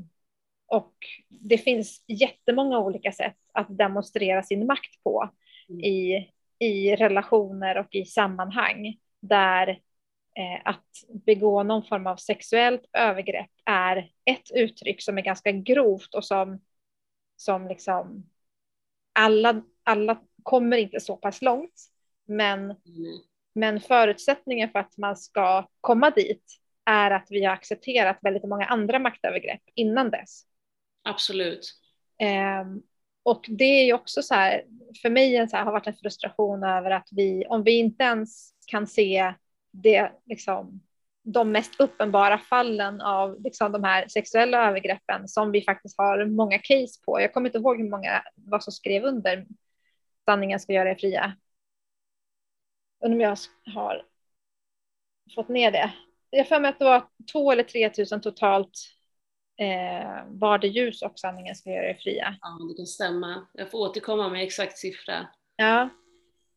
och 0.69 0.95
det 1.29 1.59
finns 1.59 2.05
jättemånga 2.07 2.79
olika 2.79 3.13
sätt 3.13 3.37
att 3.53 3.79
demonstrera 3.79 4.43
sin 4.43 4.67
makt 4.67 5.03
på 5.05 5.31
mm. 5.69 5.81
i, 5.81 6.31
i 6.59 6.97
relationer 6.97 7.79
och 7.79 7.95
i 7.95 8.05
sammanhang 8.05 8.97
där 9.21 9.69
eh, 10.37 10.61
att 10.65 10.87
begå 11.27 11.63
någon 11.63 11.85
form 11.85 12.07
av 12.07 12.17
sexuellt 12.17 12.83
övergrepp 12.93 13.51
är 13.65 14.11
ett 14.25 14.51
uttryck 14.55 15.03
som 15.03 15.19
är 15.19 15.23
ganska 15.23 15.53
grovt 15.53 16.15
och 16.15 16.25
som, 16.25 16.61
som 17.37 17.69
liksom 17.69 18.31
alla, 19.13 19.63
alla 19.83 20.23
kommer 20.43 20.77
inte 20.77 21.01
så 21.01 21.17
pass 21.17 21.43
långt. 21.43 21.89
Men, 22.27 22.61
mm. 22.61 22.77
men 23.53 23.81
förutsättningen 23.81 24.71
för 24.71 24.79
att 24.79 24.99
man 24.99 25.17
ska 25.17 25.69
komma 25.81 26.11
dit 26.11 26.61
är 26.85 27.11
att 27.11 27.27
vi 27.31 27.45
har 27.45 27.53
accepterat 27.53 28.19
väldigt 28.23 28.45
många 28.45 28.65
andra 28.65 28.99
maktövergrepp 28.99 29.63
innan 29.75 30.11
dess. 30.11 30.45
Absolut. 31.03 31.75
Um, 32.63 32.83
och 33.23 33.45
det 33.49 33.65
är 33.65 33.85
ju 33.85 33.93
också 33.93 34.23
så 34.23 34.35
här, 34.35 34.65
för 35.03 35.11
mig 35.11 35.37
en 35.37 35.49
så 35.49 35.57
här, 35.57 35.65
har 35.65 35.73
varit 35.73 35.87
en 35.87 35.97
frustration 35.97 36.65
över 36.65 36.91
att 36.91 37.09
vi, 37.11 37.47
om 37.49 37.63
vi 37.63 37.79
inte 37.79 38.05
ens 38.05 38.53
kan 38.67 38.87
se 38.87 39.35
det, 39.71 40.13
liksom, 40.27 40.81
de 41.23 41.53
mest 41.53 41.81
uppenbara 41.81 42.39
fallen 42.39 43.01
av 43.01 43.41
liksom, 43.41 43.73
de 43.73 43.85
här 43.85 44.09
sexuella 44.09 44.69
övergreppen 44.69 45.29
som 45.29 45.53
vi 45.53 45.63
faktiskt 45.63 45.99
har 45.99 46.25
många 46.25 46.59
case 46.59 47.01
på. 47.07 47.21
Jag 47.21 47.33
kommer 47.33 47.49
inte 47.49 47.59
ihåg 47.59 47.79
hur 47.79 47.91
många 47.91 48.23
vad 48.35 48.65
som 48.65 48.73
skrev 48.73 49.05
under 49.05 49.47
sanningen 50.25 50.61
ska 50.61 50.73
göra 50.73 50.91
er 50.91 50.95
fria. 50.95 51.37
Undrar 53.05 53.17
om 53.17 53.21
jag 53.21 53.39
har 53.75 54.05
fått 55.35 55.49
ner 55.49 55.71
det. 55.71 55.93
Jag 56.31 56.49
för 56.49 56.61
mig 56.61 56.69
att 56.69 56.79
det 56.79 56.85
var 56.85 57.09
två 57.33 57.53
eller 57.53 57.63
tre 57.63 57.91
tusen 57.91 58.21
totalt 58.21 58.98
eh, 59.59 60.25
var 60.29 60.59
det 60.59 60.69
ljus 60.69 61.03
och 61.03 61.19
sanningen 61.19 61.55
ska 61.55 61.71
göra 61.71 61.91
er 61.91 61.99
fria. 62.03 62.37
Ja, 62.41 62.59
det 62.69 62.77
kan 62.77 62.87
stämma. 62.87 63.47
Jag 63.55 63.71
får 63.71 63.79
återkomma 63.79 64.29
med 64.29 64.43
exakt 64.43 64.79
siffra. 64.79 65.29
Ja, 65.57 65.89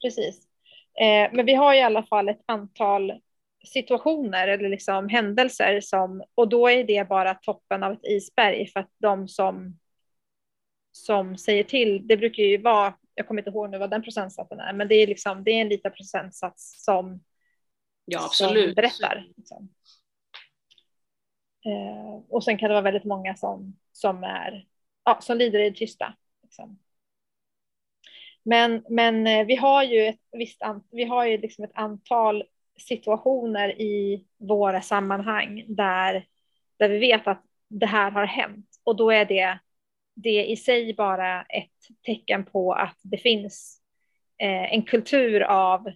precis. 0.02 0.48
Eh, 1.00 1.34
men 1.34 1.46
vi 1.46 1.54
har 1.54 1.74
i 1.74 1.82
alla 1.82 2.04
fall 2.04 2.30
ett 2.30 2.44
antal 2.46 3.14
situationer 3.66 4.48
eller 4.48 4.70
liksom 4.70 5.10
händelser 5.10 5.82
som, 5.82 6.24
och 6.36 6.50
då 6.50 6.70
är 6.70 6.84
det 6.84 7.10
bara 7.10 7.34
toppen 7.34 7.84
av 7.84 7.92
ett 7.92 8.06
isberg 8.06 8.68
för 8.68 8.80
att 8.80 8.92
de 8.98 9.28
som, 9.28 9.80
som 10.92 11.38
säger 11.38 11.64
till, 11.64 12.08
det 12.08 12.18
brukar 12.18 12.44
ju 12.44 12.58
vara, 12.58 12.94
jag 13.16 13.28
kommer 13.28 13.42
inte 13.42 13.50
ihåg 13.50 13.70
nu 13.70 13.78
vad 13.78 13.90
den 13.90 14.04
procentsatsen 14.04 14.60
är, 14.60 14.74
men 14.74 14.88
det 14.88 14.96
är 14.96 15.08
liksom, 15.08 15.44
det 15.44 15.52
är 15.52 15.62
en 15.62 15.70
liten 15.70 15.92
procentsats 15.92 16.84
som, 16.84 17.24
ja, 18.06 18.26
absolut. 18.26 18.66
som 18.66 18.74
berättar. 18.76 19.28
Liksom. 19.38 19.70
Eh, 21.66 22.22
och 22.30 22.44
sen 22.44 22.58
kan 22.58 22.70
det 22.70 22.74
vara 22.74 22.84
väldigt 22.84 23.04
många 23.04 23.36
som, 23.36 23.78
som, 23.92 24.24
är, 24.24 24.66
ja, 25.04 25.18
som 25.22 25.38
lider 25.38 25.60
i 25.60 25.70
det 25.70 25.76
tysta. 25.76 26.14
Liksom. 26.44 26.80
Men, 28.44 28.86
men 28.90 29.28
eh, 29.28 29.46
vi 29.46 29.56
har 29.56 29.84
ju 29.84 30.08
ett 30.08 30.20
visst 30.32 30.62
vi 30.92 31.04
har 31.04 31.26
ju 31.26 31.38
liksom 31.38 31.64
ett 31.64 31.72
antal 31.74 32.44
situationer 32.78 33.82
i 33.82 34.26
våra 34.38 34.82
sammanhang 34.82 35.66
där, 35.68 36.26
där 36.78 36.90
vi 36.90 36.98
vet 36.98 37.28
att 37.28 37.44
det 37.68 37.86
här 37.86 38.12
har 38.12 38.26
hänt 38.26 38.68
och 38.84 38.96
då 38.96 39.12
är 39.12 39.26
det, 39.26 39.60
det 40.16 40.46
i 40.46 40.56
sig 40.56 40.94
bara 40.94 41.42
ett 41.42 42.06
tecken 42.06 42.46
på 42.46 42.74
att 42.74 42.98
det 43.04 43.18
finns 43.18 43.82
eh, 44.38 44.74
en 44.74 44.84
kultur 44.84 45.42
av, 45.42 45.92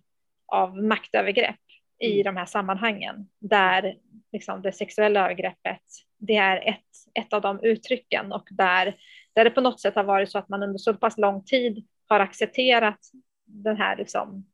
av 0.45 0.83
maktövergrepp 0.83 1.64
i 1.99 2.21
mm. 2.21 2.23
de 2.23 2.39
här 2.39 2.45
sammanhangen 2.45 3.29
där 3.39 3.97
liksom, 4.31 4.61
det 4.61 4.71
sexuella 4.71 5.19
övergreppet 5.19 5.81
det 6.17 6.35
är 6.35 6.69
ett, 6.69 7.23
ett 7.25 7.33
av 7.33 7.41
de 7.41 7.59
uttrycken 7.63 8.31
och 8.31 8.47
där, 8.51 8.97
där 9.33 9.43
det 9.43 9.49
på 9.49 9.61
något 9.61 9.81
sätt 9.81 9.95
har 9.95 10.03
varit 10.03 10.31
så 10.31 10.37
att 10.37 10.49
man 10.49 10.63
under 10.63 10.77
så 10.77 10.93
pass 10.93 11.17
lång 11.17 11.43
tid 11.43 11.87
har 12.07 12.19
accepterat 12.19 12.99
den 13.45 13.77
här 13.77 13.97
liksom, 13.97 14.45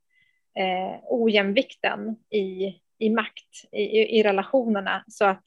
eh, 0.59 0.99
ojämvikten 1.03 2.15
i, 2.29 2.79
i 2.97 3.09
makt 3.09 3.65
i, 3.71 3.81
i, 4.19 4.23
relationerna 4.23 5.03
så 5.07 5.25
att, 5.25 5.45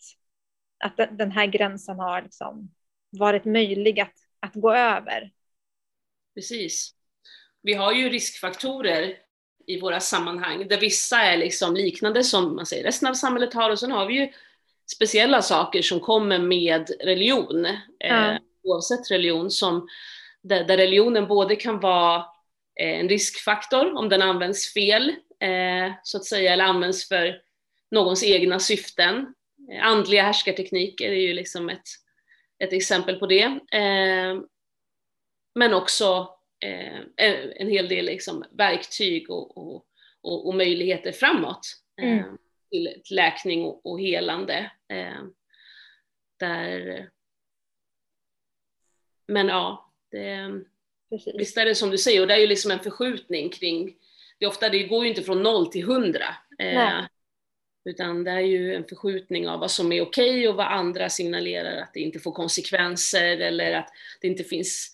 att 0.84 0.96
den 0.96 1.32
här 1.32 1.46
gränsen 1.46 1.98
har 1.98 2.22
liksom 2.22 2.74
varit 3.10 3.44
möjlig 3.44 4.00
att, 4.00 4.14
att 4.40 4.54
gå 4.54 4.74
över. 4.74 5.30
Precis. 6.34 6.94
Vi 7.62 7.74
har 7.74 7.92
ju 7.92 8.08
riskfaktorer 8.08 9.16
i 9.66 9.80
våra 9.80 10.00
sammanhang 10.00 10.68
där 10.68 10.80
vissa 10.80 11.16
är 11.22 11.36
liksom 11.36 11.74
liknande 11.74 12.24
som 12.24 12.56
man 12.56 12.66
säger 12.66 12.84
resten 12.84 13.08
av 13.08 13.14
samhället 13.14 13.54
har 13.54 13.70
och 13.70 13.78
sen 13.78 13.92
har 13.92 14.06
vi 14.06 14.14
ju 14.14 14.28
speciella 14.92 15.42
saker 15.42 15.82
som 15.82 16.00
kommer 16.00 16.38
med 16.38 16.90
religion, 17.00 17.66
ja. 17.98 18.32
eh, 18.32 18.38
oavsett 18.62 19.10
religion, 19.10 19.50
som 19.50 19.88
där, 20.42 20.64
där 20.64 20.76
religionen 20.76 21.26
både 21.26 21.56
kan 21.56 21.80
vara 21.80 22.16
eh, 22.80 23.00
en 23.00 23.08
riskfaktor 23.08 23.98
om 23.98 24.08
den 24.08 24.22
används 24.22 24.74
fel, 24.74 25.08
eh, 25.40 25.92
så 26.02 26.16
att 26.16 26.24
säga, 26.24 26.52
eller 26.52 26.64
används 26.64 27.08
för 27.08 27.40
någons 27.90 28.24
egna 28.24 28.58
syften. 28.58 29.34
Eh, 29.72 29.86
andliga 29.86 30.22
härskartekniker 30.22 31.08
är 31.08 31.20
ju 31.20 31.32
liksom 31.32 31.68
ett, 31.68 31.88
ett 32.58 32.72
exempel 32.72 33.16
på 33.16 33.26
det. 33.26 33.60
Men 35.54 35.74
också 35.74 36.33
en 37.56 37.68
hel 37.68 37.88
del 37.88 38.04
liksom 38.04 38.44
verktyg 38.50 39.30
och, 39.30 39.58
och, 39.58 39.86
och, 40.20 40.46
och 40.46 40.54
möjligheter 40.54 41.12
framåt 41.12 41.66
mm. 42.02 42.38
till, 42.70 43.00
till 43.04 43.16
läkning 43.16 43.64
och, 43.64 43.86
och 43.86 44.00
helande. 44.00 44.70
Där, 46.40 47.08
men 49.26 49.48
ja, 49.48 49.92
det, 50.10 50.60
visst 51.34 51.56
är 51.56 51.64
det 51.64 51.74
som 51.74 51.90
du 51.90 51.98
säger, 51.98 52.20
och 52.20 52.26
det 52.26 52.34
är 52.34 52.38
ju 52.38 52.46
liksom 52.46 52.70
en 52.70 52.78
förskjutning 52.78 53.50
kring, 53.50 53.96
det, 54.38 54.46
ofta, 54.46 54.68
det 54.68 54.82
går 54.82 55.04
ju 55.04 55.08
inte 55.08 55.22
från 55.22 55.42
noll 55.42 55.66
till 55.66 55.84
hundra. 55.84 56.34
Eh, 56.58 57.04
utan 57.84 58.24
det 58.24 58.30
är 58.30 58.40
ju 58.40 58.74
en 58.74 58.84
förskjutning 58.84 59.48
av 59.48 59.60
vad 59.60 59.70
som 59.70 59.92
är 59.92 60.02
okej 60.02 60.30
okay 60.30 60.48
och 60.48 60.56
vad 60.56 60.66
andra 60.66 61.08
signalerar 61.08 61.82
att 61.82 61.94
det 61.94 62.00
inte 62.00 62.18
får 62.18 62.32
konsekvenser 62.32 63.38
eller 63.38 63.72
att 63.72 63.88
det 64.20 64.28
inte 64.28 64.44
finns 64.44 64.93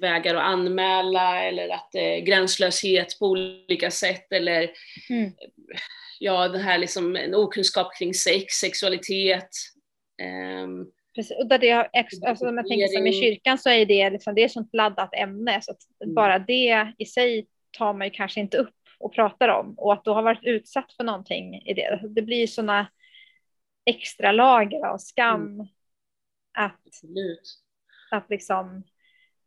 vägar 0.00 0.34
att 0.34 0.42
anmäla 0.42 1.42
eller 1.42 1.68
att 1.68 1.94
eh, 1.94 2.24
gränslöshet 2.24 3.18
på 3.18 3.26
olika 3.26 3.90
sätt 3.90 4.32
eller 4.32 4.70
mm. 5.10 5.32
ja, 6.18 6.48
det 6.48 6.58
här 6.58 6.78
liksom 6.78 7.16
en 7.16 7.34
okunskap 7.34 7.96
kring 7.98 8.14
sex, 8.14 8.54
sexualitet. 8.54 9.50
Eh, 10.22 10.68
Precis. 11.14 11.36
Och 11.38 11.46
där 11.46 11.58
det 11.58 11.70
har, 11.70 11.90
alltså, 12.26 12.48
om 12.48 12.56
jag 12.56 12.68
tänker 12.68 12.86
som 12.86 13.06
i 13.06 13.12
kyrkan 13.12 13.58
så 13.58 13.70
är 13.70 13.86
det, 13.86 14.10
liksom, 14.10 14.34
det 14.34 14.40
är 14.40 14.46
ett 14.46 14.52
sånt 14.52 14.74
laddat 14.74 15.14
ämne 15.14 15.60
så 15.62 15.74
mm. 16.04 16.14
bara 16.14 16.38
det 16.38 16.92
i 16.98 17.06
sig 17.06 17.46
tar 17.78 17.92
man 17.92 18.06
ju 18.06 18.10
kanske 18.10 18.40
inte 18.40 18.58
upp 18.58 18.74
och 18.98 19.14
pratar 19.14 19.48
om 19.48 19.74
och 19.78 19.92
att 19.92 20.04
du 20.04 20.10
har 20.10 20.22
varit 20.22 20.44
utsatt 20.44 20.92
för 20.92 21.04
någonting 21.04 21.62
i 21.62 21.74
det. 21.74 22.00
Det 22.08 22.22
blir 22.22 22.46
sådana 22.46 22.86
extra 23.84 24.32
lager 24.32 24.86
av 24.86 24.98
skam 24.98 25.42
mm. 25.42 25.66
att, 26.52 26.80
att 28.10 28.30
liksom 28.30 28.82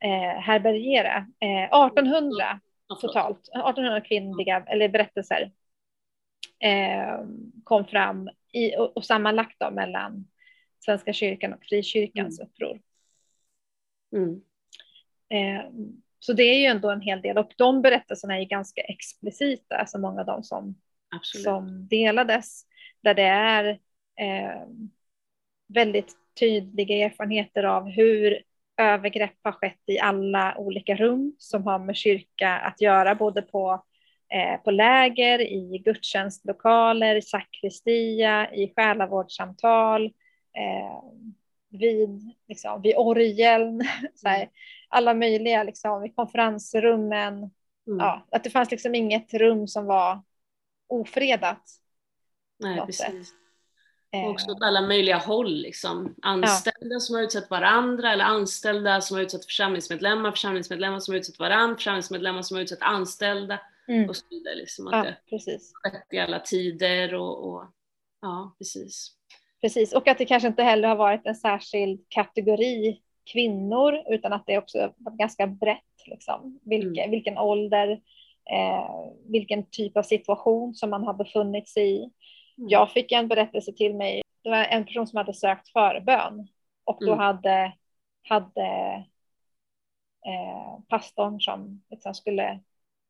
eh, 0.03 0.41
härbärgera. 0.41 1.27
Eh, 1.39 1.63
1800 1.63 2.45
mm. 2.45 2.59
totalt, 3.01 3.39
1800 3.39 4.01
kvinnliga 4.01 4.63
eller 4.67 4.89
berättelser 4.89 5.51
eh, 6.59 7.25
kom 7.63 7.85
fram 7.85 8.29
i, 8.53 8.75
och, 8.75 8.97
och 8.97 9.05
sammanlagt 9.05 9.59
då 9.59 9.71
mellan 9.71 10.27
Svenska 10.85 11.13
kyrkan 11.13 11.53
och 11.53 11.63
frikyrkans 11.63 12.39
mm. 12.39 12.49
uppror. 12.49 12.81
Mm. 14.15 14.41
Eh, 15.29 15.71
så 16.19 16.33
det 16.33 16.43
är 16.43 16.59
ju 16.59 16.65
ändå 16.65 16.89
en 16.89 17.01
hel 17.01 17.21
del 17.21 17.37
och 17.37 17.53
de 17.57 17.81
berättelserna 17.81 18.35
är 18.35 18.39
ju 18.39 18.45
ganska 18.45 18.81
explicita, 18.81 19.75
alltså 19.77 19.97
många 19.97 20.19
av 20.19 20.25
dem 20.25 20.43
som, 20.43 20.75
som 21.43 21.87
delades, 21.87 22.65
där 23.01 23.13
det 23.13 23.23
är 23.23 23.79
eh, 24.19 24.67
väldigt 25.67 26.15
tydliga 26.39 27.05
erfarenheter 27.05 27.63
av 27.63 27.89
hur 27.89 28.43
övergrepp 28.79 29.37
har 29.43 29.51
skett 29.51 29.83
i 29.87 29.99
alla 29.99 30.57
olika 30.57 30.95
rum 30.95 31.35
som 31.37 31.63
har 31.63 31.79
med 31.79 31.95
kyrka 31.95 32.57
att 32.57 32.81
göra, 32.81 33.15
både 33.15 33.41
på, 33.41 33.83
eh, 34.33 34.61
på 34.63 34.71
läger, 34.71 35.41
i 35.41 35.81
gudstjänstlokaler, 35.85 37.15
i 37.15 37.21
sakristia, 37.21 38.53
i 38.53 38.73
själavårdssamtal, 38.75 40.11
Eh, 40.59 41.03
vid, 41.69 42.35
liksom, 42.47 42.81
vid 42.81 42.95
orgeln, 42.97 43.81
här, 44.25 44.37
mm. 44.37 44.49
alla 44.89 45.13
möjliga, 45.13 45.63
liksom, 45.63 46.05
i 46.05 46.09
konferensrummen. 46.09 47.37
Mm. 47.87 47.99
Ja, 47.99 48.27
att 48.31 48.43
det 48.43 48.49
fanns 48.49 48.71
liksom 48.71 48.95
inget 48.95 49.33
rum 49.33 49.67
som 49.67 49.85
var 49.85 50.23
ofredat. 50.87 51.63
Nej, 52.59 52.81
precis. 52.85 53.33
Och 54.13 54.29
också 54.29 54.51
åt 54.51 54.63
alla 54.63 54.81
möjliga 54.81 55.17
håll. 55.17 55.53
Liksom. 55.53 56.15
Anställda 56.21 56.95
ja. 56.95 56.99
som 56.99 57.15
har 57.15 57.23
utsatt 57.23 57.49
varandra 57.49 58.13
eller 58.13 58.25
anställda 58.25 59.01
som 59.01 59.17
har 59.17 59.23
utsatt 59.23 59.45
församlingsmedlemmar, 59.45 60.31
församlingsmedlemmar 60.31 60.99
som 60.99 61.13
har 61.13 61.19
utsatt 61.19 61.39
varandra, 61.39 61.75
församlingsmedlemmar 61.75 62.41
som 62.41 62.57
har 62.57 62.61
utsatt 62.61 62.81
anställda 62.81 63.59
mm. 63.87 64.09
och 64.09 64.15
så 64.15 64.25
vidare. 64.29 64.55
Liksom, 64.55 64.87
att 64.87 64.93
ja, 64.93 65.03
det 65.03 65.17
precis. 65.29 65.71
skett 65.73 66.07
i 66.11 66.19
alla 66.19 66.39
tider 66.39 67.13
och, 67.15 67.49
och, 67.49 67.63
ja, 68.21 68.55
precis. 68.57 69.15
Precis, 69.61 69.93
och 69.93 70.07
att 70.07 70.17
det 70.17 70.25
kanske 70.25 70.47
inte 70.47 70.63
heller 70.63 70.87
har 70.87 70.95
varit 70.95 71.25
en 71.25 71.35
särskild 71.35 72.05
kategori 72.09 73.01
kvinnor 73.33 74.03
utan 74.09 74.33
att 74.33 74.43
det 74.45 74.57
också 74.57 74.93
varit 74.97 75.17
ganska 75.17 75.47
brett. 75.47 75.83
Liksom. 76.05 76.59
Vilke, 76.63 77.01
mm. 77.01 77.11
Vilken 77.11 77.37
ålder, 77.37 77.91
eh, 78.51 79.11
vilken 79.31 79.69
typ 79.69 79.97
av 79.97 80.03
situation 80.03 80.73
som 80.73 80.89
man 80.89 81.03
har 81.03 81.13
befunnit 81.13 81.69
sig 81.69 82.03
i. 82.03 82.09
Mm. 82.59 82.69
Jag 82.69 82.91
fick 82.91 83.11
en 83.11 83.27
berättelse 83.27 83.73
till 83.73 83.95
mig. 83.95 84.21
Det 84.43 84.49
var 84.49 84.57
en 84.57 84.85
person 84.85 85.07
som 85.07 85.17
hade 85.17 85.33
sökt 85.33 85.69
förbön 85.69 86.47
och 86.83 86.97
då 86.99 87.13
mm. 87.13 87.19
hade, 87.19 87.73
hade 88.29 88.67
eh, 90.25 90.79
pastorn 90.87 91.41
som 91.41 91.81
liksom 91.89 92.13
skulle, 92.13 92.59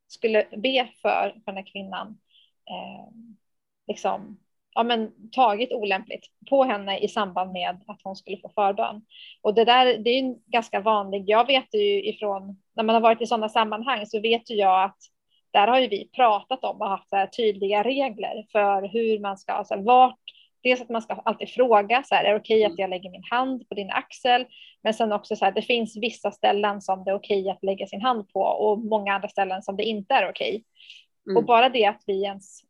skulle 0.07 0.47
be 0.57 0.89
för, 1.01 1.41
för 1.45 1.51
den 1.51 1.57
här 1.57 1.71
kvinnan 1.71 2.19
eh, 2.69 3.13
liksom, 3.87 4.39
ja, 4.73 4.83
men, 4.83 5.29
tagit 5.31 5.71
olämpligt 5.71 6.25
på 6.49 6.63
henne 6.63 6.99
i 6.99 7.07
samband 7.07 7.51
med 7.51 7.83
att 7.87 8.01
hon 8.03 8.15
skulle 8.15 8.37
få 8.37 8.49
förbön. 8.49 9.05
Och 9.41 9.53
det 9.53 9.65
där 9.65 9.97
det 9.97 10.09
är 10.09 10.51
ganska 10.51 10.79
vanlig, 10.79 11.23
jag 11.27 11.47
vet 11.47 11.73
ju 11.73 12.09
ifrån 12.09 12.61
när 12.73 12.83
man 12.83 12.95
har 12.95 13.01
varit 13.01 13.21
i 13.21 13.25
sådana 13.25 13.49
sammanhang 13.49 14.05
så 14.05 14.21
vet 14.21 14.49
ju 14.49 14.55
jag 14.55 14.83
att 14.83 14.97
där 15.51 15.67
har 15.67 15.79
ju 15.79 15.87
vi 15.87 16.09
pratat 16.15 16.63
om 16.63 16.81
och 16.81 16.89
haft 16.89 17.09
så 17.09 17.27
tydliga 17.37 17.83
regler 17.83 18.45
för 18.51 18.87
hur 18.87 19.19
man 19.19 19.37
ska, 19.37 19.63
så 19.63 19.75
här, 19.75 19.81
vart, 19.81 20.19
dels 20.63 20.81
att 20.81 20.89
man 20.89 21.01
ska 21.01 21.13
alltid 21.13 21.49
fråga, 21.49 22.03
så 22.03 22.15
här, 22.15 22.23
är 22.23 22.33
det 22.33 22.39
okej 22.39 22.59
okay 22.59 22.73
att 22.73 22.79
jag 22.79 22.89
lägger 22.89 23.09
min 23.09 23.23
hand 23.29 23.69
på 23.69 23.75
din 23.75 23.89
axel? 23.91 24.45
Men 24.83 24.93
sen 24.93 25.11
också 25.11 25.35
så 25.35 25.45
här, 25.45 25.51
det 25.51 25.61
finns 25.61 25.97
vissa 25.97 26.31
ställen 26.31 26.81
som 26.81 27.03
det 27.03 27.11
är 27.11 27.15
okej 27.15 27.41
okay 27.41 27.51
att 27.51 27.63
lägga 27.63 27.87
sin 27.87 28.01
hand 28.01 28.29
på 28.29 28.41
och 28.41 28.79
många 28.79 29.13
andra 29.13 29.27
ställen 29.27 29.61
som 29.61 29.77
det 29.77 29.83
inte 29.83 30.13
är 30.13 30.29
okej. 30.29 30.49
Okay. 30.49 30.63
Mm. 31.29 31.37
Och 31.37 31.45
bara 31.45 31.69
det 31.69 31.85
att 31.85 32.03
vi 32.05 32.23
ens 32.23 32.61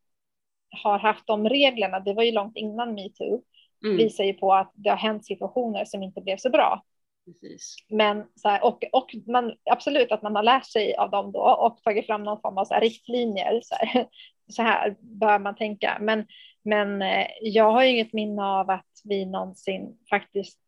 har 0.84 1.00
haft 1.00 1.28
de 1.28 1.50
reglerna, 1.50 2.00
det 2.00 2.14
var 2.14 2.24
ju 2.24 2.32
långt 2.32 2.58
innan 2.58 2.94
metoo, 2.94 3.42
mm. 3.84 3.98
visar 3.98 4.24
ju 4.24 4.34
på 4.34 4.54
att 4.54 4.72
det 4.76 4.90
har 4.90 4.98
hänt 4.98 5.26
situationer 5.26 5.86
som 5.86 6.04
inte 6.04 6.22
blev 6.22 6.38
så 6.38 6.50
bra. 6.50 6.84
Precis. 7.26 7.76
Men 7.90 8.26
så 8.36 8.50
här, 8.50 8.64
och, 8.64 8.84
och 8.92 9.16
man, 9.28 9.56
absolut 9.72 10.12
att 10.12 10.22
man 10.22 10.36
har 10.36 10.44
lärt 10.44 10.66
sig 10.66 10.96
av 10.96 11.10
dem 11.12 11.32
då 11.32 11.40
och 11.40 11.84
tagit 11.84 12.06
fram 12.06 12.24
någon 12.24 12.42
form 12.42 12.58
av 12.58 12.66
så 12.66 12.74
här, 12.74 12.82
riktlinjer. 12.82 13.60
Så 13.64 13.76
här, 13.76 14.08
så 14.50 14.62
här 14.62 14.96
bör 15.00 15.40
man 15.40 15.56
tänka. 15.56 15.98
Men, 16.02 16.28
men 16.64 17.02
eh, 17.02 17.28
jag 17.42 17.72
har 17.72 17.84
inget 17.84 18.14
minne 18.14 18.44
av 18.44 18.70
att 18.70 19.02
vi 19.04 19.26
någonsin 19.26 19.98
faktiskt, 20.10 20.60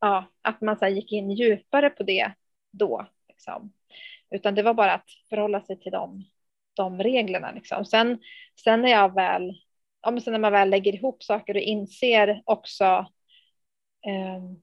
ja, 0.00 0.24
att 0.42 0.60
man 0.60 0.78
så 0.78 0.84
här, 0.84 0.92
gick 0.92 1.12
in 1.12 1.30
djupare 1.30 1.90
på 1.90 2.02
det 2.02 2.32
då. 2.72 3.06
Liksom. 3.28 3.72
Utan 4.30 4.54
det 4.54 4.62
var 4.62 4.74
bara 4.74 4.94
att 4.94 5.10
förhålla 5.28 5.60
sig 5.60 5.80
till 5.80 5.92
dem. 5.92 6.24
de 6.74 7.02
reglerna. 7.02 7.52
Liksom. 7.52 7.84
Sen, 7.84 8.18
sen 8.64 8.82
när 8.82 8.90
jag 8.90 9.14
väl, 9.14 9.52
ja, 10.02 10.10
men 10.10 10.20
sen 10.20 10.32
när 10.32 10.40
man 10.40 10.52
väl 10.52 10.70
lägger 10.70 10.94
ihop 10.94 11.22
saker 11.22 11.54
och 11.54 11.60
inser 11.60 12.42
också 12.44 13.06
Ehm, 14.08 14.62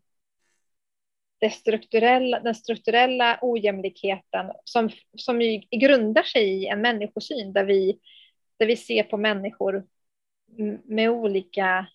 det 1.39 1.49
strukturella, 1.49 2.39
den 2.39 2.55
strukturella 2.55 3.39
ojämlikheten 3.41 4.51
som, 4.63 4.89
som 5.17 5.39
grundar 5.71 6.23
sig 6.23 6.43
i 6.43 6.67
en 6.67 6.81
människosyn 6.81 7.53
där 7.53 7.65
vi, 7.65 7.99
där 8.57 8.65
vi 8.65 8.77
ser 8.77 9.03
på 9.03 9.17
människor 9.17 9.85
med 10.83 11.09
olika 11.09 11.87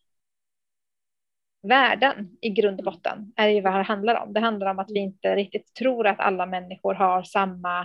värden 1.63 2.37
i 2.41 2.51
grund 2.51 2.81
och 2.81 2.85
botten 2.85 3.33
är 3.37 3.49
ju 3.49 3.61
vad 3.61 3.73
det 3.73 3.83
handlar 3.83 4.23
om. 4.23 4.33
Det 4.33 4.41
handlar 4.41 4.71
om 4.71 4.79
att 4.79 4.91
vi 4.91 4.99
inte 4.99 5.37
riktigt 5.37 5.75
tror 5.75 6.07
att 6.07 6.21
alla 6.21 6.47
människor 6.47 6.95
har 6.95 7.23
samma 7.23 7.81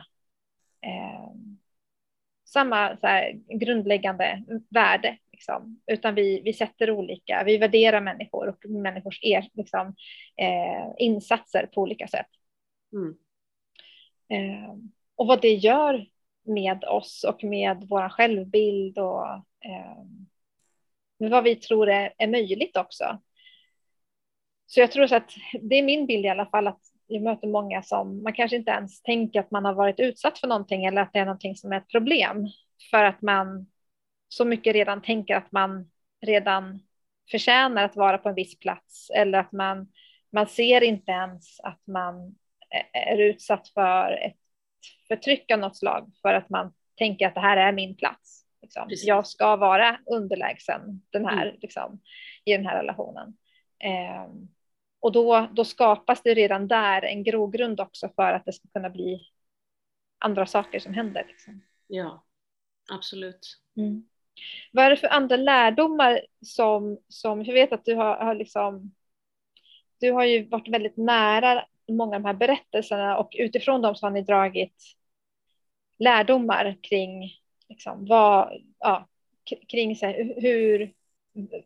eh, 0.81 1.31
samma 2.45 2.97
så 2.97 3.07
här, 3.07 3.31
grundläggande 3.59 4.43
värde, 4.69 5.17
liksom. 5.35 5.81
utan 5.87 6.15
vi, 6.15 6.41
vi 6.41 6.53
sätter 6.53 6.91
olika, 6.91 7.43
vi 7.45 7.57
värderar 7.57 8.01
människor 8.01 8.47
och 8.47 8.69
människors 8.69 9.19
er, 9.21 9.49
liksom, 9.53 9.95
eh, 10.37 10.93
insatser 10.97 11.69
på 11.73 11.81
olika 11.81 12.07
sätt. 12.07 12.29
Mm. 12.93 13.15
Eh, 14.29 14.75
och 15.15 15.27
vad 15.27 15.41
det 15.41 15.53
gör 15.53 16.05
med 16.43 16.83
oss 16.83 17.25
och 17.29 17.43
med 17.43 17.85
vår 17.89 18.09
självbild 18.09 18.97
och 18.97 19.27
eh, 19.65 20.03
vad 21.17 21.43
vi 21.43 21.55
tror 21.55 21.89
är, 21.89 22.13
är 22.17 22.27
möjligt 22.27 22.77
också. 22.77 23.21
Så 24.65 24.79
jag 24.79 24.91
tror 24.91 25.07
så 25.07 25.15
att 25.15 25.31
det 25.61 25.75
är 25.75 25.83
min 25.83 26.05
bild 26.05 26.25
i 26.25 26.29
alla 26.29 26.45
fall 26.45 26.67
att 26.67 26.81
jag 27.07 27.23
möter 27.23 27.47
många 27.47 27.83
som 27.83 28.23
man 28.23 28.33
kanske 28.33 28.57
inte 28.57 28.71
ens 28.71 29.01
tänker 29.01 29.39
att 29.39 29.51
man 29.51 29.65
har 29.65 29.73
varit 29.73 29.99
utsatt 29.99 30.39
för 30.39 30.47
någonting 30.47 30.85
eller 30.85 31.01
att 31.01 31.13
det 31.13 31.19
är 31.19 31.25
någonting 31.25 31.55
som 31.55 31.71
är 31.71 31.77
ett 31.77 31.87
problem 31.87 32.47
för 32.91 33.03
att 33.03 33.21
man 33.21 33.67
så 34.29 34.45
mycket 34.45 34.73
redan 34.73 35.01
tänker 35.01 35.35
att 35.35 35.51
man 35.51 35.91
redan 36.21 36.79
förtjänar 37.31 37.83
att 37.83 37.95
vara 37.95 38.17
på 38.17 38.29
en 38.29 38.35
viss 38.35 38.59
plats 38.59 39.09
eller 39.15 39.39
att 39.39 39.51
man, 39.51 39.91
man 40.31 40.47
ser 40.47 40.83
inte 40.83 41.11
ens 41.11 41.59
att 41.59 41.87
man 41.87 42.35
är 42.93 43.17
utsatt 43.17 43.67
för 43.67 44.11
ett 44.11 44.37
förtryck 45.07 45.51
av 45.51 45.59
något 45.59 45.77
slag 45.77 46.11
för 46.21 46.33
att 46.33 46.49
man 46.49 46.73
tänker 46.95 47.27
att 47.27 47.33
det 47.33 47.41
här 47.41 47.57
är 47.57 47.71
min 47.71 47.95
plats. 47.95 48.45
Liksom. 48.61 48.87
Jag 48.89 49.27
ska 49.27 49.55
vara 49.55 49.99
underlägsen 50.05 51.01
den 51.09 51.25
här, 51.25 51.45
mm. 51.45 51.57
liksom, 51.61 52.01
i 52.45 52.51
den 52.51 52.65
här 52.65 52.77
relationen. 52.77 53.37
Um, 54.27 54.49
och 54.99 55.11
då, 55.11 55.49
då 55.53 55.65
skapas 55.65 56.21
det 56.21 56.33
redan 56.33 56.67
där 56.67 57.01
en 57.01 57.23
grogrund 57.23 57.79
också 57.79 58.09
för 58.15 58.33
att 58.33 58.45
det 58.45 58.53
ska 58.53 58.67
kunna 58.73 58.89
bli 58.89 59.21
andra 60.17 60.45
saker 60.45 60.79
som 60.79 60.93
händer. 60.93 61.25
Liksom. 61.27 61.61
Ja, 61.87 62.25
absolut. 62.91 63.61
Mm. 63.77 64.09
Vad 64.71 64.85
är 64.85 64.89
det 64.89 64.97
för 64.97 65.07
andra 65.07 65.35
lärdomar 65.35 66.21
som, 66.41 66.97
som 67.09 67.43
jag 67.43 67.53
vet 67.53 67.73
att 67.73 67.85
du 67.85 67.95
har, 67.95 68.15
har 68.15 68.35
liksom, 68.35 68.95
du 69.99 70.11
har 70.11 70.25
ju 70.25 70.45
varit 70.45 70.67
väldigt 70.67 70.97
nära 70.97 71.65
många 71.87 72.15
av 72.15 72.21
de 72.21 72.27
här 72.27 72.33
berättelserna 72.33 73.17
och 73.17 73.35
utifrån 73.37 73.81
dem 73.81 73.95
så 73.95 74.05
har 74.05 74.11
ni 74.11 74.21
dragit 74.21 74.83
lärdomar 75.99 76.77
kring 76.81 77.31
liksom, 77.69 78.05
vad, 78.05 78.61
ja, 78.79 79.07
kring 79.67 79.95
så 79.95 80.05
här, 80.05 80.33
hur, 80.41 80.93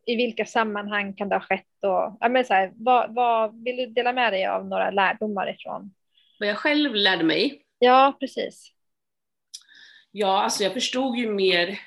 i 0.06 0.16
vilka 0.16 0.46
sammanhang 0.46 1.14
kan 1.14 1.30
det 1.30 1.36
ha 1.36 1.42
skett? 1.42 1.84
Och, 1.84 2.18
ja, 2.20 2.30
men 2.30 2.46
så 2.46 2.54
här, 2.54 2.72
vad, 2.76 3.16
vad, 3.16 3.64
vill 3.64 3.78
du 3.78 3.86
dela 3.86 4.14
med 4.14 4.34
dig 4.34 4.46
av 4.46 4.66
några 4.66 4.92
lärdomar 4.92 5.50
ifrån? 5.50 5.94
Vad 6.40 6.50
jag 6.50 6.58
själv 6.58 6.96
lärde 6.96 7.24
mig? 7.24 7.62
Ja, 7.80 8.18
precis. 8.20 8.74
Ja, 10.12 10.44
alltså 10.44 10.64
jag 10.64 10.74
förstod 10.74 11.18
ju 11.18 11.30
mer 11.30 11.80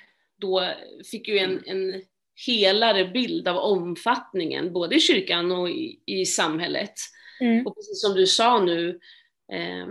då, 0.42 0.74
fick 1.10 1.28
ju 1.28 1.38
en, 1.38 1.62
en 1.66 2.02
helare 2.46 3.04
bild 3.04 3.48
av 3.48 3.56
omfattningen, 3.56 4.72
både 4.72 4.96
i 4.96 5.00
kyrkan 5.00 5.52
och 5.52 5.70
i, 5.70 6.00
i 6.06 6.26
samhället. 6.26 6.94
Mm. 7.40 7.66
Och 7.66 7.76
precis 7.76 8.00
som 8.00 8.14
du 8.14 8.26
sa 8.26 8.64
nu, 8.64 9.00
eh, 9.52 9.86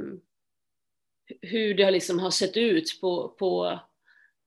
hur 1.41 1.73
det 1.73 1.91
liksom 1.91 2.19
har 2.19 2.31
sett 2.31 2.57
ut 2.57 2.97
på, 3.01 3.35
på 3.39 3.79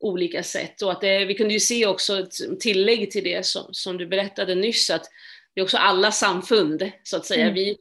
olika 0.01 0.43
sätt. 0.43 0.83
Och 0.83 0.93
att 0.93 1.01
det, 1.01 1.25
vi 1.25 1.35
kunde 1.35 1.55
ju 1.55 1.61
se 1.61 1.87
också 1.87 2.19
ett 2.19 2.61
tillägg 2.61 3.11
till 3.11 3.25
det 3.25 3.47
som, 3.47 3.69
som 3.71 3.99
du 3.99 4.07
berättade 4.07 4.55
nyss, 4.55 4.91
att 4.91 5.05
det 5.55 5.61
är 5.61 5.65
också 5.65 5.77
alla 5.77 6.13
samfund, 6.13 6.91
så 7.03 7.17
att 7.17 7.27
säga. 7.27 7.43
Mm. 7.43 7.55
Vi, 7.55 7.77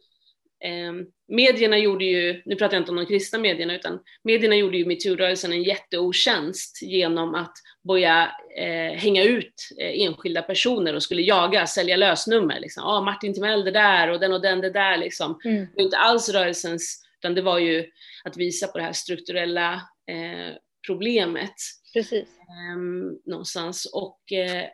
eh, 0.63 0.93
medierna 1.27 1.77
gjorde 1.77 2.05
ju, 2.05 2.41
nu 2.45 2.55
pratar 2.55 2.75
jag 2.75 2.81
inte 2.81 2.91
om 2.91 2.97
de 2.97 3.05
kristna 3.05 3.39
medierna, 3.39 3.75
utan 3.75 3.99
medierna 4.23 4.55
gjorde 4.55 4.77
ju 4.77 4.85
metoo-rörelsen 4.85 5.51
en 5.51 5.63
jätteotjänst 5.63 6.81
genom 6.81 7.35
att 7.35 7.53
börja 7.87 8.31
eh, 8.57 8.99
hänga 8.99 9.23
ut 9.23 9.69
eh, 9.79 10.01
enskilda 10.01 10.41
personer 10.41 10.95
och 10.95 11.03
skulle 11.03 11.21
jaga, 11.21 11.67
sälja 11.67 11.95
lösnummer. 11.95 12.59
Liksom. 12.59 12.83
Ah, 12.83 13.01
Martin 13.01 13.33
Timell 13.33 13.63
det 13.63 13.71
där 13.71 14.07
och 14.07 14.19
den 14.19 14.33
och 14.33 14.41
den 14.41 14.61
det 14.61 14.69
där. 14.69 14.97
Liksom. 14.97 15.39
Mm. 15.45 15.57
Det 15.57 15.71
var 15.75 15.83
inte 15.83 15.97
alls 15.97 16.29
rörelsens, 16.29 17.03
utan 17.19 17.35
det 17.35 17.41
var 17.41 17.59
ju 17.59 17.85
att 18.23 18.37
visa 18.37 18.67
på 18.67 18.77
det 18.77 18.83
här 18.83 18.93
strukturella 18.93 19.73
eh, 20.07 20.55
problemet. 20.87 21.55
Precis. 21.93 22.27
Ehm, 22.39 23.19
någonstans. 23.25 23.85
Och, 23.93 24.31
eh, 24.31 24.65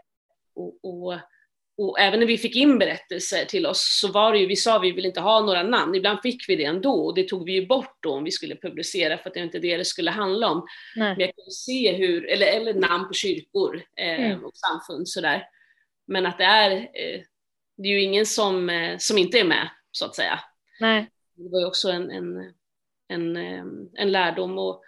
och, 0.55 0.79
och, 0.83 1.13
och, 1.79 1.99
även 1.99 2.19
när 2.19 2.27
vi 2.27 2.37
fick 2.37 2.55
in 2.55 2.79
berättelser 2.79 3.45
till 3.45 3.65
oss 3.65 3.99
så 4.01 4.11
var 4.11 4.33
det 4.33 4.39
ju, 4.39 4.45
vi 4.45 4.55
sa 4.55 4.79
vi 4.79 4.91
vill 4.91 5.05
inte 5.05 5.21
ha 5.21 5.41
några 5.41 5.63
namn, 5.63 5.95
ibland 5.95 6.19
fick 6.21 6.49
vi 6.49 6.55
det 6.55 6.65
ändå 6.65 6.93
och 7.05 7.15
det 7.15 7.27
tog 7.27 7.45
vi 7.45 7.51
ju 7.51 7.67
bort 7.67 7.97
då 7.99 8.13
om 8.13 8.23
vi 8.23 8.31
skulle 8.31 8.55
publicera 8.55 9.17
för 9.17 9.29
att 9.29 9.33
det 9.33 9.39
var 9.39 9.45
inte 9.45 9.59
det 9.59 9.77
det 9.77 9.85
skulle 9.85 10.11
handla 10.11 10.49
om. 10.49 10.67
Nej. 10.95 11.15
Men 11.17 11.19
jag 11.19 11.35
kan 11.35 11.51
se 11.51 11.93
hur, 11.93 12.29
eller, 12.29 12.47
eller 12.47 12.73
namn 12.73 13.07
på 13.07 13.13
kyrkor 13.13 13.83
eh, 13.95 14.25
mm. 14.25 14.45
och 14.45 14.51
samfund 14.55 15.09
sådär. 15.09 15.43
Men 16.07 16.25
att 16.25 16.37
det 16.37 16.43
är, 16.43 16.71
eh, 16.71 17.21
det 17.77 17.87
är 17.87 17.93
ju 17.93 18.01
ingen 18.01 18.25
som, 18.25 18.69
eh, 18.69 18.97
som 18.97 19.17
inte 19.17 19.39
är 19.39 19.43
med, 19.43 19.69
så 19.91 20.05
att 20.05 20.15
säga. 20.15 20.39
Nej. 20.79 21.09
Det 21.35 21.49
var 21.49 21.59
ju 21.59 21.65
också 21.65 21.89
en, 21.89 22.11
en, 22.11 22.53
en, 23.07 23.37
eh, 23.37 23.63
en 23.95 24.11
lärdom. 24.11 24.57
Och 24.57 24.83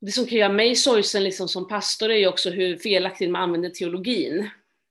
det 0.00 0.12
som 0.12 0.26
kan 0.26 0.38
göra 0.38 0.52
mig 0.52 0.76
sorgsen 0.76 1.24
liksom 1.24 1.48
som 1.48 1.68
pastor 1.68 2.10
är 2.10 2.16
ju 2.16 2.26
också 2.26 2.50
hur 2.50 2.76
felaktigt 2.76 3.30
man 3.30 3.42
använder 3.42 3.70
teologin. 3.70 4.50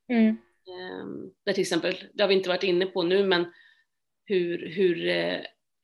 Mm. 0.10 0.38
Ehm, 0.68 1.32
där 1.45 1.53
till 1.53 1.62
exempel, 1.62 1.95
det 2.14 2.24
har 2.24 2.28
vi 2.28 2.36
inte 2.36 2.49
varit 2.49 2.64
inne 2.64 2.86
på 2.86 3.03
nu, 3.03 3.24
men 3.26 3.45
hur, 4.26 4.70
hur 4.76 5.07
eh, 5.07 5.39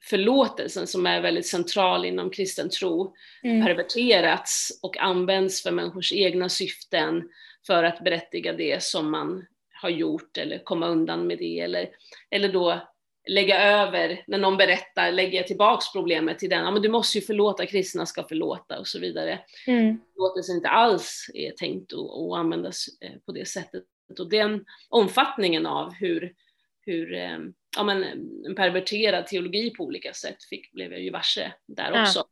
förlåtelsen 0.09 0.88
som 0.88 1.05
är 1.05 1.21
väldigt 1.21 1.47
central 1.47 2.05
inom 2.05 2.30
kristen 2.30 2.69
tro 2.69 3.15
Mm. 3.43 3.65
perverterats 3.65 4.80
och 4.84 4.97
används 4.97 5.63
för 5.63 5.71
människors 5.71 6.13
egna 6.13 6.49
syften 6.49 7.30
för 7.67 7.84
att 7.84 8.03
berättiga 8.03 8.53
det 8.53 8.84
som 8.84 9.11
man 9.11 9.45
har 9.82 9.89
gjort 9.89 10.38
eller 10.38 10.63
komma 10.63 10.88
undan 10.88 11.28
med 11.28 11.38
det 11.38 11.59
eller, 11.59 11.89
eller 12.30 12.53
då 12.53 12.88
lägga 13.30 13.61
över, 13.61 14.23
när 14.28 14.38
någon 14.38 14.57
berättar, 14.57 15.11
lägger 15.11 15.38
jag 15.38 15.47
tillbaks 15.47 15.91
problemet 15.91 16.39
till 16.39 16.49
den, 16.49 16.63
ja 16.63 16.71
men 16.71 16.82
du 16.82 16.89
måste 16.89 17.17
ju 17.17 17.21
förlåta, 17.21 17.65
kristna 17.65 18.05
ska 18.05 18.23
förlåta 18.23 18.80
och 18.80 18.88
så 18.88 18.99
vidare. 18.99 19.39
Mm. 19.67 19.99
Förlåtelsen 20.13 20.55
inte 20.55 20.69
alls 20.69 21.32
är 21.34 21.51
tänkt 21.51 21.93
att, 21.93 21.99
att 21.99 22.38
användas 22.38 22.86
eh, 23.01 23.19
på 23.25 23.32
det 23.32 23.47
sättet. 23.47 23.84
Och 24.20 24.30
den 24.30 24.66
omfattningen 24.89 25.66
av 25.66 25.93
hur, 25.93 26.34
hur 26.82 27.14
eh, 27.14 27.38
ja, 27.76 27.84
men, 27.84 28.03
en 28.45 28.55
perverterad 28.55 29.28
teologi 29.28 29.70
på 29.70 29.84
olika 29.84 30.14
sätt 30.14 30.43
fick, 30.43 30.72
blev 30.72 30.91
jag 30.91 31.01
ju 31.01 31.10
varse 31.10 31.53
där 31.66 31.91
Ja. 31.93 32.01
också. 32.01 32.26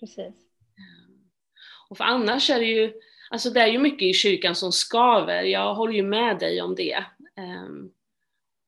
Precis. 0.00 0.34
Och 1.88 1.96
för 1.96 2.04
annars 2.04 2.50
är 2.50 2.60
det 2.60 2.66
ju, 2.66 2.92
alltså 3.30 3.50
det 3.50 3.60
är 3.60 3.66
ju 3.66 3.78
mycket 3.78 4.02
i 4.02 4.12
kyrkan 4.12 4.54
som 4.54 4.72
skaver, 4.72 5.42
jag 5.42 5.74
håller 5.74 5.92
ju 5.94 6.02
med 6.02 6.38
dig 6.38 6.62
om 6.62 6.74
det. 6.74 7.04
Ehm, 7.36 7.90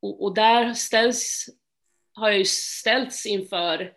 och, 0.01 0.23
och 0.25 0.35
där 0.35 0.75
ställs, 0.75 1.49
har 2.13 2.29
jag 2.29 2.39
ju 2.39 2.45
ställts 2.45 3.27
inför 3.27 3.93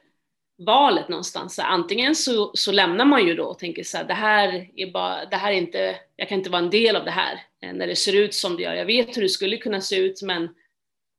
valet 0.66 1.10
någonstans. 1.10 1.56
Så 1.56 1.62
antingen 1.62 2.16
så, 2.16 2.52
så 2.54 2.72
lämnar 2.72 3.06
man 3.06 3.28
ju 3.28 3.36
då 3.36 3.44
och 3.46 3.60
tänker 3.60 3.84
så 3.84 3.98
här, 3.98 4.04
det 4.04 4.14
här 4.14 4.68
är 4.76 4.92
bara, 4.92 5.26
det 5.26 5.36
här 5.36 5.52
är 5.52 5.56
inte, 5.56 5.96
jag 6.16 6.30
kan 6.30 6.38
inte 6.38 6.50
vara 6.50 6.62
en 6.62 6.70
del 6.70 6.96
av 6.96 7.06
det 7.06 7.12
här. 7.12 7.34
eh, 7.66 7.74
När 7.74 7.88
det 7.88 7.96
ser 7.96 8.16
ut 8.16 8.34
som 8.34 8.58
det 8.58 8.64
gör. 8.64 8.74
Jag 8.74 8.86
vet 8.86 9.18
hur 9.18 9.22
det 9.22 9.30
skulle 9.30 9.58
kunna 9.58 9.82
se 9.82 9.96
ut 9.96 10.22
men, 10.22 10.42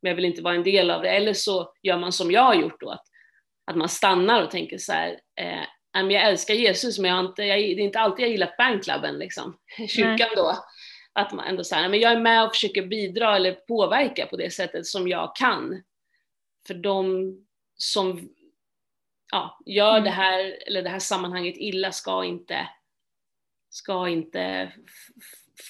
men 0.03 0.11
jag 0.11 0.15
vill 0.17 0.25
inte 0.25 0.43
vara 0.43 0.55
en 0.55 0.63
del 0.63 0.91
av 0.91 1.03
det. 1.03 1.11
Eller 1.11 1.33
så 1.33 1.73
gör 1.83 1.99
man 1.99 2.13
som 2.13 2.31
jag 2.31 2.43
har 2.43 2.55
gjort 2.55 2.81
då, 2.81 2.91
att, 2.91 3.05
att 3.67 3.77
man 3.77 3.89
stannar 3.89 4.43
och 4.43 4.51
tänker 4.51 4.79
så 4.79 4.93
här, 4.93 5.11
eh, 5.41 5.61
"Nej, 6.03 6.13
jag 6.13 6.29
älskar 6.29 6.55
Jesus 6.55 6.99
men 6.99 7.11
jag 7.11 7.17
har 7.17 7.25
inte, 7.29 7.43
jag, 7.45 7.59
det 7.59 7.65
är 7.65 7.79
inte 7.81 8.01
alltid 8.01 8.25
jag 8.25 8.31
gillar 8.33 8.55
fanclubben 8.57 9.19
liksom, 9.19 9.57
kyrkan 9.89 10.29
då. 10.37 10.53
Att 11.15 11.33
man 11.33 11.47
ändå 11.47 11.65
säger, 11.65 11.89
men 11.89 12.01
jag 12.01 12.13
är 12.13 12.21
med 12.21 12.45
och 12.45 12.55
försöker 12.55 12.83
bidra 12.87 13.37
eller 13.37 13.53
påverka 13.53 14.27
på 14.27 14.37
det 14.37 14.51
sättet 14.51 14.87
som 14.87 15.09
jag 15.09 15.37
kan. 15.37 15.83
För 16.67 16.75
de 16.75 17.35
som 17.77 18.29
ja, 19.33 19.59
gör 19.67 19.91
Mm. 19.93 20.05
det 20.05 20.11
här, 20.11 20.59
eller 20.67 20.83
det 20.83 20.89
här 20.91 20.99
sammanhanget 20.99 21.55
illa 21.59 21.93
ska 21.93 22.25
inte, 22.25 22.69
ska 23.71 24.09
inte 24.09 24.73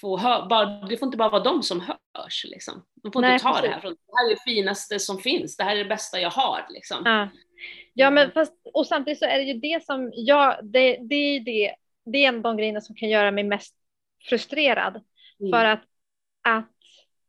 få 0.00 0.16
hö- 0.16 0.46
bara, 0.48 0.64
det 0.66 0.96
får 0.96 1.06
inte 1.06 1.16
bara 1.18 1.28
vara 1.28 1.42
de 1.42 1.62
som 1.62 1.80
hörs 1.80 2.44
liksom. 2.44 2.84
De 3.02 3.12
får 3.12 3.20
Nej, 3.20 3.32
inte 3.32 3.42
ta 3.42 3.50
precis. 3.52 3.68
det 3.68 3.74
här 3.74 3.80
från, 3.80 3.92
det 3.92 4.12
här 4.16 4.26
är 4.26 4.34
det 4.34 4.40
finaste 4.44 4.98
som 4.98 5.18
finns, 5.18 5.56
det 5.56 5.64
här 5.64 5.76
är 5.76 5.78
det 5.84 5.88
bästa 5.88 6.20
jag 6.20 6.30
har 6.30 6.66
liksom. 6.70 7.02
Ja. 7.04 7.28
ja, 7.94 8.10
men 8.10 8.32
fast, 8.32 8.52
och 8.74 8.86
samtidigt 8.86 9.18
så 9.18 9.24
är 9.24 9.38
det 9.38 9.44
ju 9.44 9.54
det 9.54 9.84
som 9.84 10.10
jag, 10.14 10.58
det, 10.62 10.96
det 10.96 11.14
är 11.14 11.40
det, 11.40 11.74
det 12.04 12.24
är 12.24 12.28
en 12.28 12.36
av 12.36 12.42
de 12.42 12.56
grejerna 12.56 12.80
som 12.80 12.96
kan 12.96 13.08
göra 13.08 13.30
mig 13.30 13.44
mest 13.44 13.74
frustrerad. 14.28 15.00
Mm. 15.40 15.52
För 15.52 15.64
att, 15.64 15.82
att 16.42 16.70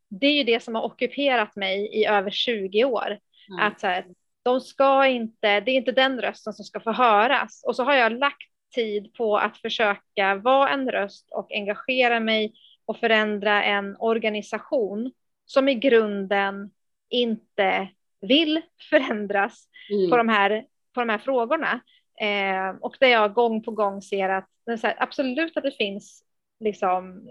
det 0.08 0.26
är 0.26 0.32
ju 0.32 0.44
det 0.44 0.60
som 0.62 0.74
har 0.74 0.82
ockuperat 0.82 1.56
mig 1.56 1.86
i 2.00 2.06
över 2.06 2.30
20 2.30 2.84
år. 2.84 3.18
Mm. 3.48 3.60
Att 3.66 3.80
så 3.80 3.86
här, 3.86 4.06
de 4.44 4.60
ska 4.60 5.06
inte, 5.06 5.60
det 5.60 5.70
är 5.70 5.76
inte 5.76 5.92
den 5.92 6.20
rösten 6.20 6.52
som 6.52 6.64
ska 6.64 6.80
få 6.80 6.92
höras. 6.92 7.64
Och 7.66 7.76
så 7.76 7.84
har 7.84 7.94
jag 7.94 8.12
lagt 8.12 8.50
tid 8.74 9.14
på 9.14 9.38
att 9.38 9.58
försöka 9.58 10.34
vara 10.34 10.68
en 10.70 10.90
röst 10.90 11.28
och 11.30 11.52
engagera 11.52 12.20
mig 12.20 12.54
och 12.86 12.96
förändra 12.96 13.64
en 13.64 13.96
organisation 13.98 15.12
som 15.46 15.68
i 15.68 15.74
grunden 15.74 16.70
inte 17.08 17.88
vill 18.20 18.62
förändras 18.90 19.68
Mm. 19.90 20.10
på 20.10 20.16
de 20.16 20.28
här, 20.28 20.64
på 20.94 21.00
de 21.00 21.08
här 21.08 21.18
frågorna. 21.18 21.80
Eh, 22.20 22.76
och 22.80 22.96
där 23.00 23.08
jag 23.08 23.34
gång 23.34 23.62
på 23.62 23.70
gång 23.70 24.02
ser 24.02 24.28
att 24.28 24.48
här, 24.82 24.94
absolut 24.98 25.56
att 25.56 25.62
det 25.62 25.76
finns 25.76 26.24
liksom 26.60 27.28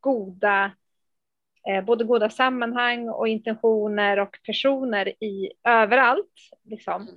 goda, 0.00 0.70
både 1.86 2.04
goda 2.04 2.30
sammanhang 2.30 3.08
och 3.08 3.28
intentioner 3.28 4.18
och 4.18 4.38
personer 4.46 5.08
i 5.08 5.50
överallt. 5.64 6.32
Liksom. 6.64 7.08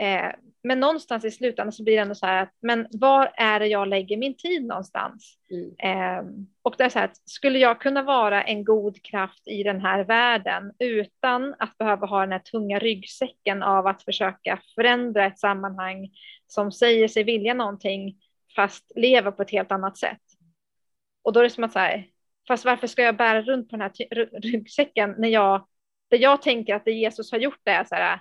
Eh, 0.00 0.32
men 0.62 0.80
någonstans 0.80 1.24
i 1.24 1.30
slutändan 1.30 1.72
så 1.72 1.82
blir 1.82 1.94
det 1.94 2.02
ändå 2.02 2.14
så 2.14 2.26
här 2.26 2.42
att, 2.42 2.52
men 2.60 2.86
var 2.90 3.32
är 3.36 3.60
det 3.60 3.66
jag 3.66 3.88
lägger 3.88 4.16
min 4.16 4.36
tid 4.36 4.66
någonstans? 4.66 5.38
Mm. 5.50 5.74
Eh, 5.78 6.24
och 6.62 6.74
det 6.78 6.84
är 6.84 6.88
så 6.88 6.98
här 6.98 7.06
att 7.06 7.28
skulle 7.28 7.58
jag 7.58 7.80
kunna 7.80 8.02
vara 8.02 8.42
en 8.42 8.64
god 8.64 9.02
kraft 9.02 9.48
i 9.48 9.62
den 9.62 9.80
här 9.80 10.04
världen 10.04 10.72
utan 10.78 11.54
att 11.58 11.78
behöva 11.78 12.06
ha 12.06 12.20
den 12.20 12.32
här 12.32 12.38
tunga 12.38 12.78
ryggsäcken 12.78 13.62
av 13.62 13.86
att 13.86 14.02
försöka 14.02 14.60
förändra 14.74 15.26
ett 15.26 15.38
sammanhang 15.38 16.08
som 16.46 16.72
säger 16.72 17.08
sig 17.08 17.24
vilja 17.24 17.54
någonting 17.54 18.16
fast 18.56 18.92
lever 18.96 19.30
på 19.30 19.42
ett 19.42 19.50
helt 19.50 19.72
annat 19.72 19.98
sätt. 19.98 20.22
Och 21.22 21.32
då 21.32 21.40
är 21.40 21.44
det 21.44 21.50
som 21.50 21.64
att 21.64 21.72
så 21.72 21.78
här, 21.78 22.06
fast 22.48 22.64
varför 22.64 22.86
ska 22.86 23.02
jag 23.02 23.16
bära 23.16 23.42
runt 23.42 23.70
på 23.70 23.76
den 23.76 23.80
här 23.80 24.40
ryggsäcken 24.40 25.14
när 25.18 25.28
jag, 25.28 25.66
det 26.08 26.16
jag 26.16 26.42
tänker 26.42 26.74
att 26.74 26.84
det 26.84 26.92
Jesus 26.92 27.32
har 27.32 27.38
gjort 27.38 27.60
är 27.64 27.84
så 27.84 27.94
här, 27.94 28.20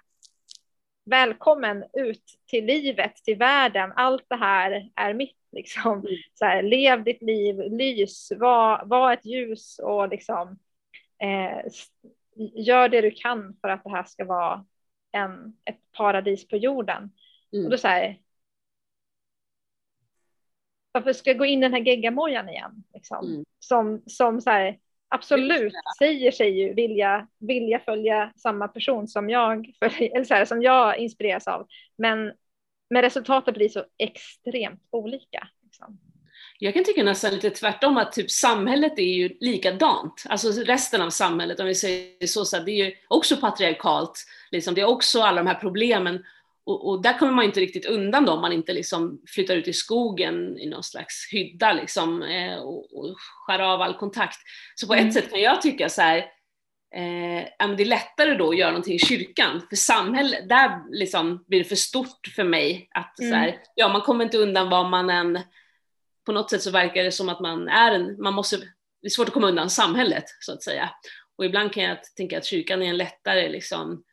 välkommen 1.05 1.83
ut 1.93 2.23
till 2.47 2.65
livet, 2.65 3.15
till 3.15 3.37
världen, 3.37 3.93
allt 3.95 4.25
det 4.27 4.35
här 4.35 4.89
är 4.95 5.13
mitt 5.13 5.37
liksom. 5.51 5.91
Mm. 5.99 6.15
Så 6.33 6.45
här, 6.45 6.63
lev 6.63 7.03
ditt 7.03 7.21
liv, 7.21 7.55
lys, 7.71 8.31
var, 8.37 8.85
var 8.85 9.13
ett 9.13 9.25
ljus 9.25 9.79
och 9.79 10.09
liksom 10.09 10.59
eh, 11.23 11.71
gör 12.55 12.89
det 12.89 13.01
du 13.01 13.11
kan 13.11 13.57
för 13.61 13.67
att 13.67 13.83
det 13.83 13.89
här 13.89 14.03
ska 14.03 14.25
vara 14.25 14.65
en, 15.11 15.57
ett 15.65 15.79
paradis 15.97 16.47
på 16.47 16.57
jorden. 16.57 17.11
Mm. 17.53 17.65
Och 17.65 17.71
då 17.71 17.77
så 17.77 17.87
här, 17.87 18.17
varför 20.95 21.13
ska 21.13 21.29
jag 21.29 21.37
gå 21.37 21.45
in 21.45 21.59
i 21.59 21.61
den 21.61 21.73
här 21.73 21.81
geggamojan 21.81 22.49
igen? 22.49 22.83
Liksom? 22.93 23.25
Mm. 23.25 23.45
Som, 23.59 24.03
som 24.05 24.41
så 24.41 24.49
här, 24.49 24.77
absolut 25.09 25.73
säger 25.97 26.31
sig 26.31 26.59
ju 26.59 26.73
vilja, 26.73 27.27
vilja 27.39 27.79
följa 27.79 28.33
samma 28.35 28.67
person 28.67 29.07
som 29.07 29.29
jag, 29.29 29.71
följer, 29.79 30.15
eller 30.15 30.25
så 30.25 30.33
här, 30.33 30.45
som 30.45 30.61
jag 30.61 30.97
inspireras 30.97 31.47
av. 31.47 31.67
Men, 31.97 32.33
men 32.89 33.01
resultatet 33.01 33.53
blir 33.55 33.69
så 33.69 33.85
extremt 33.97 34.81
olika. 34.91 35.47
Liksom. 35.63 35.99
Jag 36.59 36.73
kan 36.73 36.83
tycka 36.83 37.03
nästan 37.03 37.31
lite 37.31 37.49
tvärtom 37.49 37.97
att 37.97 38.11
typ 38.11 38.31
samhället 38.31 38.99
är 38.99 39.13
ju 39.13 39.37
likadant. 39.39 40.25
Alltså 40.29 40.51
resten 40.63 41.01
av 41.01 41.09
samhället, 41.09 41.59
om 41.59 41.65
vi 41.65 41.75
säger 41.75 42.27
så, 42.27 42.45
så 42.45 42.59
det 42.59 42.71
är 42.71 42.85
ju 42.85 42.93
också 43.07 43.37
patriarkalt. 43.37 44.25
Liksom. 44.51 44.73
Det 44.75 44.81
är 44.81 44.85
också 44.85 45.21
alla 45.21 45.37
de 45.43 45.47
här 45.47 45.59
problemen. 45.59 46.23
Och, 46.65 46.89
och 46.89 47.01
där 47.01 47.17
kommer 47.17 47.31
man 47.31 47.45
inte 47.45 47.59
riktigt 47.59 47.85
undan 47.85 48.25
då 48.25 48.31
om 48.31 48.41
man 48.41 48.51
inte 48.53 48.73
liksom 48.73 49.21
flyttar 49.27 49.55
ut 49.55 49.67
i 49.67 49.73
skogen 49.73 50.57
i 50.59 50.69
någon 50.69 50.83
slags 50.83 51.29
hydda 51.31 51.73
liksom, 51.73 52.23
eh, 52.23 52.55
och, 52.57 52.97
och 52.99 53.15
skär 53.19 53.59
av 53.59 53.81
all 53.81 53.93
kontakt. 53.97 54.37
Så 54.75 54.87
på 54.87 54.93
Mm. 54.93 55.07
ett 55.07 55.13
sätt 55.13 55.29
kan 55.29 55.41
jag 55.41 55.61
tycka 55.61 55.89
så 55.89 56.01
här, 56.01 56.17
eh, 56.95 57.75
det 57.77 57.83
är 57.83 57.85
lättare 57.85 58.33
då 58.35 58.49
att 58.49 58.57
göra 58.57 58.69
någonting 58.71 58.93
i 58.95 58.99
kyrkan. 58.99 59.61
För 59.69 59.75
samhället, 59.75 60.49
där 60.49 60.81
liksom 60.99 61.43
blir 61.47 61.59
det 61.59 61.65
för 61.65 61.75
stort 61.75 62.27
för 62.35 62.43
mig. 62.43 62.89
att 62.91 63.13
så 63.17 63.23
här, 63.35 63.47
Mm. 63.47 63.59
ja, 63.75 63.87
Man 63.89 64.01
kommer 64.01 64.23
inte 64.25 64.37
undan 64.37 64.69
vad 64.69 64.89
man 64.89 65.09
än 65.09 65.39
på 66.25 66.31
något 66.31 66.49
sätt 66.49 66.61
så 66.61 66.71
verkar 66.71 67.03
det 67.03 67.11
som 67.11 67.29
att 67.29 67.39
man 67.39 67.67
är 67.67 67.91
en, 67.91 68.21
man 68.21 68.33
måste, 68.33 68.57
det 69.01 69.07
är 69.07 69.09
svårt 69.09 69.27
att 69.27 69.33
komma 69.33 69.47
undan 69.47 69.69
samhället 69.69 70.23
så 70.39 70.53
att 70.53 70.63
säga. 70.63 70.89
Och 71.37 71.45
ibland 71.45 71.73
kan 71.73 71.83
jag 71.83 71.97
tänka 72.03 72.37
att 72.37 72.45
kyrkan 72.45 72.81
är 72.81 72.85
en 72.89 72.97
lättare 72.97 73.49
liksom, 73.49 74.03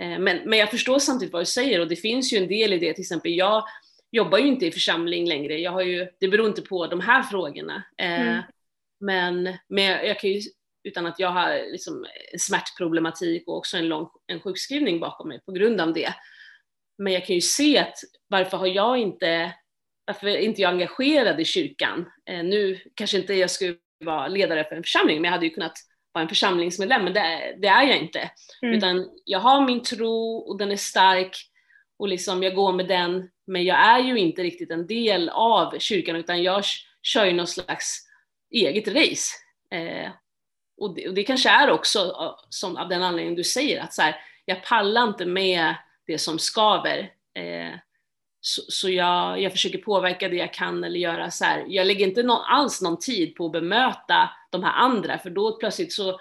men, 0.00 0.36
men 0.44 0.58
jag 0.58 0.70
förstår 0.70 0.98
samtidigt 0.98 1.32
vad 1.32 1.42
du 1.42 1.46
säger 1.46 1.80
och 1.80 1.88
det 1.88 1.96
finns 1.96 2.32
ju 2.32 2.38
en 2.38 2.48
del 2.48 2.72
i 2.72 2.78
det, 2.78 2.92
till 2.92 3.02
exempel 3.02 3.32
jag 3.32 3.64
jobbar 4.12 4.38
ju 4.38 4.46
inte 4.46 4.66
i 4.66 4.72
församling 4.72 5.28
längre, 5.28 5.58
jag 5.58 5.72
har 5.72 5.82
ju, 5.82 6.08
det 6.20 6.28
beror 6.28 6.46
inte 6.46 6.62
på 6.62 6.86
de 6.86 7.00
här 7.00 7.22
frågorna. 7.22 7.82
Eh, 7.98 8.20
Mm. 8.20 8.42
Men, 9.00 9.56
men 9.68 9.84
jag 9.84 10.20
kan 10.20 10.30
ju, 10.30 10.40
utan 10.84 11.06
att 11.06 11.18
jag 11.18 11.28
har 11.28 11.72
liksom 11.72 12.06
smärtproblematik 12.38 13.48
och 13.48 13.56
också 13.56 13.76
en 13.76 13.88
lång 13.88 14.08
en 14.26 14.40
sjukskrivning 14.40 15.00
bakom 15.00 15.28
mig 15.28 15.40
på 15.40 15.52
grund 15.52 15.80
av 15.80 15.92
det. 15.92 16.14
Men 16.98 17.12
jag 17.12 17.26
kan 17.26 17.34
ju 17.34 17.40
se 17.40 17.78
att 17.78 17.94
varför 18.28 18.56
har 18.56 18.66
jag 18.66 18.98
inte 18.98 19.54
varför 20.04 20.26
är 20.26 20.38
inte 20.38 20.62
jag 20.62 20.70
engagerad 20.70 21.40
i 21.40 21.44
kyrkan? 21.44 22.10
Eh, 22.30 22.44
nu 22.44 22.80
kanske 22.94 23.18
inte 23.18 23.34
jag 23.34 23.50
skulle 23.50 23.76
vara 24.04 24.28
ledare 24.28 24.64
för 24.64 24.76
en 24.76 24.82
församling, 24.82 25.16
men 25.16 25.24
jag 25.24 25.32
hade 25.32 25.46
ju 25.46 25.54
kunnat 25.54 25.78
vara 26.12 26.22
en 26.22 26.28
församlingsmedlem, 26.28 27.04
men 27.04 27.12
det, 27.12 27.56
det 27.58 27.68
är 27.68 27.82
jag 27.82 27.98
inte. 27.98 28.30
Mm. 28.62 28.74
Utan 28.74 29.10
jag 29.24 29.40
har 29.40 29.66
min 29.66 29.82
tro 29.82 30.36
och 30.36 30.58
den 30.58 30.72
är 30.72 30.76
stark 30.76 31.36
och 31.98 32.08
liksom 32.08 32.42
jag 32.42 32.54
går 32.54 32.72
med 32.72 32.88
den, 32.88 33.30
men 33.46 33.64
jag 33.64 33.78
är 33.78 33.98
ju 33.98 34.18
inte 34.18 34.42
riktigt 34.42 34.70
en 34.70 34.86
del 34.86 35.28
av 35.28 35.78
kyrkan, 35.78 36.16
utan 36.16 36.42
jag 36.42 36.64
kör 37.02 37.24
ju 37.24 37.32
någon 37.32 37.46
slags 37.46 38.06
eget 38.50 38.88
race. 38.88 39.34
Eh, 39.70 40.10
och, 40.80 40.94
det, 40.94 41.08
och 41.08 41.14
det 41.14 41.22
kanske 41.22 41.50
är 41.50 41.70
också 41.70 42.14
som 42.48 42.76
av 42.76 42.88
den 42.88 43.02
anledningen 43.02 43.36
du 43.36 43.44
säger 43.44 43.82
att 43.82 43.94
så 43.94 44.02
här, 44.02 44.16
jag 44.44 44.64
pallar 44.64 45.08
inte 45.08 45.26
med 45.26 45.74
det 46.06 46.18
som 46.18 46.38
skaver. 46.38 46.98
Eh, 47.34 47.74
så, 48.40 48.62
så 48.68 48.90
jag, 48.90 49.40
jag 49.40 49.52
försöker 49.52 49.78
påverka 49.78 50.28
det 50.28 50.36
jag 50.36 50.52
kan 50.52 50.84
eller 50.84 50.98
göra 50.98 51.30
så 51.30 51.44
här. 51.44 51.64
Jag 51.68 51.86
lägger 51.86 52.06
inte 52.06 52.22
någon, 52.22 52.44
alls 52.48 52.82
någon 52.82 52.98
tid 52.98 53.34
på 53.34 53.46
att 53.46 53.52
bemöta 53.52 54.30
de 54.50 54.64
här 54.64 54.72
andra 54.72 55.18
för 55.18 55.30
då 55.30 55.56
plötsligt 55.56 55.92
så 55.92 56.20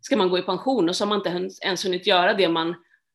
ska 0.00 0.16
man 0.16 0.28
gå 0.28 0.38
i 0.38 0.42
pension 0.42 0.88
och 0.88 0.96
så 0.96 1.04
har 1.04 1.08
man 1.08 1.18
inte 1.18 1.64
ens 1.66 1.84
hunnit 1.84 2.06
göra 2.06 2.34
det 2.34 2.48
man 2.48 2.74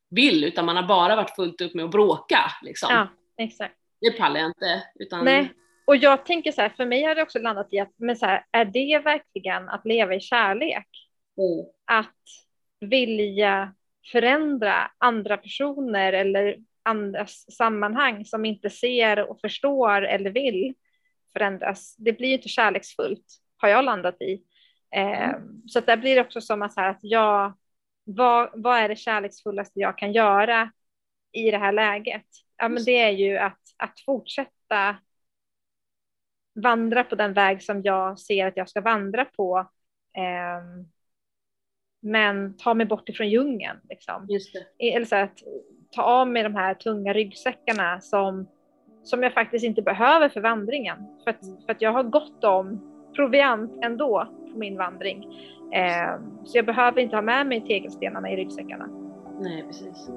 vill 0.10 0.44
utan 0.44 0.66
man 0.66 0.76
har 0.76 0.84
bara 0.84 1.16
varit 1.16 1.36
fullt 1.36 1.62
upp 1.62 1.74
med 1.74 1.86
att 1.86 1.92
bråka. 1.92 2.40
Liksom. 2.62 2.90
Ja, 2.92 3.08
exakt. 3.38 3.76
Det 4.02 4.12
pallar 4.12 4.40
jag 4.40 4.50
inte. 4.50 4.84
Utan... 4.96 5.26
Nej, 5.26 5.54
och 5.88 5.96
jag 5.96 6.26
tänker 6.26 6.52
så 6.52 6.62
här, 6.62 6.70
för 6.70 6.86
mig 6.86 7.04
har 7.04 7.16
det 7.16 7.22
också 7.22 7.40
landat 7.40 7.68
i 7.72 7.80
att, 7.80 7.94
men 7.98 8.16
så 8.16 8.26
här, 8.26 8.46
är 8.52 8.66
det 8.66 9.02
verkligen 9.04 9.70
att 9.70 9.86
leva 9.86 10.16
i 10.16 10.20
kärlek? 10.20 10.88
Mm. 11.38 11.66
Att 11.86 12.22
vilja 12.80 13.74
förändra 14.12 14.92
andra 14.98 15.38
personer 15.38 16.14
eller 16.14 16.58
andras 16.86 17.56
sammanhang 17.58 18.26
som 18.26 18.46
inte 18.46 18.70
ser 18.70 19.30
och 19.30 19.42
förstår 19.42 20.02
eller 20.02 20.32
vill 20.32 20.74
förändras. 21.34 21.96
Det 21.98 22.14
blir 22.14 22.34
inte 22.34 22.50
kärleksfullt, 22.50 23.26
har 23.58 23.70
jag 23.70 23.86
landat 23.86 24.22
i. 24.22 24.44
Eh, 24.96 25.30
mm. 25.30 25.62
Så 25.68 25.80
att 25.80 25.86
där 25.86 25.98
blir 25.98 26.16
det 26.16 26.22
också 26.22 26.42
som 26.42 26.62
att, 26.62 26.76
här, 26.76 26.90
att 26.90 27.00
jag, 27.02 27.54
vad, 28.04 28.50
vad 28.54 28.80
är 28.80 28.90
det 28.90 28.96
kärleksfullaste 28.96 29.80
jag 29.80 29.98
kan 29.98 30.14
göra 30.14 30.72
i 31.32 31.52
det 31.52 31.58
här 31.58 31.72
läget? 31.72 32.26
Ja, 32.58 32.70
men 32.70 32.84
det 32.84 33.02
är 33.02 33.12
ju 33.12 33.38
att, 33.38 33.62
att 33.78 34.00
fortsätta 34.00 34.96
vandra 36.56 37.04
på 37.04 37.16
den 37.16 37.34
väg 37.34 37.64
som 37.64 37.82
jag 37.82 38.20
ser 38.20 38.48
att 38.48 38.58
jag 38.58 38.70
ska 38.70 38.82
vandra 38.82 39.26
på. 39.26 39.58
Eh, 40.18 40.86
men 42.00 42.58
ta 42.58 42.74
mig 42.74 42.86
bort 42.86 43.10
ifrån 43.10 43.30
djungeln. 43.30 43.80
Liksom. 43.90 44.28
Eller 44.80 45.06
så 45.06 45.16
att 45.16 45.40
ta 45.96 46.02
av 46.02 46.28
mig 46.28 46.44
de 46.44 46.56
här 46.56 46.74
tunga 46.74 47.14
ryggsäckarna 47.14 48.02
som, 48.02 48.48
som 49.04 49.24
jag 49.24 49.34
faktiskt 49.34 49.66
inte 49.66 49.82
behöver 49.82 50.30
för 50.30 50.42
vandringen. 50.42 50.98
För 51.24 51.32
att, 51.32 51.66
för 51.66 51.72
att 51.72 51.82
jag 51.82 51.92
har 51.92 52.04
gott 52.04 52.44
om 52.44 52.92
proviant 53.16 53.80
ändå 53.84 54.28
på 54.52 54.58
min 54.60 54.78
vandring. 54.78 55.24
Eh, 55.74 56.20
så 56.46 56.58
jag 56.58 56.66
behöver 56.66 57.02
inte 57.02 57.16
ha 57.16 57.22
med 57.22 57.48
mig 57.48 57.62
tegelstenarna 57.62 58.32
i 58.32 58.36
ryggsäckarna. 58.36 58.90
Nej, 59.40 59.64
precis. 59.64 60.10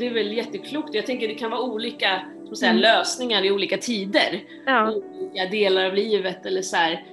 Det 0.00 0.06
är 0.06 0.14
väl 0.14 0.32
jätteklokt. 0.32 0.94
Jag 0.94 1.06
tänker 1.06 1.28
det 1.28 1.34
kan 1.34 1.50
vara 1.50 1.62
olika 1.62 2.30
som 2.46 2.56
säga, 2.56 2.70
mm. 2.70 2.82
lösningar 2.82 3.44
i 3.44 3.50
olika 3.50 3.78
tider. 3.78 4.44
Ja. 4.66 4.92
Olika 4.92 5.46
delar 5.46 5.84
av 5.84 5.94
livet 5.94 6.46
eller 6.46 6.62
så 6.62 6.76
här. 6.76 7.06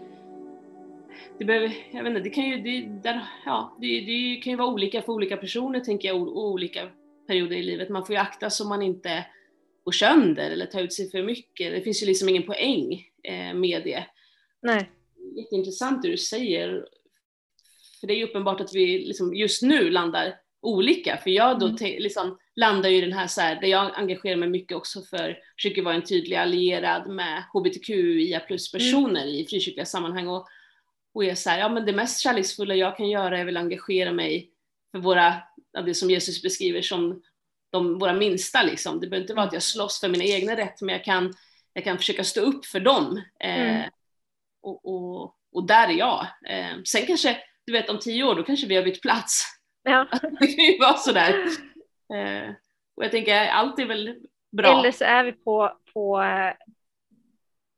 Det, 1.39 1.45
behöver, 1.45 1.73
jag 1.91 2.03
vet 2.03 2.09
inte, 2.09 2.21
det, 2.21 2.29
kan 2.29 2.43
ju, 2.43 2.57
det, 2.61 3.01
där, 3.03 3.21
ja, 3.45 3.77
det, 3.81 4.01
det 4.01 4.41
kan 4.43 4.51
ju 4.51 4.57
vara 4.57 4.67
olika 4.67 5.01
för 5.01 5.13
olika 5.13 5.37
personer 5.37 5.79
tänker 5.79 6.07
jag, 6.07 6.21
och 6.21 6.49
olika 6.49 6.89
perioder 7.27 7.55
i 7.55 7.63
livet. 7.63 7.89
Man 7.89 8.05
får 8.05 8.15
ju 8.15 8.21
akta 8.21 8.49
så 8.49 8.67
man 8.67 8.81
inte 8.81 9.25
går 9.83 9.91
sönder 9.91 10.51
eller 10.51 10.65
tar 10.65 10.81
ut 10.81 10.93
sig 10.93 11.11
för 11.11 11.23
mycket. 11.23 11.71
Det 11.71 11.81
finns 11.81 12.03
ju 12.03 12.07
liksom 12.07 12.29
ingen 12.29 12.43
poäng 12.43 13.03
eh, 13.23 13.53
med 13.53 13.81
det. 13.83 14.03
Nej. 14.61 14.89
Jätteintressant 15.37 16.01
det 16.01 16.09
du 16.09 16.17
säger. 16.17 16.87
För 17.99 18.07
det 18.07 18.13
är 18.13 18.17
ju 18.17 18.23
uppenbart 18.23 18.61
att 18.61 18.75
vi 18.75 18.99
liksom 18.99 19.35
just 19.35 19.61
nu 19.61 19.89
landar 19.89 20.35
olika. 20.61 21.17
För 21.17 21.29
jag 21.29 21.59
då 21.59 21.67
mm. 21.67 21.77
liksom 21.79 22.37
landar 22.57 22.89
ju 22.89 22.97
i 22.97 23.01
den 23.01 23.13
här, 23.13 23.27
så 23.27 23.41
här, 23.41 23.61
där 23.61 23.67
jag 23.67 23.91
engagerar 23.95 24.35
mig 24.35 24.49
mycket 24.49 24.77
också 24.77 25.01
för, 25.01 25.37
försöker 25.55 25.81
vara 25.81 25.95
en 25.95 26.03
tydlig 26.03 26.35
allierad 26.35 27.07
med 27.07 27.43
hbtqia 27.53 28.39
plus 28.39 28.71
personer 28.71 29.21
mm. 29.21 29.35
i 29.35 29.45
frikyrkliga 29.49 29.85
sammanhang 29.85 30.27
och, 30.27 30.47
och 31.13 31.25
är 31.25 31.35
så 31.35 31.49
här, 31.49 31.59
ja 31.59 31.69
men 31.69 31.85
det 31.85 31.93
mest 31.93 32.21
kärleksfulla 32.21 32.75
jag 32.75 32.97
kan 32.97 33.09
göra 33.09 33.39
är 33.39 33.45
väl 33.45 33.57
engagera 33.57 34.11
mig 34.11 34.51
för 34.91 34.99
våra, 34.99 35.35
det 35.85 35.93
som 35.93 36.09
Jesus 36.09 36.41
beskriver 36.41 36.81
som 36.81 37.21
de, 37.71 37.99
våra 37.99 38.13
minsta 38.13 38.63
liksom. 38.63 38.99
Det 38.99 39.07
behöver 39.07 39.23
inte 39.23 39.33
vara 39.33 39.45
att 39.45 39.53
jag 39.53 39.63
slåss 39.63 39.99
för 39.99 40.09
mina 40.09 40.23
egna 40.23 40.57
rätt, 40.57 40.81
men 40.81 40.95
jag 40.95 41.03
kan, 41.03 41.33
jag 41.73 41.83
kan 41.83 41.97
försöka 41.97 42.23
stå 42.23 42.41
upp 42.41 42.65
för 42.65 42.79
dem. 42.79 43.21
Eh, 43.39 43.69
mm. 43.69 43.89
och, 44.61 44.85
och, 44.85 45.35
och 45.51 45.67
där 45.67 45.87
är 45.87 45.93
jag. 45.93 46.27
Eh, 46.49 46.81
sen 46.85 47.05
kanske, 47.05 47.37
du 47.65 47.73
vet 47.73 47.89
om 47.89 47.99
tio 47.99 48.23
år, 48.23 48.35
då 48.35 48.43
kanske 48.43 48.67
vi 48.67 48.75
har 48.75 48.83
bytt 48.83 49.01
plats. 49.01 49.43
Ja. 49.83 50.07
det 50.39 50.47
kan 50.47 50.65
ju 50.65 50.77
vara 50.79 50.97
sådär. 50.97 51.45
Eh, 52.13 52.49
och 52.95 53.03
jag 53.03 53.11
tänker, 53.11 53.47
allt 53.47 53.79
är 53.79 53.85
väl 53.85 54.27
bra. 54.51 54.79
Eller 54.79 54.91
så 54.91 55.03
är 55.03 55.23
vi 55.23 55.31
på, 55.31 55.77
på, 55.93 56.17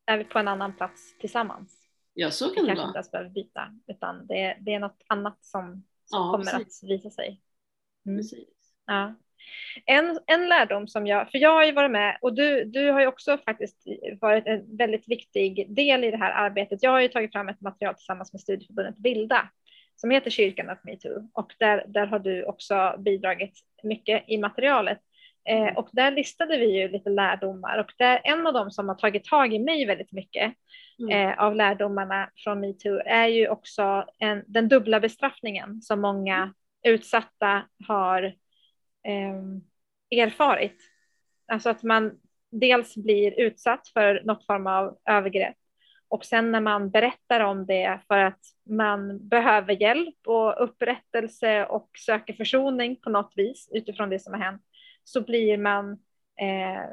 är 0.05 0.17
vi 0.17 0.23
på 0.23 0.39
en 0.39 0.47
annan 0.47 0.75
plats 0.75 1.17
tillsammans. 1.19 1.75
Ja, 2.13 2.31
så 2.31 2.45
kan 2.45 2.53
vi 2.53 2.61
det 2.61 2.67
kanske 2.67 2.81
vara. 2.81 2.87
inte 2.87 2.97
ens 2.97 3.11
behöver 3.11 3.29
byta, 3.29 3.71
utan 3.87 4.27
det, 4.27 4.57
det 4.61 4.73
är 4.73 4.79
något 4.79 5.03
annat 5.07 5.37
som, 5.45 5.83
som 6.05 6.19
Ja, 6.19 6.31
kommer 6.31 6.51
precis. 6.51 6.83
att 6.83 6.89
visa 6.89 7.09
sig. 7.09 7.41
Mm. 8.05 8.17
Precis. 8.17 8.47
Ja. 8.85 9.15
En, 9.85 10.19
en 10.25 10.49
lärdom 10.49 10.87
som 10.87 11.07
jag, 11.07 11.31
för 11.31 11.37
jag 11.37 11.53
har 11.53 11.65
ju 11.65 11.71
varit 11.71 11.91
med 11.91 12.17
och 12.21 12.33
du, 12.33 12.63
du 12.65 12.91
har 12.91 13.01
ju 13.01 13.07
också 13.07 13.37
faktiskt 13.37 13.83
varit 14.21 14.47
en 14.47 14.77
väldigt 14.77 15.07
viktig 15.07 15.75
del 15.75 16.03
i 16.03 16.11
det 16.11 16.17
här 16.17 16.31
arbetet. 16.31 16.83
Jag 16.83 16.91
har 16.91 16.99
ju 17.01 17.07
tagit 17.07 17.31
fram 17.31 17.49
ett 17.49 17.61
material 17.61 17.95
tillsammans 17.95 18.33
med 18.33 18.41
studieförbundet 18.41 18.97
Bilda 18.97 19.49
som 19.95 20.11
heter 20.11 20.29
Kyrkan 20.29 20.69
att 20.69 20.83
metoo 20.83 21.29
och 21.33 21.55
där, 21.59 21.85
där 21.87 22.05
har 22.07 22.19
du 22.19 22.43
också 22.43 22.95
bidragit 22.99 23.59
mycket 23.83 24.23
i 24.27 24.37
materialet. 24.37 24.99
Eh, 25.49 25.77
och 25.77 25.89
där 25.91 26.11
listade 26.11 26.57
vi 26.57 26.79
ju 26.79 26.89
lite 26.89 27.09
lärdomar 27.09 27.77
och 27.77 27.91
det 27.97 28.03
är 28.03 28.21
en 28.23 28.47
av 28.47 28.53
dem 28.53 28.71
som 28.71 28.87
har 28.89 28.95
tagit 28.95 29.23
tag 29.23 29.53
i 29.53 29.59
mig 29.59 29.85
väldigt 29.85 30.11
mycket 30.11 30.53
Mm. 30.99 31.29
eh, 31.29 31.39
av 31.39 31.55
lärdomarna 31.55 32.29
från 32.35 32.59
metoo 32.59 33.01
är 33.05 33.27
ju 33.27 33.49
också 33.49 34.05
en, 34.17 34.43
den 34.47 34.67
dubbla 34.67 34.99
bestraffningen 34.99 35.81
som 35.81 36.01
många 36.01 36.53
utsatta 36.83 37.63
har 37.87 38.23
eh, 39.03 40.19
erfarit. 40.19 40.81
Alltså 41.47 41.69
att 41.69 41.83
man 41.83 42.19
dels 42.51 42.95
blir 42.95 43.39
utsatt 43.39 43.87
för 43.87 44.21
något 44.25 44.45
form 44.45 44.67
av 44.67 44.97
övergrepp 45.09 45.55
och 46.09 46.25
sen 46.25 46.51
när 46.51 46.61
man 46.61 46.89
berättar 46.89 47.39
om 47.39 47.65
det 47.65 47.99
för 48.07 48.17
att 48.19 48.39
man 48.69 49.29
behöver 49.29 49.73
hjälp 49.81 50.27
och 50.27 50.63
upprättelse 50.63 51.65
och 51.65 51.89
söker 52.05 52.33
försoning 52.33 52.95
på 53.01 53.09
något 53.09 53.33
vis 53.35 53.69
utifrån 53.73 54.09
det 54.09 54.19
som 54.19 54.33
har 54.33 54.41
hänt 54.41 54.61
så 55.03 55.21
blir 55.21 55.57
man 55.57 55.91
eh, 56.41 56.83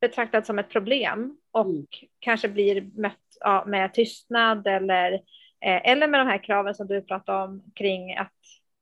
betraktad 0.00 0.46
som 0.46 0.58
ett 0.58 0.70
problem 0.70 1.38
och 1.50 1.66
Mm. 1.66 1.86
kanske 2.18 2.48
blir 2.48 2.82
mött 2.94 3.18
ja, 3.40 3.64
med 3.66 3.94
tystnad 3.94 4.66
eller, 4.66 5.12
eh, 5.60 5.90
eller 5.90 6.08
med 6.08 6.20
de 6.20 6.26
här 6.26 6.44
kraven 6.44 6.74
som 6.74 6.86
du 6.86 7.02
pratade 7.02 7.44
om 7.44 7.72
kring 7.74 8.16
att 8.16 8.32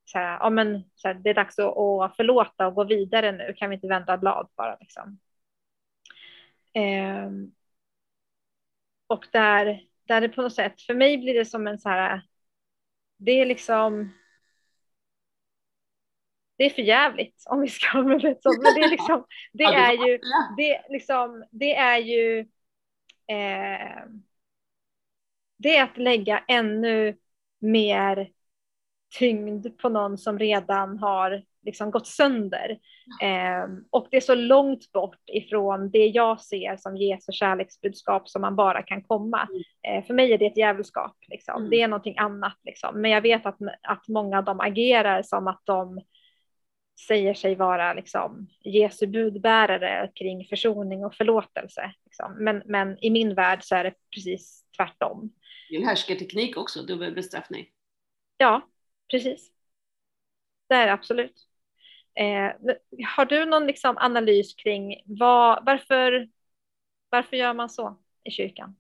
så 0.04 0.18
här, 0.18 0.38
ja, 0.40 0.50
men, 0.50 0.84
så 0.94 1.08
här, 1.08 1.14
det 1.14 1.30
är 1.30 1.34
dags 1.34 1.58
att, 1.58 1.76
att 1.78 2.16
förlåta 2.16 2.66
och 2.66 2.74
gå 2.74 2.84
vidare 2.84 3.32
nu, 3.32 3.54
kan 3.56 3.70
vi 3.70 3.74
inte 3.74 3.88
vända 3.88 4.18
blad 4.18 4.48
bara 4.56 4.76
liksom. 4.80 5.18
Ehm, 6.74 7.52
och 9.06 9.26
där, 9.32 9.80
där 10.04 10.20
det 10.20 10.28
på 10.28 10.42
något 10.42 10.54
sätt, 10.54 10.80
för 10.82 10.94
mig 10.94 11.18
blir 11.18 11.34
det 11.34 11.44
som 11.44 11.66
en 11.66 11.78
så 11.78 11.88
här, 11.88 12.22
det 13.16 13.40
är 13.40 13.46
liksom 13.46 14.12
det 16.56 16.64
är 16.64 16.70
för 16.70 16.82
jävligt 16.82 17.42
om 17.46 17.60
vi 17.60 17.68
ska 17.68 17.86
använda 17.98 18.30
ett 18.30 18.42
sånt. 18.42 18.62
Men 18.62 18.74
det 18.74 18.80
är 18.80 18.90
liksom, 18.90 19.24
det 19.52 19.64
är 19.64 19.92
ju, 19.92 20.18
det 20.56 20.82
liksom, 20.88 21.44
det 21.50 21.74
är 21.74 21.98
ju, 21.98 22.40
eh, 23.26 24.04
det 25.56 25.76
är 25.76 25.84
att 25.84 25.98
lägga 25.98 26.44
ännu 26.48 27.16
mer 27.58 28.30
tyngd 29.18 29.78
på 29.78 29.88
någon 29.88 30.18
som 30.18 30.38
redan 30.38 30.98
har 30.98 31.44
liksom 31.66 31.90
gått 31.90 32.06
sönder. 32.06 32.78
Eh, 33.22 33.68
och 33.90 34.08
det 34.10 34.16
är 34.16 34.20
så 34.20 34.34
långt 34.34 34.92
bort 34.92 35.22
ifrån 35.26 35.90
det 35.90 36.06
jag 36.06 36.40
ser 36.40 36.76
som 36.76 36.96
Jesu 36.96 37.32
kärleksbudskap 37.32 38.28
som 38.28 38.42
man 38.42 38.56
bara 38.56 38.82
kan 38.82 39.02
komma. 39.02 39.48
Eh, 39.88 40.04
för 40.04 40.14
mig 40.14 40.32
är 40.32 40.38
det 40.38 40.46
ett 40.46 40.58
djävulskap, 40.58 41.16
liksom. 41.28 41.56
Mm. 41.56 41.70
det 41.70 41.82
är 41.82 41.88
någonting 41.88 42.18
annat. 42.18 42.58
Liksom. 42.64 43.00
Men 43.00 43.10
jag 43.10 43.20
vet 43.20 43.46
att, 43.46 43.58
att 43.82 44.08
många 44.08 44.38
av 44.38 44.44
dem 44.44 44.60
agerar 44.60 45.22
som 45.22 45.48
att 45.48 45.62
de 45.64 46.00
säger 47.08 47.34
sig 47.34 47.54
vara 47.54 47.94
liksom, 47.94 48.48
Jesu 48.64 49.06
budbärare 49.06 50.10
kring 50.14 50.44
försoning 50.44 51.04
och 51.04 51.14
förlåtelse. 51.14 51.92
Liksom. 52.04 52.36
Men, 52.44 52.62
men 52.66 53.04
i 53.04 53.10
min 53.10 53.34
värld 53.34 53.58
så 53.62 53.74
är 53.74 53.84
det 53.84 53.94
precis 54.14 54.64
tvärtom. 54.76 55.32
Det 55.70 55.76
är 55.76 55.80
en 55.80 55.86
härskarteknik 55.86 56.56
också, 56.56 56.82
dubbelbestraffning. 56.82 57.66
Ja, 58.36 58.68
precis. 59.10 59.52
Det 60.68 60.74
är 60.74 60.86
det 60.86 60.92
absolut. 60.92 61.46
Eh, 62.20 62.52
har 63.16 63.24
du 63.24 63.44
någon 63.44 63.66
liksom 63.66 63.98
analys 63.98 64.54
kring 64.54 65.02
vad, 65.04 65.64
varför, 65.66 66.28
varför 67.10 67.36
gör 67.36 67.54
man 67.54 67.70
så 67.70 67.98
i 68.24 68.30
kyrkan? 68.30 68.76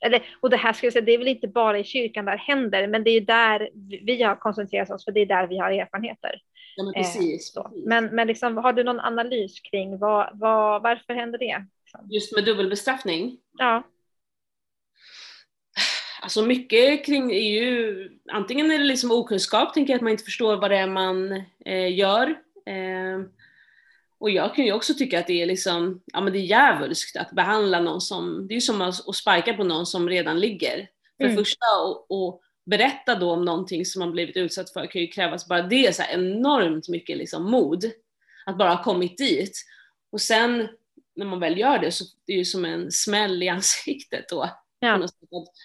Eller, 0.00 0.22
och 0.40 0.50
det 0.50 0.56
här 0.56 0.72
ska 0.72 0.86
jag 0.86 0.92
säga, 0.92 1.04
det 1.04 1.14
är 1.14 1.18
väl 1.18 1.28
inte 1.28 1.48
bara 1.48 1.78
i 1.78 1.84
kyrkan 1.84 2.24
där 2.24 2.36
händer, 2.36 2.86
men 2.86 3.04
det 3.04 3.10
är 3.10 3.20
där 3.20 3.70
vi 4.06 4.22
har 4.22 4.36
koncentrerat 4.36 4.90
oss, 4.90 5.04
för 5.04 5.12
det 5.12 5.20
är 5.20 5.26
där 5.26 5.46
vi 5.46 5.58
har 5.58 5.70
erfarenheter. 5.70 6.40
Ja, 6.76 6.84
men 6.84 6.92
precis. 6.92 7.56
Eh, 7.56 7.62
men 7.86 8.04
men 8.04 8.26
liksom, 8.26 8.56
har 8.56 8.72
du 8.72 8.84
någon 8.84 9.00
analys 9.00 9.60
kring 9.60 9.98
vad, 9.98 10.38
vad, 10.38 10.82
varför 10.82 11.14
händer 11.14 11.38
det? 11.38 11.66
Just 12.10 12.34
med 12.34 12.44
dubbelbestraffning? 12.44 13.38
Ja. 13.58 13.82
Alltså 16.22 16.42
mycket 16.42 17.06
kring 17.06 17.32
är 17.32 17.50
ju, 17.50 18.10
antingen 18.32 18.70
är 18.70 18.78
det 18.78 18.84
liksom 18.84 19.10
okunskap, 19.10 19.74
tänker 19.74 19.92
jag 19.92 19.96
att 19.96 20.02
man 20.02 20.12
inte 20.12 20.24
förstår 20.24 20.56
vad 20.56 20.70
det 20.70 20.76
är 20.76 20.86
man 20.86 21.32
eh, 21.64 21.98
gör. 21.98 22.34
Eh, 22.68 23.20
och 24.20 24.30
jag 24.30 24.54
kan 24.54 24.64
ju 24.64 24.72
också 24.72 24.94
tycka 24.94 25.20
att 25.20 25.26
det 25.26 25.42
är 25.42 25.46
liksom, 25.46 26.02
ja 26.06 26.20
men 26.20 26.32
det 26.32 26.38
är 26.38 26.42
djävulskt 26.42 27.16
att 27.16 27.30
behandla 27.30 27.80
någon 27.80 28.00
som, 28.00 28.46
det 28.48 28.52
är 28.52 28.56
ju 28.56 28.60
som 28.60 28.80
att, 28.80 29.08
att 29.08 29.14
sparka 29.14 29.54
på 29.54 29.64
någon 29.64 29.86
som 29.86 30.08
redan 30.08 30.40
ligger. 30.40 30.88
För 31.16 31.24
mm. 31.24 31.36
första, 31.36 31.66
och, 31.84 32.06
och, 32.10 32.40
berätta 32.66 33.14
då 33.14 33.32
om 33.32 33.44
någonting 33.44 33.84
som 33.84 34.00
man 34.00 34.12
blivit 34.12 34.36
utsatt 34.36 34.72
för 34.72 34.86
kan 34.86 35.00
ju 35.00 35.06
krävas 35.06 35.48
bara 35.48 35.62
det 35.62 35.96
så 35.96 36.02
enormt 36.02 36.88
mycket 36.88 37.16
liksom 37.16 37.50
mod. 37.50 37.84
Att 38.46 38.58
bara 38.58 38.74
ha 38.74 38.82
kommit 38.82 39.18
dit. 39.18 39.64
Och 40.12 40.20
sen 40.20 40.68
när 41.16 41.26
man 41.26 41.40
väl 41.40 41.58
gör 41.58 41.78
det 41.78 41.92
så 41.92 42.04
det 42.26 42.32
är 42.32 42.36
det 42.36 42.38
ju 42.38 42.44
som 42.44 42.64
en 42.64 42.92
smäll 42.92 43.42
i 43.42 43.48
ansiktet 43.48 44.28
då. 44.28 44.50
Ja. 44.80 45.06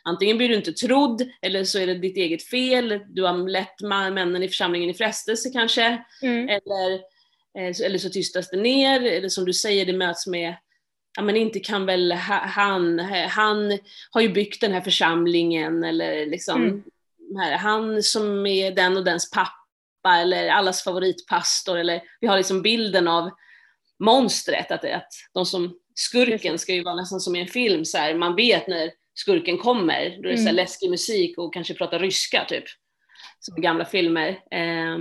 Antingen 0.03 0.38
blir 0.38 0.49
du 0.49 0.55
inte 0.55 0.74
trodd 0.74 1.30
eller 1.41 1.64
så 1.64 1.80
är 1.80 1.88
det 1.88 1.93
ditt 1.93 2.18
eget 2.18 2.43
fel, 2.43 2.99
du 3.07 3.24
har 3.24 3.49
lett 3.49 3.82
männen 3.82 4.43
i 4.43 4.47
församlingen 4.47 4.89
i 4.89 4.93
frestelse 4.93 5.49
kanske. 5.49 6.03
Mm. 6.22 6.49
Eller, 6.49 6.93
eh, 7.57 7.86
eller 7.86 7.97
så 7.97 8.09
tystas 8.09 8.49
det 8.49 8.57
ner, 8.57 9.01
eller 9.01 9.30
som 9.30 9.45
du 9.45 9.53
säger, 9.53 9.86
det 9.86 9.93
möts 9.93 10.28
med 10.28 10.55
ja 11.16 11.24
men 11.24 11.38
inte 11.38 11.59
kan 11.59 11.86
väl 11.86 12.11
han, 12.11 12.99
han 13.30 13.80
har 14.11 14.22
ju 14.22 14.30
byggt 14.30 14.61
den 14.61 14.72
här 14.72 14.82
församlingen 14.82 15.84
eller 15.84 16.26
liksom 16.26 16.64
mm 16.64 16.84
här, 17.38 17.57
han 17.57 18.03
som 18.03 18.45
är 18.45 18.72
den 18.72 18.97
och 18.97 19.03
dens 19.03 19.32
pappa 19.32 20.18
eller 20.18 20.49
allas 20.49 20.84
favoritpastor 20.84 21.78
eller 21.78 22.01
vi 22.22 22.28
har 22.28 22.38
liksom 22.38 22.61
bilden 22.61 23.07
av 23.07 23.30
monstret, 23.99 24.72
att, 24.72 24.86
att 24.86 25.14
de 25.34 25.45
som, 25.45 25.80
skurken 25.95 26.59
ska 26.59 26.74
ju 26.74 26.84
vara 26.84 26.95
nästan 26.95 27.20
som 27.20 27.36
i 27.36 27.41
en 27.41 27.47
film, 27.47 27.86
så 27.86 27.97
här, 27.97 28.16
man 28.16 28.36
vet 28.36 28.68
när 28.68 28.91
skurken 29.14 29.57
kommer, 29.57 30.22
då 30.22 30.30
är 30.30 30.32
det 30.32 30.38
så 30.38 30.43
här 30.43 30.49
mm. 30.49 30.55
läskig 30.55 30.89
musik 30.89 31.38
och 31.38 31.53
kanske 31.53 31.74
pratar 31.74 31.99
ryska 31.99 32.45
typ, 32.45 32.64
som 33.39 33.57
i 33.57 33.61
gamla 33.61 33.86
filmer. 33.86 34.30
Eh, 34.51 34.97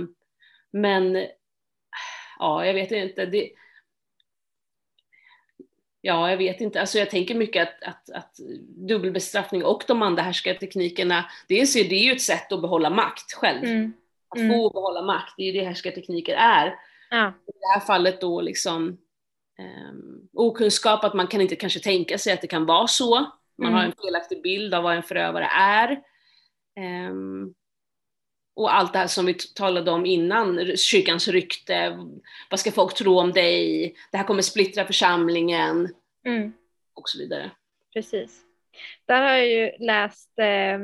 men 0.71 1.27
ja, 2.39 2.65
jag 2.65 2.73
vet 2.73 2.91
inte. 2.91 3.25
Det, 3.25 3.51
Ja, 6.05 6.29
jag 6.29 6.37
vet 6.37 6.61
inte. 6.61 6.81
Alltså 6.81 6.97
jag 6.99 7.09
tänker 7.09 7.35
mycket 7.35 7.67
att, 7.67 7.83
att, 7.83 8.09
att 8.09 8.35
dubbelbestraffning 8.87 9.63
och 9.63 9.83
de 9.87 10.01
andra 10.01 10.23
härskarteknikerna, 10.23 11.25
dels 11.47 11.75
är 11.75 11.89
det 11.89 11.95
ju 11.95 12.11
ett 12.11 12.21
sätt 12.21 12.51
att 12.51 12.61
behålla 12.61 12.89
makt 12.89 13.33
själv. 13.33 13.63
Mm. 13.63 13.93
Att 14.29 14.39
få 14.39 14.43
mm. 14.43 14.73
behålla 14.73 15.01
makt, 15.01 15.33
det 15.37 15.43
är 15.43 15.45
ju 15.45 15.59
det 15.59 15.65
härskartekniker 15.65 16.35
är. 16.35 16.75
Ja. 17.09 17.27
I 17.27 17.51
det 17.51 17.73
här 17.73 17.79
fallet 17.79 18.21
då 18.21 18.41
liksom 18.41 18.97
um, 19.87 20.29
okunskap, 20.33 21.03
att 21.03 21.13
man 21.13 21.27
kan 21.27 21.41
inte 21.41 21.55
kanske 21.55 21.79
tänka 21.79 22.17
sig 22.17 22.33
att 22.33 22.41
det 22.41 22.47
kan 22.47 22.65
vara 22.65 22.87
så. 22.87 23.31
Man 23.57 23.67
mm. 23.67 23.79
har 23.79 23.85
en 23.85 23.93
felaktig 24.03 24.41
bild 24.41 24.73
av 24.73 24.83
vad 24.83 24.95
en 24.95 25.03
förövare 25.03 25.45
är. 25.45 26.01
Um, 27.09 27.53
och 28.55 28.75
allt 28.75 28.93
det 28.93 28.99
här 28.99 29.07
som 29.07 29.25
vi 29.25 29.33
talade 29.33 29.91
om 29.91 30.05
innan, 30.05 30.77
kyrkans 30.77 31.27
rykte, 31.27 31.97
vad 32.49 32.59
ska 32.59 32.71
folk 32.71 32.93
tro 32.93 33.19
om 33.19 33.31
dig, 33.31 33.95
det 34.11 34.17
här 34.17 34.25
kommer 34.25 34.41
splittra 34.41 34.85
församlingen 34.85 35.93
mm. 36.25 36.53
och 36.93 37.09
så 37.09 37.17
vidare. 37.17 37.51
Precis. 37.93 38.41
Där 39.05 39.21
har 39.21 39.29
jag 39.29 39.47
ju 39.47 39.71
läst, 39.79 40.39
eh, 40.39 40.79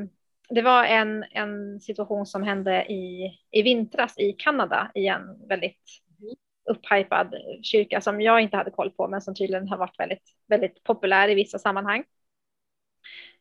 det 0.49 0.61
var 0.61 0.83
en, 0.83 1.25
en 1.31 1.79
situation 1.79 2.25
som 2.25 2.43
hände 2.43 2.85
i, 2.91 3.31
i 3.51 3.61
vintras 3.61 4.19
i 4.19 4.31
Kanada 4.33 4.91
i 4.95 5.07
en 5.07 5.47
väldigt 5.47 6.01
mm. 6.21 6.35
upphypad 6.69 7.35
kyrka 7.63 8.01
som 8.01 8.21
jag 8.21 8.41
inte 8.41 8.57
hade 8.57 8.71
koll 8.71 8.91
på 8.91 9.07
men 9.07 9.21
som 9.21 9.35
tydligen 9.35 9.67
har 9.67 9.77
varit 9.77 9.99
väldigt, 9.99 10.35
väldigt 10.47 10.83
populär 10.83 11.29
i 11.29 11.35
vissa 11.35 11.59
sammanhang. 11.59 12.03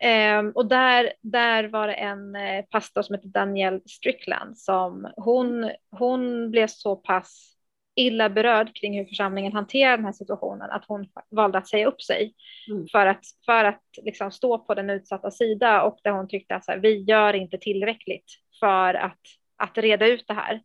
Um, 0.04 0.52
och 0.54 0.66
där, 0.66 1.12
där 1.22 1.64
var 1.64 1.86
det 1.86 1.94
en 1.94 2.36
eh, 2.36 2.64
pastor 2.64 3.02
som 3.02 3.14
heter 3.14 3.28
Danielle 3.28 3.80
Strickland 3.86 4.58
som 4.58 5.12
hon, 5.16 5.70
hon 5.90 6.50
blev 6.50 6.66
så 6.66 6.96
pass 6.96 7.58
illa 7.98 8.30
berörd 8.30 8.76
kring 8.76 8.98
hur 8.98 9.04
församlingen 9.04 9.52
hanterar 9.52 9.96
den 9.96 10.04
här 10.04 10.12
situationen 10.12 10.70
att 10.70 10.84
hon 10.88 11.06
valde 11.30 11.58
att 11.58 11.68
säga 11.68 11.86
upp 11.86 12.02
sig 12.02 12.34
mm. 12.70 12.86
för 12.92 13.06
att, 13.06 13.24
för 13.46 13.64
att 13.64 13.82
liksom 14.02 14.30
stå 14.30 14.58
på 14.58 14.74
den 14.74 14.90
utsatta 14.90 15.30
sida 15.30 15.82
och 15.82 15.98
där 16.04 16.10
hon 16.10 16.28
tyckte 16.28 16.54
att 16.54 16.64
så 16.64 16.72
här, 16.72 16.78
vi 16.78 17.02
gör 17.02 17.34
inte 17.34 17.58
tillräckligt 17.58 18.32
för 18.60 18.94
att, 18.94 19.20
att 19.56 19.78
reda 19.78 20.06
ut 20.06 20.24
det 20.26 20.34
här. 20.34 20.60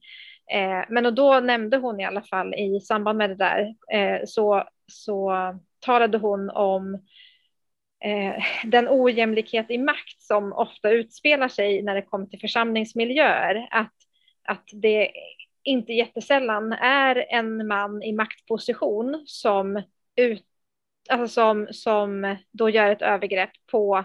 Eh, 0.51 0.85
men 0.89 1.05
och 1.05 1.13
då 1.13 1.39
nämnde 1.39 1.77
hon 1.77 1.99
i 1.99 2.05
alla 2.05 2.21
fall 2.21 2.53
i 2.53 2.79
samband 2.79 3.17
med 3.17 3.29
det 3.29 3.35
där 3.35 3.75
eh, 3.93 4.21
så, 4.25 4.63
så 4.91 5.33
talade 5.79 6.17
hon 6.17 6.49
om 6.49 6.99
Eh, 8.03 8.43
den 8.65 8.87
ojämlikhet 8.89 9.71
i 9.71 9.77
makt 9.77 10.21
som 10.21 10.53
ofta 10.53 10.89
utspelar 10.89 11.47
sig 11.47 11.81
när 11.81 11.95
det 11.95 12.01
kommer 12.01 12.25
till 12.25 12.39
församlingsmiljöer. 12.39 13.67
Att, 13.71 13.93
att 14.43 14.69
det 14.73 15.11
inte 15.63 15.93
jättesällan 15.93 16.73
är 16.73 17.25
en 17.29 17.67
man 17.67 18.03
i 18.03 18.11
maktposition 18.11 19.23
som, 19.25 19.83
ut, 20.15 20.45
alltså 21.09 21.27
som, 21.27 21.67
som 21.71 22.37
då 22.51 22.69
gör 22.69 22.91
ett 22.91 23.01
övergrepp 23.01 23.51
på 23.71 24.03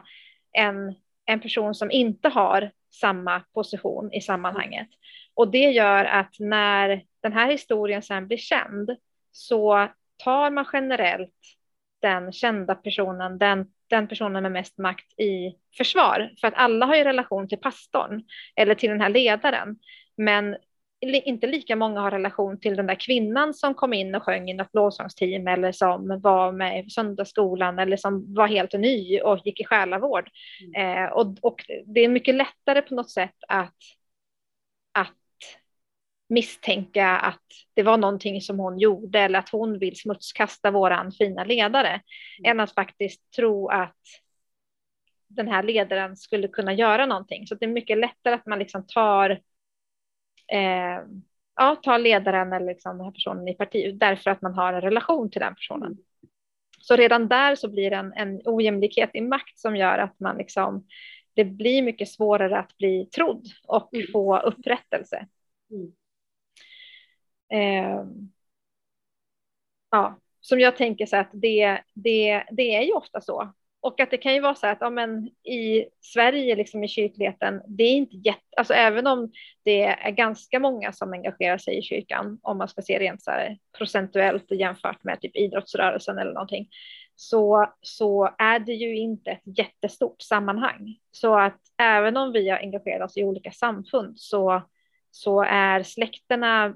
en, 0.52 0.94
en 1.24 1.40
person 1.40 1.74
som 1.74 1.90
inte 1.90 2.28
har 2.28 2.70
samma 2.90 3.40
position 3.54 4.12
i 4.12 4.20
sammanhanget. 4.20 4.88
Och 5.34 5.50
det 5.50 5.70
gör 5.70 6.04
att 6.04 6.34
när 6.38 7.02
den 7.22 7.32
här 7.32 7.50
historien 7.50 8.02
sen 8.02 8.26
blir 8.26 8.38
känd 8.38 8.90
så 9.32 9.88
tar 10.16 10.50
man 10.50 10.66
generellt 10.72 11.34
den 12.00 12.32
kända 12.32 12.74
personen, 12.74 13.38
den 13.38 13.66
den 13.90 14.08
personen 14.08 14.42
med 14.42 14.52
mest 14.52 14.78
makt 14.78 15.20
i 15.20 15.54
försvar. 15.76 16.30
För 16.40 16.48
att 16.48 16.54
alla 16.56 16.86
har 16.86 16.96
ju 16.96 17.04
relation 17.04 17.48
till 17.48 17.58
pastorn 17.58 18.22
eller 18.56 18.74
till 18.74 18.90
den 18.90 19.00
här 19.00 19.08
ledaren. 19.08 19.76
Men 20.16 20.56
inte 21.00 21.46
lika 21.46 21.76
många 21.76 22.00
har 22.00 22.10
relation 22.10 22.60
till 22.60 22.76
den 22.76 22.86
där 22.86 22.94
kvinnan 22.94 23.54
som 23.54 23.74
kom 23.74 23.92
in 23.92 24.14
och 24.14 24.22
sjöng 24.22 24.50
i 24.50 24.54
något 24.54 24.74
lovsångsteam 24.74 25.48
eller 25.48 25.72
som 25.72 26.20
var 26.20 26.52
med 26.52 26.86
i 26.86 26.90
söndagsskolan 26.90 27.78
eller 27.78 27.96
som 27.96 28.34
var 28.34 28.46
helt 28.46 28.72
ny 28.72 29.20
och 29.20 29.40
gick 29.44 29.60
i 29.60 29.64
själavård. 29.64 30.30
Mm. 30.74 31.04
Eh, 31.04 31.12
och, 31.12 31.36
och 31.42 31.64
det 31.86 32.00
är 32.00 32.08
mycket 32.08 32.34
lättare 32.34 32.82
på 32.82 32.94
något 32.94 33.10
sätt 33.10 33.36
att, 33.48 33.64
att 33.66 33.74
misstänka 36.28 37.08
att 37.08 37.42
det 37.74 37.82
var 37.82 37.96
någonting 37.96 38.40
som 38.40 38.58
hon 38.58 38.78
gjorde 38.78 39.20
eller 39.20 39.38
att 39.38 39.48
hon 39.48 39.78
vill 39.78 39.96
smutskasta 39.96 40.70
våran 40.70 41.12
fina 41.12 41.44
ledare 41.44 41.88
mm. 41.88 42.50
än 42.50 42.60
att 42.60 42.74
faktiskt 42.74 43.30
tro 43.30 43.68
att 43.68 43.96
den 45.28 45.48
här 45.48 45.62
ledaren 45.62 46.16
skulle 46.16 46.48
kunna 46.48 46.72
göra 46.72 47.06
någonting. 47.06 47.46
Så 47.46 47.54
det 47.54 47.64
är 47.64 47.70
mycket 47.70 47.98
lättare 47.98 48.34
att 48.34 48.46
man 48.46 48.58
liksom 48.58 48.86
tar, 48.86 49.30
eh, 50.52 51.00
ja, 51.56 51.76
tar 51.82 51.98
ledaren 51.98 52.52
eller 52.52 52.66
liksom 52.66 52.96
den 52.96 53.04
här 53.04 53.12
personen 53.12 53.48
i 53.48 53.54
parti 53.54 53.98
därför 53.98 54.30
att 54.30 54.42
man 54.42 54.54
har 54.54 54.72
en 54.72 54.80
relation 54.80 55.30
till 55.30 55.40
den 55.40 55.54
personen. 55.54 55.92
Mm. 55.92 55.98
Så 56.80 56.96
redan 56.96 57.28
där 57.28 57.54
så 57.54 57.68
blir 57.68 57.90
det 57.90 57.96
en, 57.96 58.12
en 58.12 58.40
ojämlikhet 58.44 59.10
i 59.14 59.20
makt 59.20 59.58
som 59.58 59.76
gör 59.76 59.98
att 59.98 60.20
man 60.20 60.36
liksom, 60.36 60.86
det 61.34 61.44
blir 61.44 61.82
mycket 61.82 62.08
svårare 62.08 62.58
att 62.58 62.76
bli 62.76 63.08
trodd 63.14 63.46
och 63.66 63.94
mm. 63.94 64.06
få 64.12 64.38
upprättelse. 64.38 65.26
Mm 65.70 65.92
eh, 67.52 68.04
ja, 69.90 70.18
som 70.40 70.60
jag 70.60 70.76
tänker 70.76 71.06
så 71.06 71.16
att 71.16 71.30
det, 71.32 71.80
det, 71.94 72.44
det 72.50 72.76
är 72.76 72.82
ju 72.82 72.92
ofta 72.92 73.20
så. 73.20 73.52
Och 73.80 74.00
att 74.00 74.10
det 74.10 74.16
kan 74.16 74.34
ju 74.34 74.40
vara 74.40 74.54
så 74.54 74.66
att 74.66 74.78
ja, 74.80 74.90
men 74.90 75.26
i 75.44 75.86
Sverige, 76.00 76.56
liksom 76.56 76.84
i 76.84 76.88
kyrkligheten, 76.88 77.62
det 77.66 77.82
är 77.82 77.92
inte 77.92 78.16
jätte, 78.16 78.40
alltså 78.56 78.74
även 78.74 79.06
om 79.06 79.32
det 79.64 79.82
är 79.82 80.10
ganska 80.10 80.60
många 80.60 80.92
som 80.92 81.12
engagerar 81.12 81.58
sig 81.58 81.78
i 81.78 81.82
kyrkan, 81.82 82.38
om 82.42 82.58
man 82.58 82.68
ska 82.68 82.82
se 82.82 82.98
rent 82.98 83.22
så 83.22 83.30
här 83.30 83.58
procentuellt 83.78 84.50
jämfört 84.50 85.04
med 85.04 85.20
typ 85.20 85.36
idrottsrörelsen 85.36 86.18
eller 86.18 86.32
någonting, 86.32 86.68
så, 87.14 87.72
så 87.80 88.34
är 88.38 88.58
det 88.58 88.72
ju 88.72 88.96
inte 88.96 89.30
ett 89.30 89.58
jättestort 89.58 90.22
sammanhang. 90.22 90.96
Så 91.10 91.38
att 91.38 91.60
även 91.78 92.16
om 92.16 92.32
vi 92.32 92.48
har 92.48 92.58
engagerat 92.58 93.10
oss 93.10 93.16
i 93.16 93.24
olika 93.24 93.50
samfund 93.50 94.20
så, 94.20 94.62
så 95.10 95.42
är 95.42 95.82
släkterna 95.82 96.74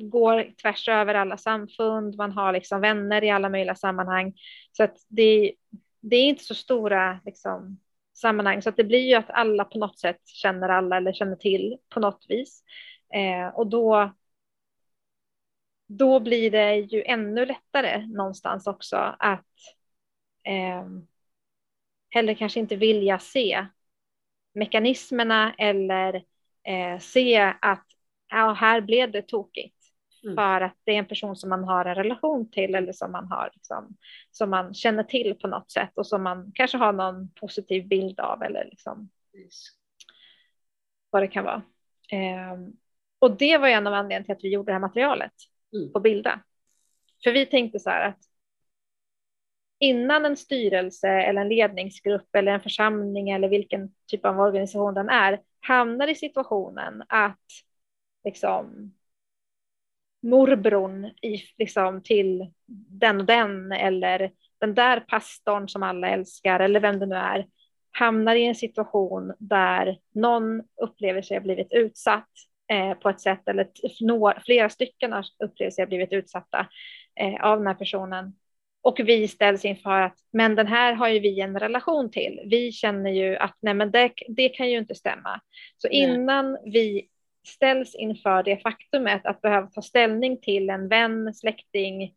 går 0.00 0.52
tvärs 0.62 0.88
över 0.88 1.14
alla 1.14 1.36
samfund, 1.36 2.16
man 2.16 2.32
har 2.32 2.52
liksom 2.52 2.80
vänner 2.80 3.24
i 3.24 3.30
alla 3.30 3.48
möjliga 3.48 3.74
sammanhang. 3.74 4.34
Så 4.72 4.84
att 4.84 4.96
det, 5.08 5.52
det 6.00 6.16
är 6.16 6.28
inte 6.28 6.44
så 6.44 6.54
stora 6.54 7.20
liksom, 7.24 7.80
sammanhang, 8.14 8.62
så 8.62 8.68
att 8.68 8.76
det 8.76 8.84
blir 8.84 9.08
ju 9.08 9.14
att 9.14 9.30
alla 9.30 9.64
på 9.64 9.78
något 9.78 9.98
sätt 9.98 10.26
känner 10.26 10.68
alla 10.68 10.96
eller 10.96 11.12
känner 11.12 11.36
till 11.36 11.76
på 11.88 12.00
något 12.00 12.26
vis. 12.28 12.62
Eh, 13.14 13.54
och 13.54 13.66
då, 13.66 14.12
då 15.86 16.20
blir 16.20 16.50
det 16.50 16.76
ju 16.76 17.02
ännu 17.02 17.46
lättare 17.46 18.06
någonstans 18.06 18.66
också 18.66 18.96
att 19.18 19.46
eh, 20.44 20.86
heller 22.10 22.34
kanske 22.34 22.60
inte 22.60 22.76
vilja 22.76 23.18
se 23.18 23.66
mekanismerna 24.54 25.54
eller 25.58 26.14
eh, 26.64 26.98
se 26.98 27.54
att 27.60 27.86
ja, 28.28 28.52
här 28.52 28.80
blev 28.80 29.10
det 29.10 29.22
tokigt. 29.22 29.81
Mm. 30.24 30.36
För 30.36 30.60
att 30.60 30.76
det 30.84 30.92
är 30.92 30.98
en 30.98 31.06
person 31.06 31.36
som 31.36 31.50
man 31.50 31.64
har 31.64 31.84
en 31.84 31.94
relation 31.94 32.50
till 32.50 32.74
eller 32.74 32.92
som 32.92 33.12
man, 33.12 33.26
har, 33.26 33.50
liksom, 33.54 33.96
som 34.30 34.50
man 34.50 34.74
känner 34.74 35.02
till 35.02 35.34
på 35.34 35.48
något 35.48 35.70
sätt 35.70 35.90
och 35.94 36.06
som 36.06 36.22
man 36.22 36.52
kanske 36.54 36.78
har 36.78 36.92
någon 36.92 37.30
positiv 37.30 37.88
bild 37.88 38.20
av 38.20 38.42
eller 38.42 38.64
liksom, 38.64 39.10
yes. 39.38 39.64
vad 41.10 41.22
det 41.22 41.28
kan 41.28 41.44
vara. 41.44 41.62
Eh, 42.12 42.58
och 43.18 43.36
det 43.36 43.58
var 43.58 43.68
en 43.68 43.86
av 43.86 43.94
anledningarna 43.94 44.24
till 44.24 44.32
att 44.32 44.44
vi 44.44 44.52
gjorde 44.52 44.68
det 44.68 44.74
här 44.74 44.80
materialet 44.80 45.32
mm. 45.76 45.92
på 45.92 46.00
Bilda. 46.00 46.40
För 47.24 47.32
vi 47.32 47.46
tänkte 47.46 47.78
så 47.78 47.90
här 47.90 48.08
att 48.08 48.18
innan 49.78 50.24
en 50.24 50.36
styrelse 50.36 51.08
eller 51.08 51.40
en 51.40 51.48
ledningsgrupp 51.48 52.36
eller 52.36 52.52
en 52.52 52.60
församling 52.60 53.30
eller 53.30 53.48
vilken 53.48 53.94
typ 54.06 54.24
av 54.24 54.40
organisation 54.40 54.94
den 54.94 55.08
är 55.08 55.40
hamnar 55.60 56.08
i 56.08 56.14
situationen 56.14 57.02
att 57.08 57.46
liksom 58.24 58.94
morbrorn 60.22 61.04
i, 61.04 61.42
liksom, 61.58 62.02
till 62.02 62.50
den 63.00 63.20
och 63.20 63.26
den 63.26 63.72
eller 63.72 64.30
den 64.60 64.74
där 64.74 65.00
pastorn 65.00 65.68
som 65.68 65.82
alla 65.82 66.08
älskar 66.08 66.60
eller 66.60 66.80
vem 66.80 66.98
det 66.98 67.06
nu 67.06 67.14
är 67.14 67.46
hamnar 67.92 68.34
i 68.34 68.44
en 68.44 68.54
situation 68.54 69.34
där 69.38 69.98
någon 70.14 70.62
upplever 70.82 71.22
sig 71.22 71.36
ha 71.36 71.42
blivit 71.42 71.72
utsatt 71.72 72.28
eh, 72.72 72.94
på 72.94 73.08
ett 73.08 73.20
sätt 73.20 73.48
eller 73.48 73.68
några, 74.00 74.40
flera 74.40 74.68
stycken 74.68 75.14
upplever 75.44 75.70
sig 75.70 75.82
ha 75.82 75.88
blivit 75.88 76.12
utsatta 76.12 76.66
eh, 77.20 77.44
av 77.44 77.58
den 77.58 77.66
här 77.66 77.74
personen 77.74 78.32
och 78.82 79.00
vi 79.04 79.28
ställs 79.28 79.64
inför 79.64 80.00
att 80.00 80.16
men 80.32 80.54
den 80.54 80.66
här 80.66 80.92
har 80.92 81.08
ju 81.08 81.20
vi 81.20 81.40
en 81.40 81.60
relation 81.60 82.10
till. 82.10 82.40
Vi 82.44 82.72
känner 82.72 83.10
ju 83.10 83.36
att 83.36 83.56
nej 83.60 83.74
men 83.74 83.90
det, 83.90 84.12
det 84.28 84.48
kan 84.48 84.70
ju 84.70 84.78
inte 84.78 84.94
stämma. 84.94 85.40
Så 85.76 85.88
innan 85.88 86.58
vi 86.64 87.08
ställs 87.46 87.94
inför 87.94 88.42
det 88.42 88.56
faktumet 88.56 89.26
att 89.26 89.40
behöva 89.40 89.66
ta 89.66 89.82
ställning 89.82 90.40
till 90.40 90.70
en 90.70 90.88
vän, 90.88 91.34
släkting, 91.34 92.14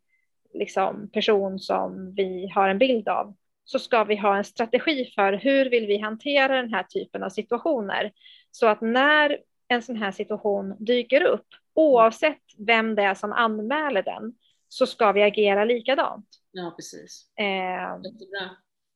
liksom 0.54 1.10
person 1.10 1.58
som 1.58 2.14
vi 2.14 2.48
har 2.54 2.68
en 2.68 2.78
bild 2.78 3.08
av, 3.08 3.34
så 3.64 3.78
ska 3.78 4.04
vi 4.04 4.16
ha 4.16 4.36
en 4.36 4.44
strategi 4.44 5.12
för 5.14 5.32
hur 5.32 5.70
vill 5.70 5.86
vi 5.86 5.98
hantera 5.98 6.56
den 6.56 6.74
här 6.74 6.82
typen 6.82 7.22
av 7.22 7.30
situationer? 7.30 8.12
Så 8.50 8.66
att 8.66 8.80
när 8.80 9.38
en 9.68 9.82
sån 9.82 9.96
här 9.96 10.12
situation 10.12 10.76
dyker 10.78 11.22
upp, 11.22 11.46
oavsett 11.74 12.42
vem 12.58 12.94
det 12.94 13.02
är 13.02 13.14
som 13.14 13.32
anmäler 13.32 14.02
den, 14.02 14.34
så 14.68 14.86
ska 14.86 15.12
vi 15.12 15.22
agera 15.22 15.64
likadant. 15.64 16.28
Ja, 16.52 16.72
precis. 16.76 17.30
Eh, 17.36 18.00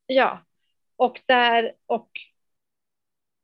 Ja, 0.07 0.41
och 0.97 1.21
där 1.27 1.73
och 1.87 2.11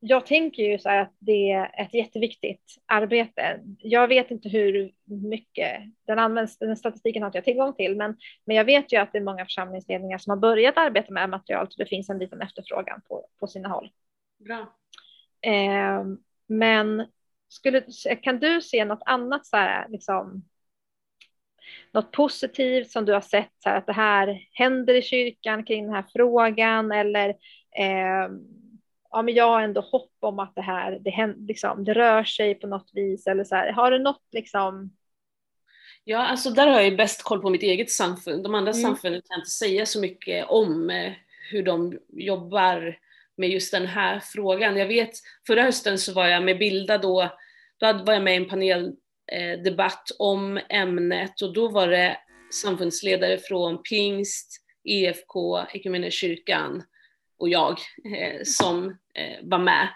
jag 0.01 0.26
tänker 0.26 0.62
ju 0.62 0.78
så 0.78 0.88
här 0.88 1.03
att 1.03 1.14
det 1.18 1.53
är 1.53 1.84
ett 1.84 1.94
jätteviktigt 1.94 2.74
arbete. 2.86 3.61
Jag 3.78 4.09
vet 4.09 4.30
inte 4.30 4.49
hur 4.49 4.92
mycket 5.05 5.80
den 6.07 6.18
används, 6.18 6.59
den 6.59 6.76
statistiken 6.76 7.22
har 7.22 7.28
inte 7.28 7.38
jag 7.38 7.44
tillgång 7.44 7.74
till, 7.74 7.97
men, 7.97 8.16
men 8.44 8.57
jag 8.57 8.64
vet 8.64 8.92
ju 8.92 8.97
att 8.97 9.12
det 9.12 9.18
är 9.18 9.22
många 9.22 9.44
församlingsledningar 9.44 10.18
som 10.18 10.30
har 10.30 10.36
börjat 10.36 10.76
arbeta 10.76 11.12
med 11.12 11.30
material, 11.30 11.66
så 11.70 11.82
det 11.82 11.88
finns 11.88 12.11
en 12.11 12.18
liten 12.18 12.42
efterfrågan 12.42 13.01
på, 13.09 13.26
på 13.40 13.47
sina 13.47 13.68
håll. 13.68 13.90
Bra. 14.38 14.76
Eh, 15.40 16.05
men 16.47 17.07
skulle, 17.49 17.84
kan 18.22 18.38
du 18.38 18.61
se 18.61 18.84
något 18.84 19.03
annat 19.07 19.47
så 19.47 19.57
här, 19.57 19.88
liksom, 19.88 20.44
något 21.92 22.12
positivt 22.12 22.90
som 22.90 23.05
du 23.05 23.12
har 23.12 23.20
sett, 23.20 23.53
så 23.59 23.68
här, 23.68 23.78
att 23.78 23.86
det 23.86 23.92
här 23.92 24.49
händer 24.53 24.94
i 24.94 25.03
kyrkan 25.03 25.64
kring 25.64 25.84
den 25.84 25.94
här 25.94 26.05
frågan 26.12 26.92
eller 26.92 27.28
eh, 27.78 28.28
ja, 29.17 29.23
men 29.23 29.35
jag 29.35 29.49
har 29.49 29.62
ändå 29.62 29.81
hopp 29.81 30.12
om 30.21 30.39
att 30.39 30.55
det 30.55 30.62
här 30.62 30.99
det, 31.01 31.35
liksom, 31.47 31.85
det 31.85 31.95
rör 31.95 32.25
sig 32.25 32.55
på 32.55 32.67
något 32.67 32.91
vis 32.93 33.27
eller 33.27 33.45
så 33.45 33.55
här. 33.55 33.73
Har 33.73 33.91
du 33.91 33.99
något 33.99 34.29
liksom? 34.33 34.97
Ja, 36.05 36.27
alltså 36.27 36.51
där 36.51 36.67
har 36.67 36.75
jag 36.75 36.91
ju 36.91 36.97
bäst 36.97 37.23
koll 37.23 37.43
på 37.43 37.51
mitt 37.51 37.62
eget 37.62 37.91
samfund. 37.91 38.43
De 38.43 38.55
andra 38.55 38.73
mm. 38.73 38.83
samfunden 38.83 39.21
kan 39.21 39.35
jag 39.35 39.41
inte 39.41 39.51
säga 39.51 39.87
så 39.87 40.01
mycket 40.01 40.47
om 40.49 40.91
eh, 40.91 41.12
hur 41.51 41.62
de 41.62 41.99
jobbar 42.12 42.99
med 43.37 43.51
just 43.51 43.73
den 43.73 43.87
här 43.87 44.21
frågan. 44.21 44.77
Jag 44.77 44.87
vet, 44.87 45.11
förra 45.47 45.62
hösten 45.62 45.99
så 45.99 46.12
var 46.12 46.27
jag 46.27 46.43
med 46.43 46.59
Bilda 46.59 46.99
då, 46.99 47.31
då 47.81 47.93
var 47.93 48.12
jag 48.12 48.23
med 48.23 48.35
i 48.35 48.37
en 48.37 48.49
paneldebatt 48.49 50.11
eh, 50.11 50.17
om 50.19 50.61
ämnet 50.69 51.43
och 51.43 51.53
då 51.53 51.69
var 51.69 51.89
det 51.89 52.17
samfundsledare 52.62 53.39
från 53.39 53.83
Pingst, 53.83 54.62
EFK, 54.85 55.67
kyrkan 56.11 56.83
och 57.39 57.49
jag 57.49 57.78
eh, 58.16 58.43
som 58.45 58.87
eh, 59.14 59.39
var 59.43 59.59
med 59.59 59.89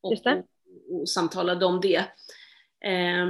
och, 0.00 0.12
och, 0.12 1.00
och, 1.00 1.08
samtalade 1.08 1.66
om 1.66 1.80
det. 1.80 2.04
Eh, 2.84 3.26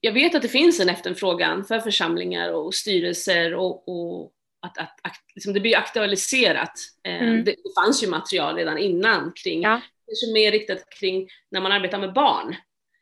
jag 0.00 0.12
vet 0.12 0.34
att 0.34 0.42
det 0.42 0.48
finns 0.48 0.80
en 0.80 0.88
efterfrågan 0.88 1.64
för 1.64 1.80
församlingar 1.80 2.52
och 2.52 2.74
styrelser 2.74 3.54
och, 3.54 3.88
och 3.88 4.32
att, 4.60 4.78
att, 4.78 4.98
att 5.02 5.16
liksom 5.34 5.52
det 5.52 5.60
blir 5.60 5.76
aktualiserat. 5.76 6.72
Eh, 7.04 7.22
mm. 7.22 7.44
Det, 7.44 7.50
det, 7.50 7.82
fanns 7.84 8.02
ju 8.02 8.06
material 8.06 8.56
redan 8.56 8.78
innan 8.78 9.32
kring, 9.42 9.62
ja. 9.62 9.80
kanske 10.06 10.32
mer 10.32 10.52
riktat 10.52 10.90
kring 11.00 11.28
när 11.50 11.60
man 11.60 11.72
arbetar 11.72 11.98
med 11.98 12.12
barn. 12.12 12.56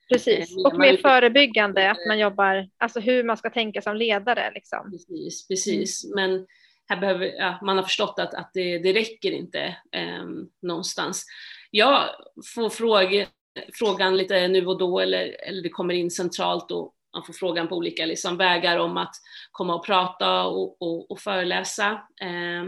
Precis, 0.09 0.57
eh, 0.57 0.67
och 0.67 0.79
mer 0.79 0.97
förebyggande, 0.97 1.91
att 1.91 2.07
man 2.09 2.19
jobbar, 2.19 2.69
alltså 2.79 3.01
hur 3.01 3.25
man 3.25 3.37
ska 3.37 3.51
tänka 3.51 3.83
som 3.83 3.97
ledare. 3.97 4.51
Liksom. 4.55 4.91
Precis, 4.91 5.49
precis. 5.49 6.05
Mm. 6.05 6.15
Men 6.15 6.47
här 6.87 6.97
behöver, 6.97 7.27
ja, 7.27 7.59
man 7.63 7.77
har 7.77 7.85
förstått 7.85 8.19
att, 8.19 8.35
att 8.35 8.51
det, 8.55 8.79
det 8.79 8.93
räcker 8.93 9.33
inte 9.33 9.77
eh, 9.93 10.25
någonstans. 10.63 11.27
Jag 11.71 12.09
får 12.55 12.71
fråga, 12.71 13.27
frågan 13.73 14.17
lite 14.17 14.49
nu 14.49 14.67
och 14.67 14.79
då 14.79 15.01
eller, 15.01 15.37
eller 15.49 15.63
det 15.63 15.69
kommer 15.69 15.95
in 15.95 16.11
centralt 16.11 16.71
och 16.71 16.93
man 17.15 17.25
får 17.25 17.33
frågan 17.33 17.69
på 17.69 17.77
olika 17.77 18.07
liksom, 18.07 18.37
vägar 18.37 18.79
om 18.79 18.97
att 18.97 19.15
komma 19.53 19.75
och 19.75 19.87
prata 19.87 20.45
och, 20.45 20.83
och, 20.83 21.11
och 21.11 21.21
föreläsa. 21.21 21.91
Eh, 22.21 22.65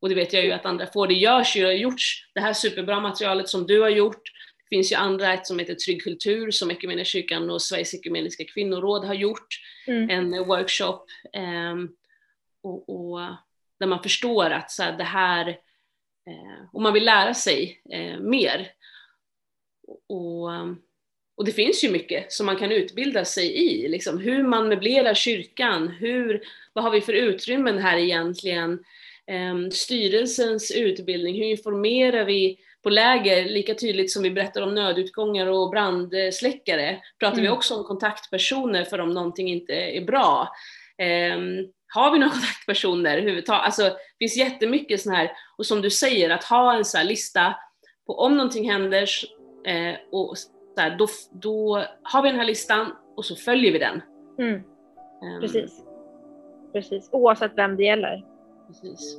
och 0.00 0.08
det 0.08 0.14
vet 0.14 0.32
jag 0.32 0.44
ju 0.44 0.52
att 0.52 0.66
andra 0.66 0.86
får. 0.86 1.06
Det 1.06 1.14
görs 1.14 1.56
ju, 1.56 1.60
det 1.60 1.66
har 1.66 1.72
gjorts 1.72 2.30
det 2.34 2.40
här 2.40 2.52
superbra 2.52 3.00
materialet 3.00 3.48
som 3.48 3.66
du 3.66 3.80
har 3.80 3.88
gjort. 3.88 4.22
Det 4.58 4.76
finns 4.76 4.92
ju 4.92 4.96
andra, 4.96 5.34
ett 5.34 5.46
som 5.46 5.58
heter 5.58 5.74
Trygg 5.74 6.02
kultur 6.02 6.50
som 6.50 6.70
Equmeniakyrkan 6.70 7.50
och 7.50 7.62
Sveriges 7.62 7.94
Ekumeniska 7.94 8.44
kvinnoråd 8.44 9.04
har 9.04 9.14
gjort. 9.14 9.46
Mm. 9.86 10.10
En 10.10 10.46
workshop. 10.46 11.06
Eh, 11.32 11.74
och, 12.62 12.88
och, 12.88 13.20
där 13.78 13.86
man 13.86 14.02
förstår 14.02 14.50
att 14.50 14.70
så 14.70 14.82
här, 14.82 14.98
det 14.98 15.04
här, 15.04 15.48
eh, 16.26 16.64
och 16.72 16.82
man 16.82 16.92
vill 16.92 17.04
lära 17.04 17.34
sig 17.34 17.82
eh, 17.90 18.20
mer. 18.20 18.70
Och, 20.08 20.50
och 21.36 21.44
det 21.44 21.52
finns 21.52 21.84
ju 21.84 21.90
mycket 21.90 22.32
som 22.32 22.46
man 22.46 22.56
kan 22.56 22.72
utbilda 22.72 23.24
sig 23.24 23.52
i, 23.52 23.88
liksom 23.88 24.18
hur 24.18 24.42
man 24.42 24.68
möblerar 24.68 25.14
kyrkan, 25.14 25.88
hur, 25.88 26.42
vad 26.72 26.84
har 26.84 26.90
vi 26.90 27.00
för 27.00 27.12
utrymmen 27.12 27.78
här 27.78 27.96
egentligen? 27.96 28.84
Eh, 29.26 29.70
styrelsens 29.70 30.70
utbildning, 30.70 31.34
hur 31.34 31.44
informerar 31.44 32.24
vi 32.24 32.58
på 32.82 32.90
läger, 32.90 33.44
lika 33.44 33.74
tydligt 33.74 34.10
som 34.10 34.22
vi 34.22 34.30
berättar 34.30 34.62
om 34.62 34.74
nödutgångar 34.74 35.46
och 35.46 35.70
brandsläckare, 35.70 37.00
pratar 37.18 37.38
mm. 37.38 37.44
vi 37.44 37.48
också 37.48 37.74
om 37.74 37.84
kontaktpersoner 37.84 38.84
för 38.84 38.98
om 38.98 39.10
någonting 39.10 39.48
inte 39.48 39.72
är 39.72 40.04
bra. 40.04 40.48
Um, 41.36 41.72
har 41.96 42.12
vi 42.12 42.18
några 42.18 42.32
kontaktpersoner 42.32 43.18
överhuvudtaget? 43.18 43.64
Alltså 43.64 43.82
det 43.82 44.18
finns 44.18 44.36
jättemycket 44.36 45.00
sån 45.00 45.12
här, 45.14 45.30
och 45.58 45.66
som 45.66 45.82
du 45.82 45.90
säger, 45.90 46.30
att 46.30 46.44
ha 46.44 46.74
en 46.76 46.84
sån 46.84 46.98
här 46.98 47.04
lista 47.04 47.54
på 48.06 48.18
om 48.18 48.36
någonting 48.36 48.70
händer 48.70 49.08
eh, 49.66 49.94
och 50.12 50.38
så 50.38 50.48
här, 50.76 50.96
då, 50.98 51.06
då 51.32 51.84
har 52.02 52.22
vi 52.22 52.28
den 52.28 52.38
här 52.38 52.46
listan, 52.46 52.92
och 53.16 53.24
så 53.24 53.36
följer 53.36 53.72
vi 53.72 53.78
den. 53.78 54.02
Mm. 54.38 54.54
Ehm, 54.54 55.40
Precis. 55.40 55.82
Precis. 56.72 57.08
Oavsett 57.12 57.52
vem 57.54 57.76
det 57.76 57.84
gäller. 57.84 58.24
precis. 58.66 59.18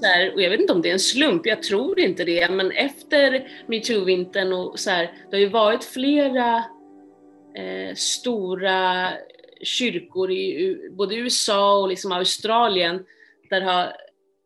Så 0.00 0.06
här, 0.06 0.34
och 0.34 0.42
jag 0.42 0.50
vet 0.50 0.60
inte 0.60 0.72
om 0.72 0.82
det 0.82 0.88
är 0.88 0.92
en 0.92 0.98
slump, 0.98 1.46
jag 1.46 1.62
tror 1.62 2.00
inte 2.00 2.24
det, 2.24 2.50
men 2.50 2.70
efter 2.70 3.48
metoo-vintern 3.66 4.52
och 4.52 4.78
så 4.78 4.90
här, 4.90 5.12
det 5.30 5.36
har 5.36 5.40
ju 5.40 5.48
varit 5.48 5.84
flera 5.84 6.56
eh, 7.56 7.94
stora 7.94 9.08
kyrkor 9.62 10.30
i 10.30 10.76
både 10.92 11.14
USA 11.16 11.78
och 11.78 11.88
liksom 11.88 12.12
Australien 12.12 13.04
där 13.50 13.60
det 13.60 13.66
har 13.66 13.92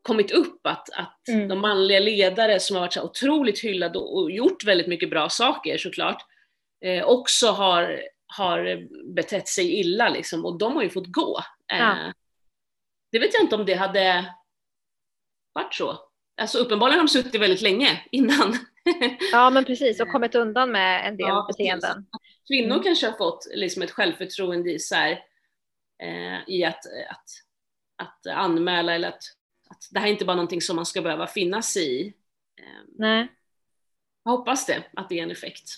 kommit 0.02 0.30
upp 0.30 0.66
att, 0.66 0.88
att 0.92 1.18
Mm. 1.28 1.48
de 1.48 1.58
manliga 1.60 2.00
ledare 2.00 2.60
som 2.60 2.76
har 2.76 2.80
varit 2.80 2.92
så 2.92 3.02
otroligt 3.02 3.58
hyllade 3.60 3.98
och, 3.98 4.16
och 4.22 4.30
gjort 4.30 4.64
väldigt 4.64 4.86
mycket 4.86 5.10
bra 5.10 5.28
saker 5.28 5.78
såklart, 5.78 6.22
eh, 6.84 7.04
också 7.04 7.46
har, 7.46 8.00
har 8.26 8.88
betett 9.14 9.48
sig 9.48 9.80
illa 9.80 10.08
liksom, 10.08 10.44
och 10.44 10.58
de 10.58 10.76
har 10.76 10.82
ju 10.82 10.90
fått 10.90 11.06
gå. 11.12 11.38
Eh, 11.72 11.78
Ja. 11.78 12.12
Det 13.12 13.18
vet 13.18 13.34
jag 13.34 13.42
inte 13.42 13.56
om 13.56 13.64
det 13.66 13.74
hade 13.74 14.24
varit 15.52 15.74
så. 15.74 15.98
Alltså 16.40 16.58
uppenbarligen 16.58 16.98
har 17.00 17.06
de 17.06 17.12
suttit 17.12 17.40
väldigt 17.40 17.60
länge 17.62 18.04
innan. 18.12 18.58
Ja, 19.32 19.50
men 19.50 19.64
precis. 19.64 20.00
Och 20.00 20.08
kommit 20.08 20.34
undan 20.34 20.72
med 20.72 21.08
en 21.08 21.16
del 21.16 21.28
Ja, 21.28 21.44
beteenden. 21.48 22.06
Kvinnor 22.48 22.72
Mm. 22.72 22.82
kanske 22.82 23.06
har 23.06 23.16
fått 23.18 23.46
liksom 23.54 23.82
ett 23.82 23.90
självförtroende 23.90 24.72
i, 24.72 24.78
så 24.78 24.94
här, 24.94 25.10
eh, 26.02 26.38
i 26.48 26.64
att, 26.64 26.84
att, 27.10 27.26
att 28.02 28.26
anmäla 28.26 28.94
eller 28.94 29.08
att, 29.08 29.22
att 29.68 29.88
det 29.90 29.98
här 30.00 30.06
är 30.06 30.10
inte 30.10 30.24
bara 30.24 30.36
någonting 30.36 30.60
som 30.60 30.76
man 30.76 30.86
ska 30.86 31.02
behöva 31.02 31.26
finnas 31.26 31.76
i. 31.76 32.14
Eh, 32.60 32.64
Nej. 32.98 33.28
jag 34.24 34.32
hoppas 34.32 34.66
det, 34.66 34.82
att 34.96 35.08
det 35.08 35.18
är 35.18 35.22
en 35.22 35.30
effekt. 35.30 35.70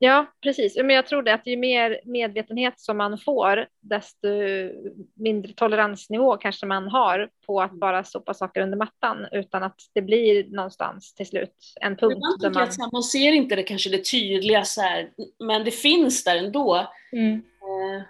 Ja, 0.00 0.26
precis. 0.42 0.76
Men 0.76 0.90
jag 0.90 1.06
tror 1.06 1.22
det 1.22 1.34
att 1.34 1.46
ju 1.46 1.56
mer 1.56 2.00
medvetenhet 2.04 2.80
som 2.80 2.96
man 2.96 3.18
får, 3.18 3.66
desto 3.80 4.28
mindre 5.14 5.52
toleransnivå 5.52 6.36
kanske 6.36 6.66
man 6.66 6.88
har 6.88 7.30
på 7.46 7.60
att 7.60 7.72
bara 7.72 8.04
sopa 8.04 8.34
saker 8.34 8.60
under 8.60 8.78
mattan 8.78 9.26
utan 9.32 9.62
att 9.62 9.80
det 9.94 10.02
blir 10.02 10.44
någonstans 10.44 11.14
till 11.14 11.26
slut 11.26 11.74
en 11.80 11.96
punkt 11.96 12.16
Ibland 12.16 12.40
där 12.40 12.50
man... 12.50 12.62
att 12.62 12.92
man 12.92 13.02
ser 13.02 13.32
inte 13.32 13.56
det 13.56 13.62
kanske 13.62 13.90
det 13.90 14.10
tydliga 14.10 14.64
så 14.64 14.80
här, 14.80 15.10
men 15.38 15.64
det 15.64 15.70
finns 15.70 16.24
där 16.24 16.36
ändå. 16.36 16.92
Mm. 17.12 17.34
Eh, 17.34 18.02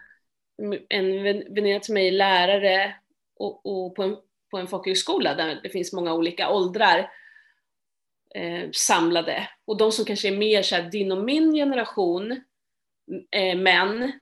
en 0.89 1.23
vän- 1.23 1.55
väninna 1.55 1.81
till 1.81 1.95
mig, 1.95 2.11
lärare 2.11 2.95
och, 3.39 3.67
och 3.67 3.95
på, 3.95 4.03
en, 4.03 4.17
på 4.51 4.59
en 4.59 4.67
folkhögskola 4.67 5.35
där 5.35 5.61
det 5.63 5.69
finns 5.69 5.93
många 5.93 6.15
olika 6.15 6.51
åldrar 6.51 7.11
eh, 8.35 8.71
samlade. 8.73 9.49
Och 9.65 9.77
de 9.77 9.93
som 9.93 10.05
kanske 10.05 10.29
är 10.29 10.37
mer 10.37 10.63
så 10.63 10.75
här, 10.75 10.91
din 10.91 11.13
och 11.13 11.25
min 11.25 11.53
generation, 11.53 12.33
eh, 13.31 13.59
men 13.59 14.13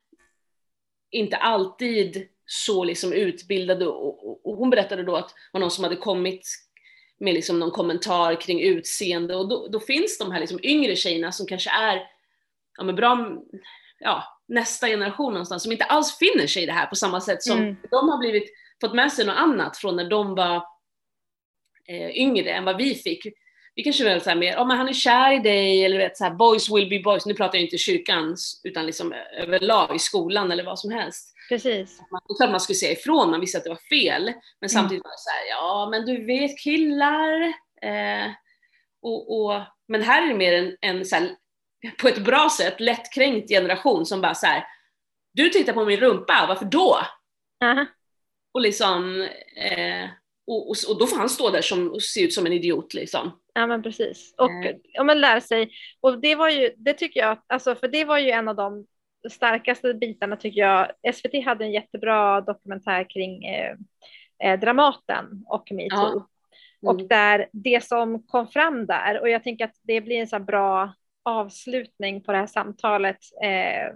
inte 1.10 1.36
alltid 1.36 2.28
så 2.46 2.84
liksom 2.84 3.12
utbildade. 3.12 3.86
Och, 3.86 4.28
och, 4.28 4.46
och 4.46 4.56
hon 4.56 4.70
berättade 4.70 5.02
då 5.02 5.16
att 5.16 5.28
det 5.28 5.34
var 5.52 5.60
någon 5.60 5.70
som 5.70 5.84
hade 5.84 5.96
kommit 5.96 6.48
med 7.20 7.34
liksom 7.34 7.58
någon 7.58 7.70
kommentar 7.70 8.40
kring 8.40 8.60
utseende 8.60 9.36
och 9.36 9.48
då, 9.48 9.68
då 9.68 9.80
finns 9.80 10.18
de 10.18 10.32
här 10.32 10.40
liksom 10.40 10.60
yngre 10.62 10.96
tjejerna 10.96 11.32
som 11.32 11.46
kanske 11.46 11.70
är 11.70 12.02
ja, 12.78 12.84
men 12.84 12.94
bra, 12.96 13.36
ja, 13.98 14.24
nästa 14.48 14.86
generation 14.86 15.32
någonstans 15.32 15.62
som 15.62 15.72
inte 15.72 15.84
alls 15.84 16.18
finner 16.18 16.46
sig 16.46 16.62
i 16.62 16.66
det 16.66 16.72
här 16.72 16.86
på 16.86 16.96
samma 16.96 17.20
sätt 17.20 17.42
som 17.42 17.58
Mm. 17.58 17.76
de 17.90 18.08
har 18.08 18.18
blivit, 18.18 18.50
fått 18.80 18.94
med 18.94 19.12
sig 19.12 19.26
något 19.26 19.36
annat 19.36 19.76
från 19.76 19.96
när 19.96 20.10
de 20.10 20.34
var 20.34 20.56
eh, 21.88 22.10
yngre 22.10 22.50
än 22.50 22.64
vad 22.64 22.76
vi 22.76 22.94
fick. 22.94 23.26
Vi 23.76 23.82
kanske 23.82 24.04
väl 24.04 24.20
så 24.20 24.30
här 24.30 24.36
mer, 24.36 24.64
men 24.64 24.76
han 24.76 24.88
är 24.88 24.92
kär 24.92 25.32
i 25.32 25.38
dig 25.38 25.84
eller 25.84 25.98
vet 25.98 26.16
så 26.16 26.24
här, 26.24 26.30
boys 26.30 26.70
will 26.70 26.88
be 26.88 27.00
boys. 27.00 27.26
Nu 27.26 27.34
pratar 27.34 27.58
jag 27.58 27.64
inte 27.64 27.78
kyrkan 27.78 28.36
utan 28.64 28.86
liksom 28.86 29.14
överlag 29.38 29.96
i 29.96 29.98
skolan 29.98 30.52
eller 30.52 30.64
vad 30.64 30.78
som 30.78 30.90
helst. 30.90 31.34
Precis. 31.48 32.00
Man, 32.10 32.20
det 32.28 32.34
klart 32.34 32.50
man 32.50 32.60
skulle 32.60 32.76
säga 32.76 32.92
ifrån, 32.92 33.30
man 33.30 33.40
visste 33.40 33.58
att 33.58 33.64
det 33.64 33.70
var 33.70 33.88
fel. 33.88 34.32
Men 34.60 34.70
samtidigt 34.70 35.04
var 35.04 35.10
det 35.10 35.18
så 35.18 35.30
här, 35.30 35.48
ja 35.50 35.88
men 35.90 36.06
du 36.06 36.24
vet 36.24 36.58
killar. 36.58 37.42
Eh, 37.82 38.30
och, 39.02 39.40
och, 39.40 39.62
men 39.88 40.02
här 40.02 40.22
är 40.22 40.26
det 40.26 40.34
mer 40.34 40.52
en, 40.52 40.76
en 40.80 41.04
så 41.04 41.16
här, 41.16 41.36
på 42.00 42.08
ett 42.08 42.24
bra 42.24 42.48
sätt 42.58 42.80
lättkränkt 42.80 43.48
generation 43.48 44.06
som 44.06 44.20
bara 44.20 44.34
så 44.34 44.46
här, 44.46 44.64
du 45.32 45.48
tittar 45.48 45.72
på 45.72 45.84
min 45.84 46.00
rumpa, 46.00 46.44
varför 46.48 46.64
då? 46.64 46.98
Aha. 47.64 47.86
Och 48.54 48.60
liksom, 48.60 49.28
eh, 49.56 50.08
och, 50.46 50.70
och, 50.70 50.76
och 50.88 50.98
då 50.98 51.06
får 51.06 51.16
han 51.16 51.28
stå 51.28 51.50
där 51.50 51.62
som, 51.62 51.90
och 51.90 52.02
se 52.02 52.24
ut 52.24 52.34
som 52.34 52.46
en 52.46 52.52
idiot 52.52 52.94
liksom. 52.94 53.32
Ja 53.56 53.66
men 53.66 53.82
precis. 53.82 54.34
Och 54.38 54.50
Mm. 54.50 54.80
ja, 54.82 55.04
men 55.04 55.20
lära 55.20 55.40
sig. 55.40 55.70
Och 56.00 56.20
det 56.20 56.34
var 56.34 56.48
ju, 56.50 56.70
det 56.76 56.94
tycker 56.94 57.20
jag, 57.20 57.38
alltså 57.46 57.74
för 57.74 57.88
det 57.88 58.04
var 58.04 58.18
ju 58.18 58.30
en 58.30 58.48
av 58.48 58.56
de 58.56 58.86
starkaste 59.30 59.94
bitarna 59.94 60.36
tycker 60.36 60.60
jag. 60.60 61.14
SVT 61.14 61.44
hade 61.44 61.64
en 61.64 61.72
jättebra 61.72 62.40
dokumentär 62.40 63.10
kring 63.10 63.44
eh, 63.44 63.76
eh, 64.44 64.60
Dramaten 64.60 65.44
och 65.46 65.72
metoo. 65.72 65.98
Ja. 65.98 66.28
Mm. 66.82 66.96
Och 66.96 67.08
där 67.08 67.48
det 67.52 67.84
som 67.84 68.26
kom 68.26 68.48
fram 68.48 68.86
där, 68.86 69.20
och 69.20 69.28
jag 69.28 69.42
tänker 69.42 69.64
att 69.64 69.76
det 69.82 70.00
blir 70.00 70.16
en 70.16 70.28
så 70.28 70.38
bra 70.38 70.94
avslutning 71.22 72.22
på 72.22 72.32
det 72.32 72.38
här 72.38 72.46
samtalet, 72.46 73.18
eh, 73.42 73.94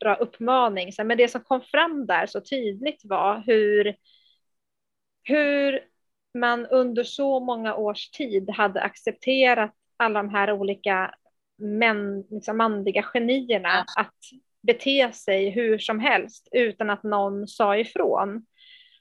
bra 0.00 0.14
uppmaning. 0.14 0.92
Men 1.04 1.16
det 1.18 1.28
som 1.28 1.40
kom 1.40 1.60
fram 1.60 2.06
där 2.06 2.26
så 2.26 2.40
tydligt 2.40 3.00
var 3.04 3.42
hur, 3.46 3.94
hur 5.22 5.80
man 6.34 6.66
under 6.66 7.04
så 7.04 7.40
många 7.40 7.74
års 7.74 8.10
tid 8.10 8.50
hade 8.50 8.80
accepterat 8.80 9.74
alla 9.96 10.22
de 10.22 10.28
här 10.28 10.52
olika 10.52 11.14
män, 11.58 12.24
liksom 12.30 12.56
manliga 12.56 13.02
genierna 13.02 13.84
att 13.96 14.14
bete 14.62 15.12
sig 15.12 15.50
hur 15.50 15.78
som 15.78 16.00
helst 16.00 16.48
utan 16.52 16.90
att 16.90 17.02
någon 17.02 17.48
sa 17.48 17.76
ifrån. 17.76 18.46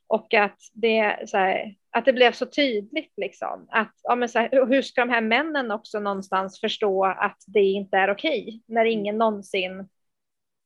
Och 0.07 0.33
att 0.33 0.59
det, 0.73 1.29
så 1.29 1.37
här, 1.37 1.75
att 1.91 2.05
det 2.05 2.13
blev 2.13 2.31
så 2.31 2.45
tydligt 2.45 3.13
liksom. 3.17 3.67
Att, 3.71 3.93
ja, 4.03 4.27
så 4.27 4.39
här, 4.39 4.65
hur 4.65 4.81
ska 4.81 5.01
de 5.01 5.09
här 5.09 5.21
männen 5.21 5.71
också 5.71 5.99
någonstans 5.99 6.59
förstå 6.59 7.05
att 7.05 7.37
det 7.47 7.63
inte 7.63 7.97
är 7.97 8.11
okej 8.11 8.61
när 8.65 8.85
ingen 8.85 9.17
någonsin 9.17 9.89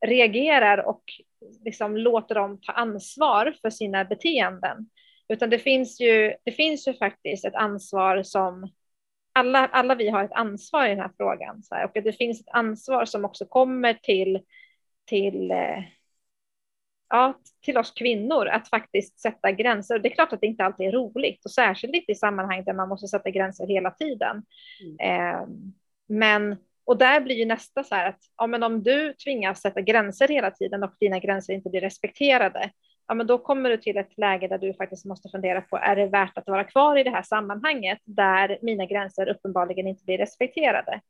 reagerar 0.06 0.78
och 0.78 1.04
liksom 1.66 1.98
låter 1.98 2.36
dem 2.36 2.62
ta 2.62 2.72
ansvar 2.72 3.56
för 3.62 3.70
sina 3.70 4.06
beteenden. 4.06 4.90
Utan 5.32 5.50
det 5.50 5.60
finns 5.60 6.00
ju, 6.02 6.34
det 6.44 6.52
finns 6.52 6.88
ju 6.88 6.94
faktiskt 6.94 7.46
ett 7.46 7.56
ansvar 7.56 8.24
som 8.24 8.70
alla, 9.34 9.68
alla 9.68 9.96
vi 9.96 10.10
har 10.10 10.24
ett 10.24 10.32
ansvar 10.32 10.86
i 10.86 10.90
den 10.90 11.00
här 11.00 11.12
frågan. 11.18 11.64
Här, 11.72 11.86
och 11.86 11.98
att 11.98 12.04
det 12.04 12.14
finns 12.14 12.42
ett 12.42 12.54
ansvar 12.54 13.06
som 13.06 13.26
också 13.26 13.46
kommer 13.46 13.94
till, 13.94 14.40
till, 15.06 15.52
eh, 15.52 15.84
ja, 17.10 17.40
till 17.62 17.78
oss 17.78 17.92
kvinnor 17.92 18.48
att 18.48 18.70
faktiskt 18.70 19.20
sätta 19.20 19.52
gränser. 19.52 19.96
Och 19.96 20.02
det 20.02 20.10
är 20.10 20.16
klart 20.16 20.34
att 20.34 20.42
det 20.42 20.48
inte 20.48 20.64
alltid 20.64 20.88
är 20.88 20.92
roligt 20.92 21.46
och 21.46 21.52
särskilt 21.52 21.96
inte 21.96 22.12
i 22.12 22.16
sammanhang 22.16 22.64
där 22.64 22.74
man 22.74 22.90
måste 22.90 23.08
sätta 23.08 23.30
gränser 23.30 23.68
hela 23.68 23.92
tiden. 23.92 24.44
Mm. 24.84 25.36
Eh, 25.36 25.48
men, 26.08 26.58
och 26.84 26.98
där 26.98 27.22
blir 27.22 27.36
ju 27.36 27.46
nästa 27.46 27.84
så 27.84 27.96
här 27.96 28.10
att 28.10 28.20
ja, 28.38 28.48
men 28.48 28.64
om 28.64 28.84
du 28.84 29.14
tvingas 29.14 29.62
sätta 29.62 29.82
gränser 29.82 30.28
hela 30.28 30.52
tiden 30.52 30.84
och 30.84 30.96
dina 31.00 31.20
gränser 31.20 31.54
inte 31.54 31.70
blir 31.70 31.82
respekterade, 31.82 32.72
ja, 33.08 33.14
men 33.14 33.28
då 33.28 33.38
kommer 33.38 33.70
du 33.70 33.78
till 33.78 33.98
ett 33.98 34.18
läge 34.18 34.48
där 34.48 34.58
du 34.58 34.74
faktiskt 34.74 35.06
måste 35.06 35.30
fundera 35.30 35.62
på, 35.62 35.78
är 35.78 35.96
det 35.96 36.08
värt 36.08 36.38
att 36.38 36.48
vara 36.48 36.64
kvar 36.64 36.98
i 36.98 37.04
det 37.04 37.10
här 37.10 37.24
sammanhanget 37.24 38.00
där 38.04 38.60
mina 38.62 38.86
gränser 38.86 39.30
uppenbarligen 39.30 39.88
inte 39.88 40.06
blir 40.06 40.18
respekterade? 40.18 41.02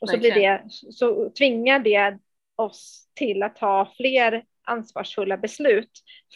Och 0.00 0.10
så, 0.10 0.18
blir 0.18 0.34
det, 0.34 0.62
så 0.70 1.30
tvingar 1.30 1.78
det 1.78 2.18
oss 2.56 3.08
till 3.14 3.42
att 3.42 3.56
ta 3.56 3.92
fler 3.96 4.44
ansvarsfulla 4.62 5.36
beslut 5.36 5.90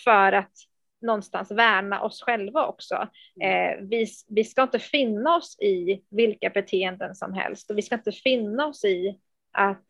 för 0.04 0.32
att 0.32 0.52
någonstans 1.00 1.50
värna 1.50 2.02
oss 2.02 2.22
själva 2.22 2.66
också. 2.66 3.08
Mm. 3.40 3.80
Eh, 3.80 3.88
vi, 3.88 4.06
vi 4.28 4.44
ska 4.44 4.62
inte 4.62 4.78
finna 4.78 5.36
oss 5.36 5.58
i 5.60 6.02
vilka 6.10 6.50
beteenden 6.50 7.14
som 7.14 7.32
helst 7.32 7.70
och 7.70 7.78
vi 7.78 7.82
ska 7.82 7.94
inte 7.94 8.12
finna 8.12 8.66
oss 8.66 8.84
i 8.84 9.18
att 9.52 9.86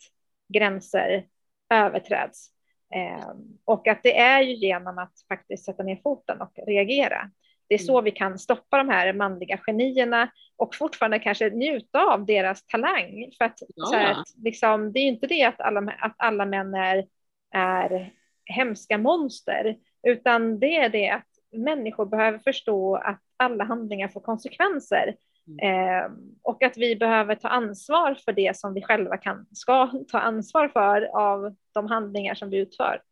gränser 0.48 1.26
överträds. 1.70 2.50
Eh, 2.94 3.30
och 3.64 3.88
att 3.88 4.02
det 4.02 4.18
är 4.18 4.40
ju 4.42 4.54
genom 4.54 4.98
att 4.98 5.12
faktiskt 5.28 5.64
sätta 5.64 5.82
ner 5.82 5.96
foten 5.96 6.40
och 6.40 6.52
reagera. 6.66 7.30
Det 7.68 7.74
är 7.74 7.78
så 7.78 7.92
mm. 7.92 8.04
vi 8.04 8.10
kan 8.10 8.38
stoppa 8.38 8.76
de 8.76 8.88
här 8.88 9.12
manliga 9.12 9.56
genierna 9.56 10.30
och 10.56 10.74
fortfarande 10.74 11.18
kanske 11.18 11.50
njuta 11.50 12.00
av 12.00 12.26
deras 12.26 12.66
talang. 12.66 13.30
För 13.38 13.44
att, 13.44 13.62
ja. 13.76 13.86
så 13.86 13.94
här, 13.94 14.16
liksom, 14.44 14.92
det 14.92 14.98
är 14.98 15.02
ju 15.02 15.08
inte 15.08 15.26
det 15.26 15.44
att 15.44 15.60
alla, 15.60 15.94
att 15.98 16.14
alla 16.16 16.46
män 16.46 16.74
är, 16.74 17.06
är 17.54 18.12
hemska 18.44 18.98
monster, 18.98 19.76
utan 20.02 20.58
det 20.58 20.76
är 20.76 20.88
det 20.88 21.10
att 21.10 21.26
människor 21.52 22.06
behöver 22.06 22.38
förstå 22.38 22.96
att 22.96 23.20
alla 23.36 23.64
handlingar 23.64 24.08
får 24.08 24.20
konsekvenser. 24.20 25.14
Eh, 25.62 26.12
och 26.42 26.62
att 26.62 26.76
vi 26.76 26.96
behöver 26.96 27.34
ta 27.34 27.48
ansvar 27.48 28.14
för 28.24 28.32
det 28.32 28.56
som 28.56 28.74
vi 28.74 28.82
själva 28.82 29.16
kan, 29.16 29.46
ska 29.52 29.92
ta 30.08 30.18
ansvar 30.18 30.68
för 30.68 31.02
av 31.02 31.56
de 31.74 31.86
handlingar 31.86 32.34
som 32.34 32.50
vi 32.50 32.56
utför. 32.56 33.02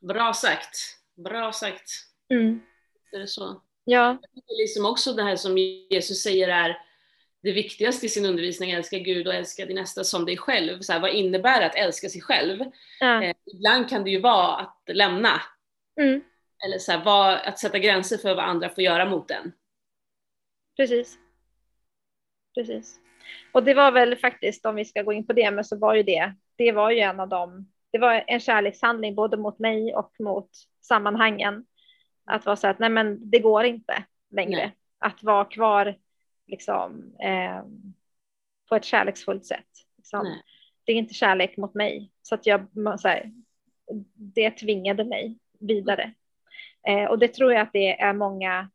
Bra 0.00 0.32
sagt. 0.32 0.76
Bra 1.16 1.52
sagt. 1.52 1.90
Mm. 2.28 2.60
Är 3.12 3.18
det 3.18 3.26
så? 3.26 3.62
Ja. 3.84 4.18
Det 4.32 4.52
är 4.54 4.62
liksom 4.62 4.86
också 4.86 5.12
det 5.12 5.22
här 5.22 5.36
som 5.36 5.58
Jesus 5.58 6.22
säger 6.22 6.48
är 6.48 6.76
det 7.42 7.52
viktigaste 7.52 8.06
i 8.06 8.08
sin 8.08 8.26
undervisning, 8.26 8.70
älska 8.70 8.98
Gud 8.98 9.26
och 9.26 9.34
älska 9.34 9.66
din 9.66 9.76
nästa 9.76 10.04
som 10.04 10.24
dig 10.24 10.36
själv. 10.36 10.80
Så 10.80 10.92
här, 10.92 11.00
vad 11.00 11.10
innebär 11.10 11.60
det 11.60 11.66
att 11.66 11.76
älska 11.76 12.08
sig 12.08 12.20
själv? 12.20 12.64
Ja. 13.00 13.22
Eh, 13.22 13.34
ibland 13.54 13.88
kan 13.88 14.04
det 14.04 14.10
ju 14.10 14.20
vara 14.20 14.56
att 14.56 14.82
lämna. 14.92 15.40
Mm. 16.00 16.20
Eller 16.64 16.78
så 16.78 16.92
här, 16.92 17.04
vad, 17.04 17.32
att 17.34 17.58
sätta 17.58 17.78
gränser 17.78 18.18
för 18.18 18.34
vad 18.34 18.44
andra 18.44 18.68
får 18.68 18.84
göra 18.84 19.04
mot 19.04 19.30
en. 19.30 19.52
Precis. 20.76 21.18
Precis. 22.54 23.00
Och 23.52 23.64
det 23.64 23.74
var 23.74 23.92
väl 23.92 24.16
faktiskt, 24.16 24.66
om 24.66 24.74
vi 24.74 24.84
ska 24.84 25.02
gå 25.02 25.12
in 25.12 25.26
på 25.26 25.32
det, 25.32 25.50
men 25.50 25.64
så 25.64 25.78
var 25.78 25.94
ju 25.94 26.02
det, 26.02 26.34
det 26.56 26.72
var 26.72 26.90
ju 26.90 26.98
en 26.98 27.20
av 27.20 27.28
dem, 27.28 27.72
det 27.92 27.98
var 27.98 28.24
en 28.26 28.40
kärlekshandling 28.40 29.14
både 29.14 29.36
mot 29.36 29.58
mig 29.58 29.94
och 29.94 30.12
mot 30.18 30.50
sammanhangen. 30.80 31.66
Att 32.24 32.46
vara 32.46 32.56
så 32.56 32.68
att 32.68 32.78
nej 32.78 32.90
men 32.90 33.30
det 33.30 33.38
går 33.38 33.64
inte 33.64 34.04
längre 34.30 34.60
nej. 34.60 34.76
att 34.98 35.22
vara 35.22 35.44
kvar 35.44 35.96
liksom, 36.46 37.14
eh, 37.20 37.62
på 38.68 38.76
ett 38.76 38.84
kärleksfullt 38.84 39.46
sätt. 39.46 39.68
Liksom. 39.96 40.36
Det 40.84 40.92
är 40.92 40.96
inte 40.96 41.14
kärlek 41.14 41.56
mot 41.56 41.74
mig. 41.74 42.10
Så 42.22 42.34
att 42.34 42.46
jag, 42.46 42.66
så 42.98 43.08
här, 43.08 43.32
det 44.14 44.50
tvingade 44.50 45.04
mig 45.04 45.38
vidare. 45.60 46.14
Eh, 46.88 47.04
och 47.04 47.18
det 47.18 47.28
tror 47.28 47.52
jag 47.52 47.62
att 47.62 47.72
det 47.72 48.00
är 48.00 48.12
många, 48.12 48.70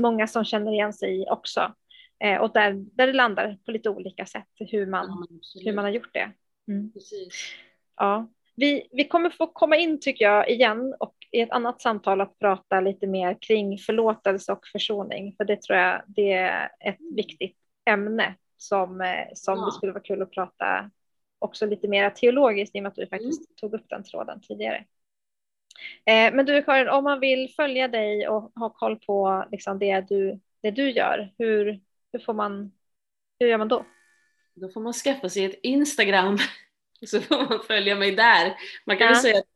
många 0.00 0.26
som 0.26 0.44
känner 0.44 0.72
igen 0.72 0.92
sig 0.92 1.22
i 1.22 1.26
också. 1.30 1.74
Eh, 2.24 2.40
och 2.40 2.52
där, 2.52 2.72
där 2.72 3.06
det 3.06 3.12
landar 3.12 3.58
på 3.64 3.70
lite 3.70 3.90
olika 3.90 4.26
sätt 4.26 4.48
hur 4.54 4.86
man, 4.86 5.28
ja, 5.30 5.60
hur 5.64 5.72
man 5.72 5.84
har 5.84 5.92
gjort 5.92 6.14
det. 6.14 6.32
Mm. 6.68 6.92
Ja. 7.96 8.28
Vi, 8.56 8.88
vi 8.92 9.08
kommer 9.08 9.30
få 9.30 9.46
komma 9.46 9.76
in 9.76 10.00
tycker 10.00 10.24
jag 10.24 10.50
igen 10.50 10.94
och 11.00 11.14
i 11.30 11.40
ett 11.40 11.50
annat 11.50 11.80
samtal 11.80 12.20
att 12.20 12.38
prata 12.38 12.80
lite 12.80 13.06
mer 13.06 13.38
kring 13.40 13.78
förlåtelse 13.78 14.52
och 14.52 14.66
försoning. 14.66 15.34
För 15.36 15.44
det 15.44 15.62
tror 15.62 15.78
jag 15.78 16.02
det 16.06 16.32
är 16.32 16.70
ett 16.80 16.98
viktigt 17.16 17.56
ämne 17.90 18.34
som, 18.56 19.00
eh, 19.00 19.26
som 19.34 19.58
ja. 19.58 19.64
det 19.64 19.72
skulle 19.72 19.92
vara 19.92 20.02
kul 20.02 20.22
att 20.22 20.30
prata 20.30 20.90
också 21.38 21.66
lite 21.66 21.88
mer 21.88 22.10
teologiskt 22.10 22.76
i 22.76 22.78
och 22.78 22.82
med 22.82 22.90
att 22.90 22.96
du 22.96 23.06
faktiskt 23.06 23.40
mm. 23.40 23.56
tog 23.56 23.74
upp 23.74 23.88
den 23.88 24.04
tråden 24.04 24.40
tidigare. 24.40 24.84
Eh, 26.06 26.34
men 26.34 26.46
du 26.46 26.62
Karin, 26.62 26.88
om 26.88 27.04
man 27.04 27.20
vill 27.20 27.52
följa 27.56 27.88
dig 27.88 28.28
och 28.28 28.52
ha 28.54 28.70
koll 28.70 28.98
på 28.98 29.44
liksom 29.50 29.78
det, 29.78 30.00
du, 30.00 30.40
det 30.62 30.70
du 30.70 30.90
gör, 30.90 31.32
hur, 31.38 31.80
hur, 32.12 32.18
får 32.18 32.34
man, 32.34 32.72
hur 33.38 33.48
gör 33.48 33.58
man 33.58 33.68
då? 33.68 33.86
Då 34.54 34.68
får 34.68 34.80
man 34.80 34.92
skaffa 34.92 35.28
sig 35.28 35.44
ett 35.44 35.60
Instagram 35.62 36.38
så 37.06 37.20
får 37.20 37.48
man 37.48 37.62
följa 37.66 37.94
mig 37.94 38.12
där. 38.12 38.54
Man 38.86 38.96
kan 38.96 39.08
ja. 39.08 39.14
säga 39.14 39.38
att 39.38 39.46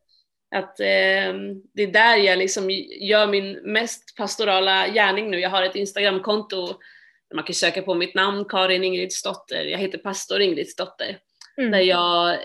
att 0.55 0.79
eh, 0.79 1.33
det 1.73 1.83
är 1.83 1.91
där 1.91 2.15
jag 2.17 2.37
liksom 2.37 2.69
gör 3.01 3.27
min 3.27 3.51
mest 3.51 4.15
pastorala 4.17 4.87
gärning 4.87 5.31
nu. 5.31 5.39
Jag 5.39 5.49
har 5.49 5.63
ett 5.63 5.75
Instagramkonto 5.75 6.79
man 7.33 7.43
kan 7.43 7.53
söka 7.53 7.81
på 7.81 7.93
mitt 7.93 8.15
namn, 8.15 8.45
Karin 8.45 8.83
Ingridsdotter. 8.83 9.65
Jag 9.65 9.77
heter 9.77 9.97
pastor 9.97 10.41
Ingridsdotter. 10.41 11.19
Mm. 11.57 11.71
Där 11.71 11.79
jag 11.79 12.37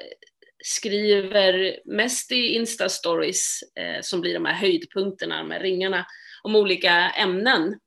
skriver 0.64 1.78
mest 1.84 2.32
i 2.32 2.58
Insta-stories 2.58 3.62
eh, 3.76 4.00
som 4.00 4.20
blir 4.20 4.34
de 4.34 4.44
här 4.44 4.54
höjdpunkterna, 4.54 5.38
de 5.38 5.50
här 5.50 5.60
ringarna, 5.60 6.06
om 6.42 6.56
olika 6.56 6.92
ämnen. 7.10 7.78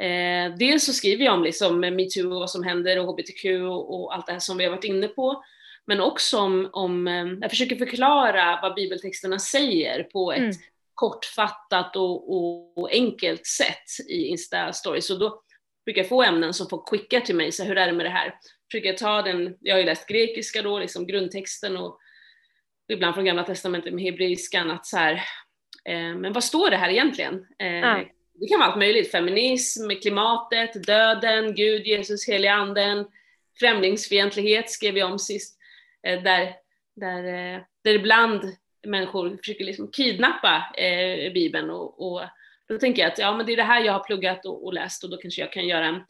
Eh, 0.00 0.56
dels 0.58 0.84
så 0.84 0.92
skriver 0.92 1.24
jag 1.24 1.34
om 1.34 1.44
liksom 1.44 1.80
metoo 1.80 2.32
och 2.32 2.40
vad 2.40 2.50
som 2.50 2.62
händer 2.62 2.98
och 2.98 3.12
hbtq 3.12 3.44
och, 3.44 3.94
och 3.94 4.14
allt 4.14 4.26
det 4.26 4.32
här 4.32 4.40
som 4.40 4.56
vi 4.56 4.64
har 4.64 4.70
varit 4.70 4.84
inne 4.84 5.08
på 5.08 5.42
men 5.86 6.00
också 6.00 6.38
om, 6.38 6.70
om 6.72 7.08
eh, 7.08 7.26
jag 7.40 7.50
försöker 7.50 7.76
förklara 7.76 8.58
vad 8.62 8.74
bibeltexterna 8.74 9.38
säger 9.38 10.02
på 10.02 10.32
ett 10.32 10.38
mm. 10.38 10.56
kortfattat 10.94 11.96
och, 11.96 12.36
och, 12.36 12.78
och, 12.78 12.92
enkelt 12.92 13.46
sätt 13.46 14.08
i 14.08 14.34
Insta-stories. 14.34 15.00
Så 15.00 15.14
då 15.14 15.42
brukar 15.84 16.02
jag 16.02 16.08
få 16.08 16.22
ämnen 16.22 16.54
som 16.54 16.68
folk 16.68 16.88
skickar 16.88 17.20
till 17.20 17.36
mig, 17.36 17.52
så 17.52 17.64
hur 17.64 17.78
är 17.78 17.86
det 17.86 17.92
med 17.92 18.06
det 18.06 18.10
här? 18.10 18.34
Försöker 18.70 18.88
jag 18.88 18.98
ta 18.98 19.22
den, 19.22 19.56
jag 19.60 19.74
har 19.74 19.80
ju 19.80 19.86
läst 19.86 20.08
grekiska 20.08 20.62
då, 20.62 20.78
liksom 20.78 21.06
grundtexten 21.06 21.76
och 21.76 21.98
ibland 22.88 23.14
från 23.14 23.24
gamla 23.24 23.44
testamentet 23.44 23.94
med 23.94 24.04
hebreiskan, 24.04 24.70
att 24.70 24.86
så 24.86 24.96
här, 24.96 25.12
eh, 25.84 26.14
men 26.14 26.32
vad 26.32 26.44
står 26.44 26.70
det 26.70 26.76
här 26.76 26.90
egentligen? 26.90 27.34
Eh. 27.58 27.98
Det 28.40 28.46
kan 28.48 28.58
vara 28.58 28.68
allt 28.68 28.78
möjligt, 28.78 29.10
feminism, 29.10 29.88
klimatet, 30.02 30.86
döden, 30.86 31.54
Gud, 31.54 31.86
Jesus, 31.86 32.28
heliga 32.28 32.52
anden, 32.52 33.06
främlingsfientlighet 33.60 34.70
skrev 34.70 34.98
jag 34.98 35.10
om 35.10 35.18
sist. 35.18 35.58
Eh, 36.06 36.22
där, 36.22 36.54
där, 36.96 37.24
eh, 37.24 37.60
där 37.84 37.94
ibland 37.94 38.56
människor 38.86 39.36
försöker 39.36 39.64
liksom 39.64 39.90
kidnappa 39.90 40.74
eh, 40.76 41.32
Bibeln 41.32 41.70
och, 41.70 42.06
och, 42.06 42.22
då 42.68 42.78
tänker 42.78 43.02
jag 43.02 43.12
att 43.12 43.18
ja, 43.18 43.36
men 43.36 43.46
det 43.46 43.52
är 43.52 43.56
det 43.56 43.62
här 43.62 43.84
jag 43.84 43.92
har 43.92 44.04
pluggat 44.04 44.46
och, 44.46 44.66
och 44.66 44.74
läst 44.74 45.04
och 45.04 45.10
då 45.10 45.16
kanske 45.16 45.40
jag 45.40 45.52
kan 45.52 45.66
göra 45.66 45.86
en, 45.86 46.00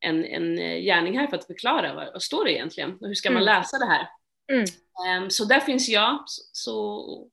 en, 0.00 0.24
en 0.24 0.56
gärning 0.82 1.18
här 1.18 1.26
för 1.26 1.36
att 1.36 1.46
förklara 1.46 1.94
vad, 1.94 2.12
vad 2.12 2.22
står 2.22 2.44
det 2.44 2.52
egentligen 2.52 2.98
och 3.00 3.06
hur 3.06 3.14
ska 3.14 3.30
man 3.30 3.42
mm. 3.42 3.54
läsa 3.54 3.78
det 3.78 3.86
här. 3.86 4.08
Mm. 4.52 4.64
Um, 5.18 5.30
så 5.30 5.44
där 5.44 5.60
finns 5.60 5.88
jag. 5.88 6.22
Så, 6.26 6.42
så 6.52 7.28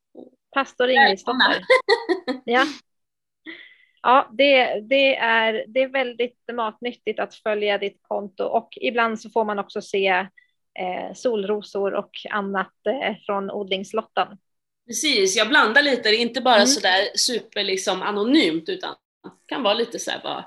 Pastor 0.55 0.89
Ingridsdotter. 0.89 1.61
ja. 2.45 2.65
Ja, 4.01 4.29
det, 4.37 4.79
det, 4.79 5.15
är, 5.15 5.65
det 5.67 5.81
är 5.81 5.87
väldigt 5.87 6.39
matnyttigt 6.53 7.19
att 7.19 7.35
följa 7.35 7.77
ditt 7.77 7.99
konto 8.01 8.43
och 8.43 8.69
ibland 8.81 9.19
så 9.19 9.29
får 9.29 9.45
man 9.45 9.59
också 9.59 9.81
se 9.81 10.07
eh, 10.79 11.13
solrosor 11.15 11.93
och 11.93 12.11
annat 12.29 12.73
eh, 12.89 13.15
från 13.25 13.51
odlingslottan. 13.51 14.37
Precis, 14.87 15.35
jag 15.35 15.47
blandar 15.47 15.81
lite, 15.81 16.09
det 16.09 16.15
är 16.15 16.21
inte 16.21 16.41
bara 16.41 16.55
mm. 16.55 16.67
sådär 16.67 17.07
super 17.15 17.63
liksom 17.63 18.01
anonymt 18.01 18.69
utan 18.69 18.95
kan 19.45 19.63
vara 19.63 19.73
lite 19.73 19.99
såhär 19.99 20.21
vad, 20.23 20.43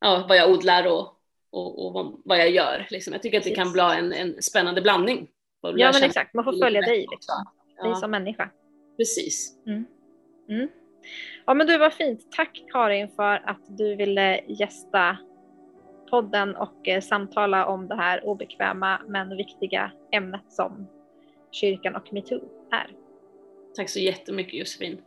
ja, 0.00 0.26
vad 0.28 0.36
jag 0.36 0.50
odlar 0.50 0.86
och, 0.86 1.08
och, 1.50 1.96
och 1.96 2.20
vad 2.24 2.38
jag 2.38 2.50
gör. 2.50 2.86
Liksom. 2.90 3.12
Jag 3.12 3.22
tycker 3.22 3.38
att 3.38 3.44
det 3.44 3.54
kan 3.54 3.72
bli 3.72 3.82
en, 3.82 4.12
en 4.12 4.42
spännande 4.42 4.80
blandning. 4.80 5.28
Ja 5.76 5.92
men 5.92 6.02
exakt, 6.02 6.34
man 6.34 6.44
får 6.44 6.52
följa 6.52 6.80
dig 6.80 7.06
liksom. 7.10 7.44
Ja. 7.76 7.84
dig 7.84 7.96
som 7.96 8.10
människa. 8.10 8.50
Precis. 8.96 9.58
Mm. 9.66 9.84
Mm. 10.48 10.68
Ja 11.46 11.54
men 11.54 11.66
du 11.66 11.78
var 11.78 11.90
fint. 11.90 12.32
Tack 12.32 12.64
Karin 12.72 13.08
för 13.08 13.50
att 13.50 13.60
du 13.68 13.96
ville 13.96 14.40
gästa 14.48 15.16
podden 16.10 16.56
och 16.56 16.88
eh, 16.88 17.00
samtala 17.00 17.66
om 17.66 17.88
det 17.88 17.96
här 17.96 18.24
obekväma 18.24 19.00
men 19.08 19.36
viktiga 19.36 19.92
ämnet 20.12 20.52
som 20.52 20.86
kyrkan 21.50 21.96
och 21.96 22.12
metoo 22.12 22.40
är. 22.72 22.90
Tack 23.76 23.88
så 23.88 23.98
jättemycket 23.98 24.54
Josefin. 24.54 24.98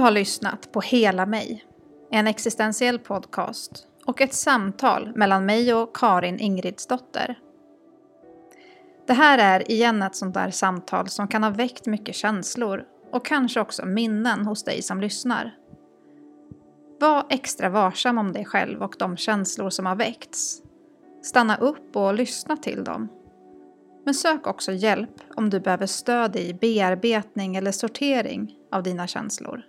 Har 0.00 0.10
lyssnat 0.10 0.72
på 0.72 0.80
Hela 0.80 1.26
mig 1.26 1.64
en 2.10 2.26
existentiell 2.26 2.98
podcast 2.98 3.86
och 4.04 4.20
ett 4.20 4.34
samtal 4.34 5.12
mellan 5.14 5.46
mig 5.46 5.74
och 5.74 5.96
Karin 5.96 6.40
Ingridsdotter. 6.40 7.38
Det 9.06 9.12
här 9.12 9.38
är 9.38 9.70
igen 9.70 10.02
ett 10.02 10.16
sånt 10.16 10.34
där 10.34 10.50
samtal 10.50 11.08
som 11.08 11.28
kan 11.28 11.42
ha 11.42 11.50
väckt 11.50 11.86
mycket 11.86 12.14
känslor 12.14 12.84
och 13.12 13.24
kanske 13.24 13.60
också 13.60 13.86
minnen 13.86 14.46
hos 14.46 14.64
dig 14.64 14.82
som 14.82 15.00
lyssnar. 15.00 15.54
Var 17.00 17.26
extra 17.30 17.68
varsam 17.68 18.18
om 18.18 18.32
dig 18.32 18.44
själv 18.44 18.82
och 18.82 18.94
de 18.98 19.16
känslor 19.16 19.70
som 19.70 19.86
har 19.86 19.96
väckts. 19.96 20.62
Stanna 21.22 21.56
upp 21.56 21.96
och 21.96 22.14
lyssna 22.14 22.56
till 22.56 22.84
dem. 22.84 23.08
Men 24.04 24.14
sök 24.14 24.46
också 24.46 24.72
hjälp 24.72 25.20
om 25.34 25.50
du 25.50 25.60
behöver 25.60 25.86
stöd 25.86 26.36
i 26.36 26.54
bearbetning 26.54 27.56
eller 27.56 27.72
sortering 27.72 28.56
av 28.72 28.82
dina 28.82 29.06
känslor. 29.06 29.62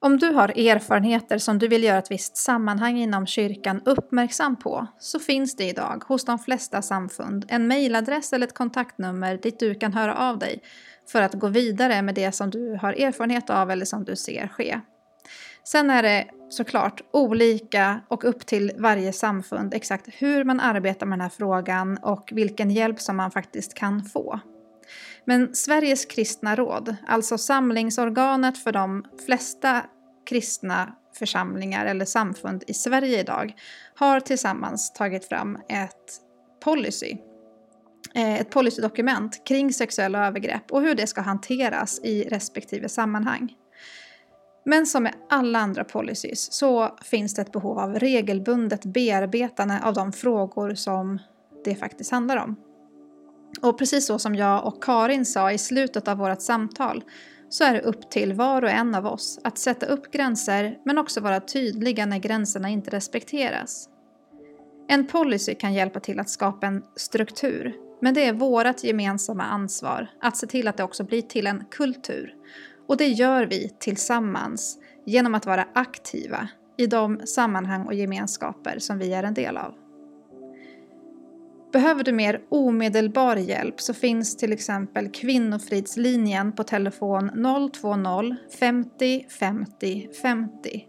Om 0.00 0.18
du 0.18 0.26
har 0.26 0.48
erfarenheter 0.48 1.38
som 1.38 1.58
du 1.58 1.68
vill 1.68 1.84
göra 1.84 1.98
ett 1.98 2.10
visst 2.10 2.36
sammanhang 2.36 2.98
inom 2.98 3.26
kyrkan 3.26 3.82
uppmärksam 3.84 4.56
på 4.56 4.86
så 4.98 5.20
finns 5.20 5.56
det 5.56 5.64
idag 5.64 6.02
hos 6.06 6.24
de 6.24 6.38
flesta 6.38 6.82
samfund 6.82 7.44
en 7.48 7.68
mejladress 7.68 8.32
eller 8.32 8.46
ett 8.46 8.54
kontaktnummer 8.54 9.36
dit 9.36 9.60
du 9.60 9.74
kan 9.74 9.92
höra 9.92 10.16
av 10.16 10.38
dig 10.38 10.62
för 11.12 11.22
att 11.22 11.34
gå 11.34 11.48
vidare 11.48 12.02
med 12.02 12.14
det 12.14 12.32
som 12.32 12.50
du 12.50 12.78
har 12.82 12.92
erfarenhet 12.92 13.50
av 13.50 13.70
eller 13.70 13.84
som 13.84 14.04
du 14.04 14.16
ser 14.16 14.48
ske. 14.48 14.80
Sen 15.64 15.90
är 15.90 16.02
det 16.02 16.26
såklart 16.48 17.00
olika 17.12 18.00
och 18.08 18.24
upp 18.24 18.46
till 18.46 18.72
varje 18.78 19.12
samfund 19.12 19.74
exakt 19.74 20.08
hur 20.12 20.44
man 20.44 20.60
arbetar 20.60 21.06
med 21.06 21.18
den 21.18 21.22
här 21.22 21.28
frågan 21.36 21.98
och 22.02 22.28
vilken 22.32 22.70
hjälp 22.70 23.00
som 23.00 23.16
man 23.16 23.30
faktiskt 23.30 23.74
kan 23.74 24.04
få. 24.04 24.40
Men 25.28 25.54
Sveriges 25.54 26.04
kristna 26.04 26.56
råd, 26.56 26.96
alltså 27.06 27.38
samlingsorganet 27.38 28.58
för 28.58 28.72
de 28.72 29.04
flesta 29.26 29.82
kristna 30.26 30.94
församlingar 31.18 31.86
eller 31.86 32.04
samfund 32.04 32.64
i 32.66 32.74
Sverige 32.74 33.20
idag, 33.20 33.54
har 33.94 34.20
tillsammans 34.20 34.92
tagit 34.92 35.24
fram 35.24 35.58
ett 35.68 36.20
policy 36.64 37.16
eh, 38.14 38.40
ett 38.40 38.50
policydokument 38.50 39.46
kring 39.46 39.72
sexuella 39.72 40.26
övergrepp 40.26 40.72
och 40.72 40.82
hur 40.82 40.94
det 40.94 41.06
ska 41.06 41.20
hanteras 41.20 42.00
i 42.02 42.22
respektive 42.22 42.88
sammanhang. 42.88 43.54
Men 44.64 44.86
som 44.86 45.02
med 45.02 45.14
alla 45.30 45.58
andra 45.58 45.84
policies 45.84 46.52
så 46.52 46.98
finns 47.02 47.34
det 47.34 47.42
ett 47.42 47.52
behov 47.52 47.78
av 47.78 47.98
regelbundet 47.98 48.84
bearbetande 48.84 49.80
av 49.84 49.94
de 49.94 50.12
frågor 50.12 50.74
som 50.74 51.18
det 51.64 51.74
faktiskt 51.74 52.10
handlar 52.10 52.36
om. 52.36 52.56
Och 53.62 53.78
precis 53.78 54.06
så 54.06 54.18
som 54.18 54.34
jag 54.34 54.66
och 54.66 54.82
Karin 54.82 55.26
sa 55.26 55.52
i 55.52 55.58
slutet 55.58 56.08
av 56.08 56.18
vårt 56.18 56.42
samtal 56.42 57.04
så 57.48 57.64
är 57.64 57.74
det 57.74 57.80
upp 57.80 58.10
till 58.10 58.32
var 58.32 58.62
och 58.62 58.70
en 58.70 58.94
av 58.94 59.06
oss 59.06 59.38
att 59.44 59.58
sätta 59.58 59.86
upp 59.86 60.12
gränser 60.12 60.78
men 60.84 60.98
också 60.98 61.20
vara 61.20 61.40
tydliga 61.40 62.06
när 62.06 62.18
gränserna 62.18 62.68
inte 62.68 62.90
respekteras. 62.90 63.88
En 64.88 65.06
policy 65.06 65.54
kan 65.54 65.74
hjälpa 65.74 66.00
till 66.00 66.20
att 66.20 66.28
skapa 66.28 66.66
en 66.66 66.82
struktur 66.96 67.74
men 68.00 68.14
det 68.14 68.26
är 68.26 68.32
vårt 68.32 68.84
gemensamma 68.84 69.44
ansvar 69.44 70.10
att 70.20 70.36
se 70.36 70.46
till 70.46 70.68
att 70.68 70.76
det 70.76 70.84
också 70.84 71.04
blir 71.04 71.22
till 71.22 71.46
en 71.46 71.64
kultur. 71.70 72.34
Och 72.86 72.96
det 72.96 73.08
gör 73.08 73.46
vi 73.46 73.70
tillsammans 73.78 74.78
genom 75.06 75.34
att 75.34 75.46
vara 75.46 75.68
aktiva 75.74 76.48
i 76.76 76.86
de 76.86 77.26
sammanhang 77.26 77.86
och 77.86 77.94
gemenskaper 77.94 78.78
som 78.78 78.98
vi 78.98 79.12
är 79.12 79.22
en 79.22 79.34
del 79.34 79.56
av. 79.56 79.87
Behöver 81.72 82.04
du 82.04 82.12
mer 82.12 82.40
omedelbar 82.48 83.36
hjälp 83.36 83.80
så 83.80 83.94
finns 83.94 84.36
till 84.36 84.52
exempel 84.52 85.08
Kvinnofridslinjen 85.08 86.52
på 86.52 86.64
telefon 86.64 87.30
020 87.72 88.36
50 88.58 89.26
50 89.28 90.08
50. 90.22 90.84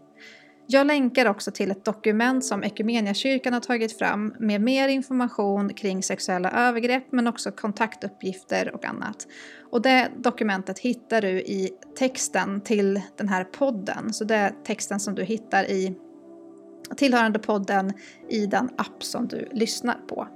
Jag 0.66 0.86
länkar 0.86 1.26
också 1.26 1.50
till 1.50 1.70
ett 1.70 1.84
dokument 1.84 2.44
som 2.44 2.62
Equmeniakyrkan 2.62 3.52
har 3.52 3.60
tagit 3.60 3.98
fram 3.98 4.34
med 4.38 4.60
mer 4.60 4.88
information 4.88 5.74
kring 5.74 6.02
sexuella 6.02 6.50
övergrepp 6.50 7.12
men 7.12 7.26
också 7.26 7.52
kontaktuppgifter 7.52 8.74
och 8.74 8.84
annat. 8.84 9.26
Och 9.70 9.82
det 9.82 10.10
dokumentet 10.16 10.78
hittar 10.78 11.20
du 11.20 11.40
i 11.40 11.70
texten 11.98 12.60
till 12.60 13.00
den 13.16 13.28
här 13.28 13.44
podden. 13.44 14.12
Så 14.12 14.24
det 14.24 14.34
är 14.34 14.54
texten 14.64 15.00
som 15.00 15.14
du 15.14 15.24
hittar 15.24 15.64
i 15.64 15.94
tillhörande 16.96 17.38
podden 17.38 17.92
i 18.28 18.46
den 18.46 18.70
app 18.76 19.04
som 19.04 19.28
du 19.28 19.48
lyssnar 19.52 19.98
på. 20.08 20.28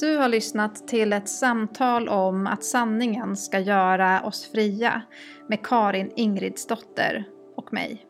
Du 0.00 0.16
har 0.16 0.28
lyssnat 0.28 0.88
till 0.88 1.12
ett 1.12 1.28
samtal 1.28 2.08
om 2.08 2.46
att 2.46 2.64
sanningen 2.64 3.36
ska 3.36 3.58
göra 3.58 4.22
oss 4.22 4.50
fria 4.52 5.02
med 5.48 5.66
Karin 5.66 6.12
Ingridsdotter 6.16 7.24
och 7.56 7.72
mig. 7.72 8.06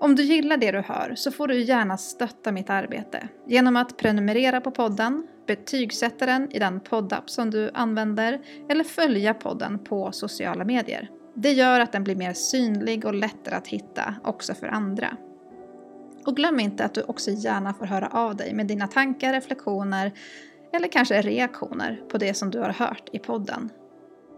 Om 0.00 0.14
du 0.14 0.22
gillar 0.22 0.56
det 0.56 0.72
du 0.72 0.80
hör 0.80 1.14
så 1.16 1.32
får 1.32 1.48
du 1.48 1.60
gärna 1.60 1.96
stötta 1.96 2.52
mitt 2.52 2.70
arbete 2.70 3.28
genom 3.46 3.76
att 3.76 3.96
prenumerera 3.96 4.60
på 4.60 4.70
podden, 4.70 5.26
betygsätta 5.46 6.26
den 6.26 6.52
i 6.52 6.58
den 6.58 6.80
poddapp 6.80 7.30
som 7.30 7.50
du 7.50 7.70
använder 7.74 8.40
eller 8.68 8.84
följa 8.84 9.34
podden 9.34 9.78
på 9.84 10.12
sociala 10.12 10.64
medier. 10.64 11.10
Det 11.34 11.52
gör 11.52 11.80
att 11.80 11.92
den 11.92 12.04
blir 12.04 12.16
mer 12.16 12.32
synlig 12.32 13.04
och 13.04 13.14
lättare 13.14 13.54
att 13.54 13.66
hitta 13.66 14.14
också 14.24 14.54
för 14.54 14.66
andra. 14.66 15.16
Och 16.26 16.36
glöm 16.36 16.60
inte 16.60 16.84
att 16.84 16.94
du 16.94 17.02
också 17.02 17.30
gärna 17.30 17.74
får 17.74 17.86
höra 17.86 18.08
av 18.08 18.36
dig 18.36 18.54
med 18.54 18.66
dina 18.66 18.86
tankar, 18.86 19.32
reflektioner 19.32 20.12
eller 20.72 20.88
kanske 20.88 21.22
reaktioner 21.22 22.02
på 22.08 22.18
det 22.18 22.34
som 22.34 22.50
du 22.50 22.58
har 22.58 22.72
hört 22.72 23.08
i 23.12 23.18
podden. 23.18 23.70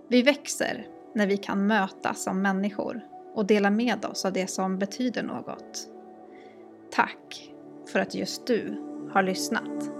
Vi 0.08 0.22
växer 0.22 0.86
när 1.14 1.26
vi 1.26 1.36
kan 1.36 1.66
mötas 1.66 2.22
som 2.22 2.42
människor 2.42 3.00
och 3.34 3.46
dela 3.46 3.70
med 3.70 4.04
oss 4.04 4.24
av 4.24 4.32
det 4.32 4.50
som 4.50 4.78
betyder 4.78 5.22
något. 5.22 5.88
Tack 6.92 7.52
för 7.92 7.98
att 8.00 8.14
just 8.14 8.46
du 8.46 8.74
har 9.12 9.22
lyssnat. 9.22 9.99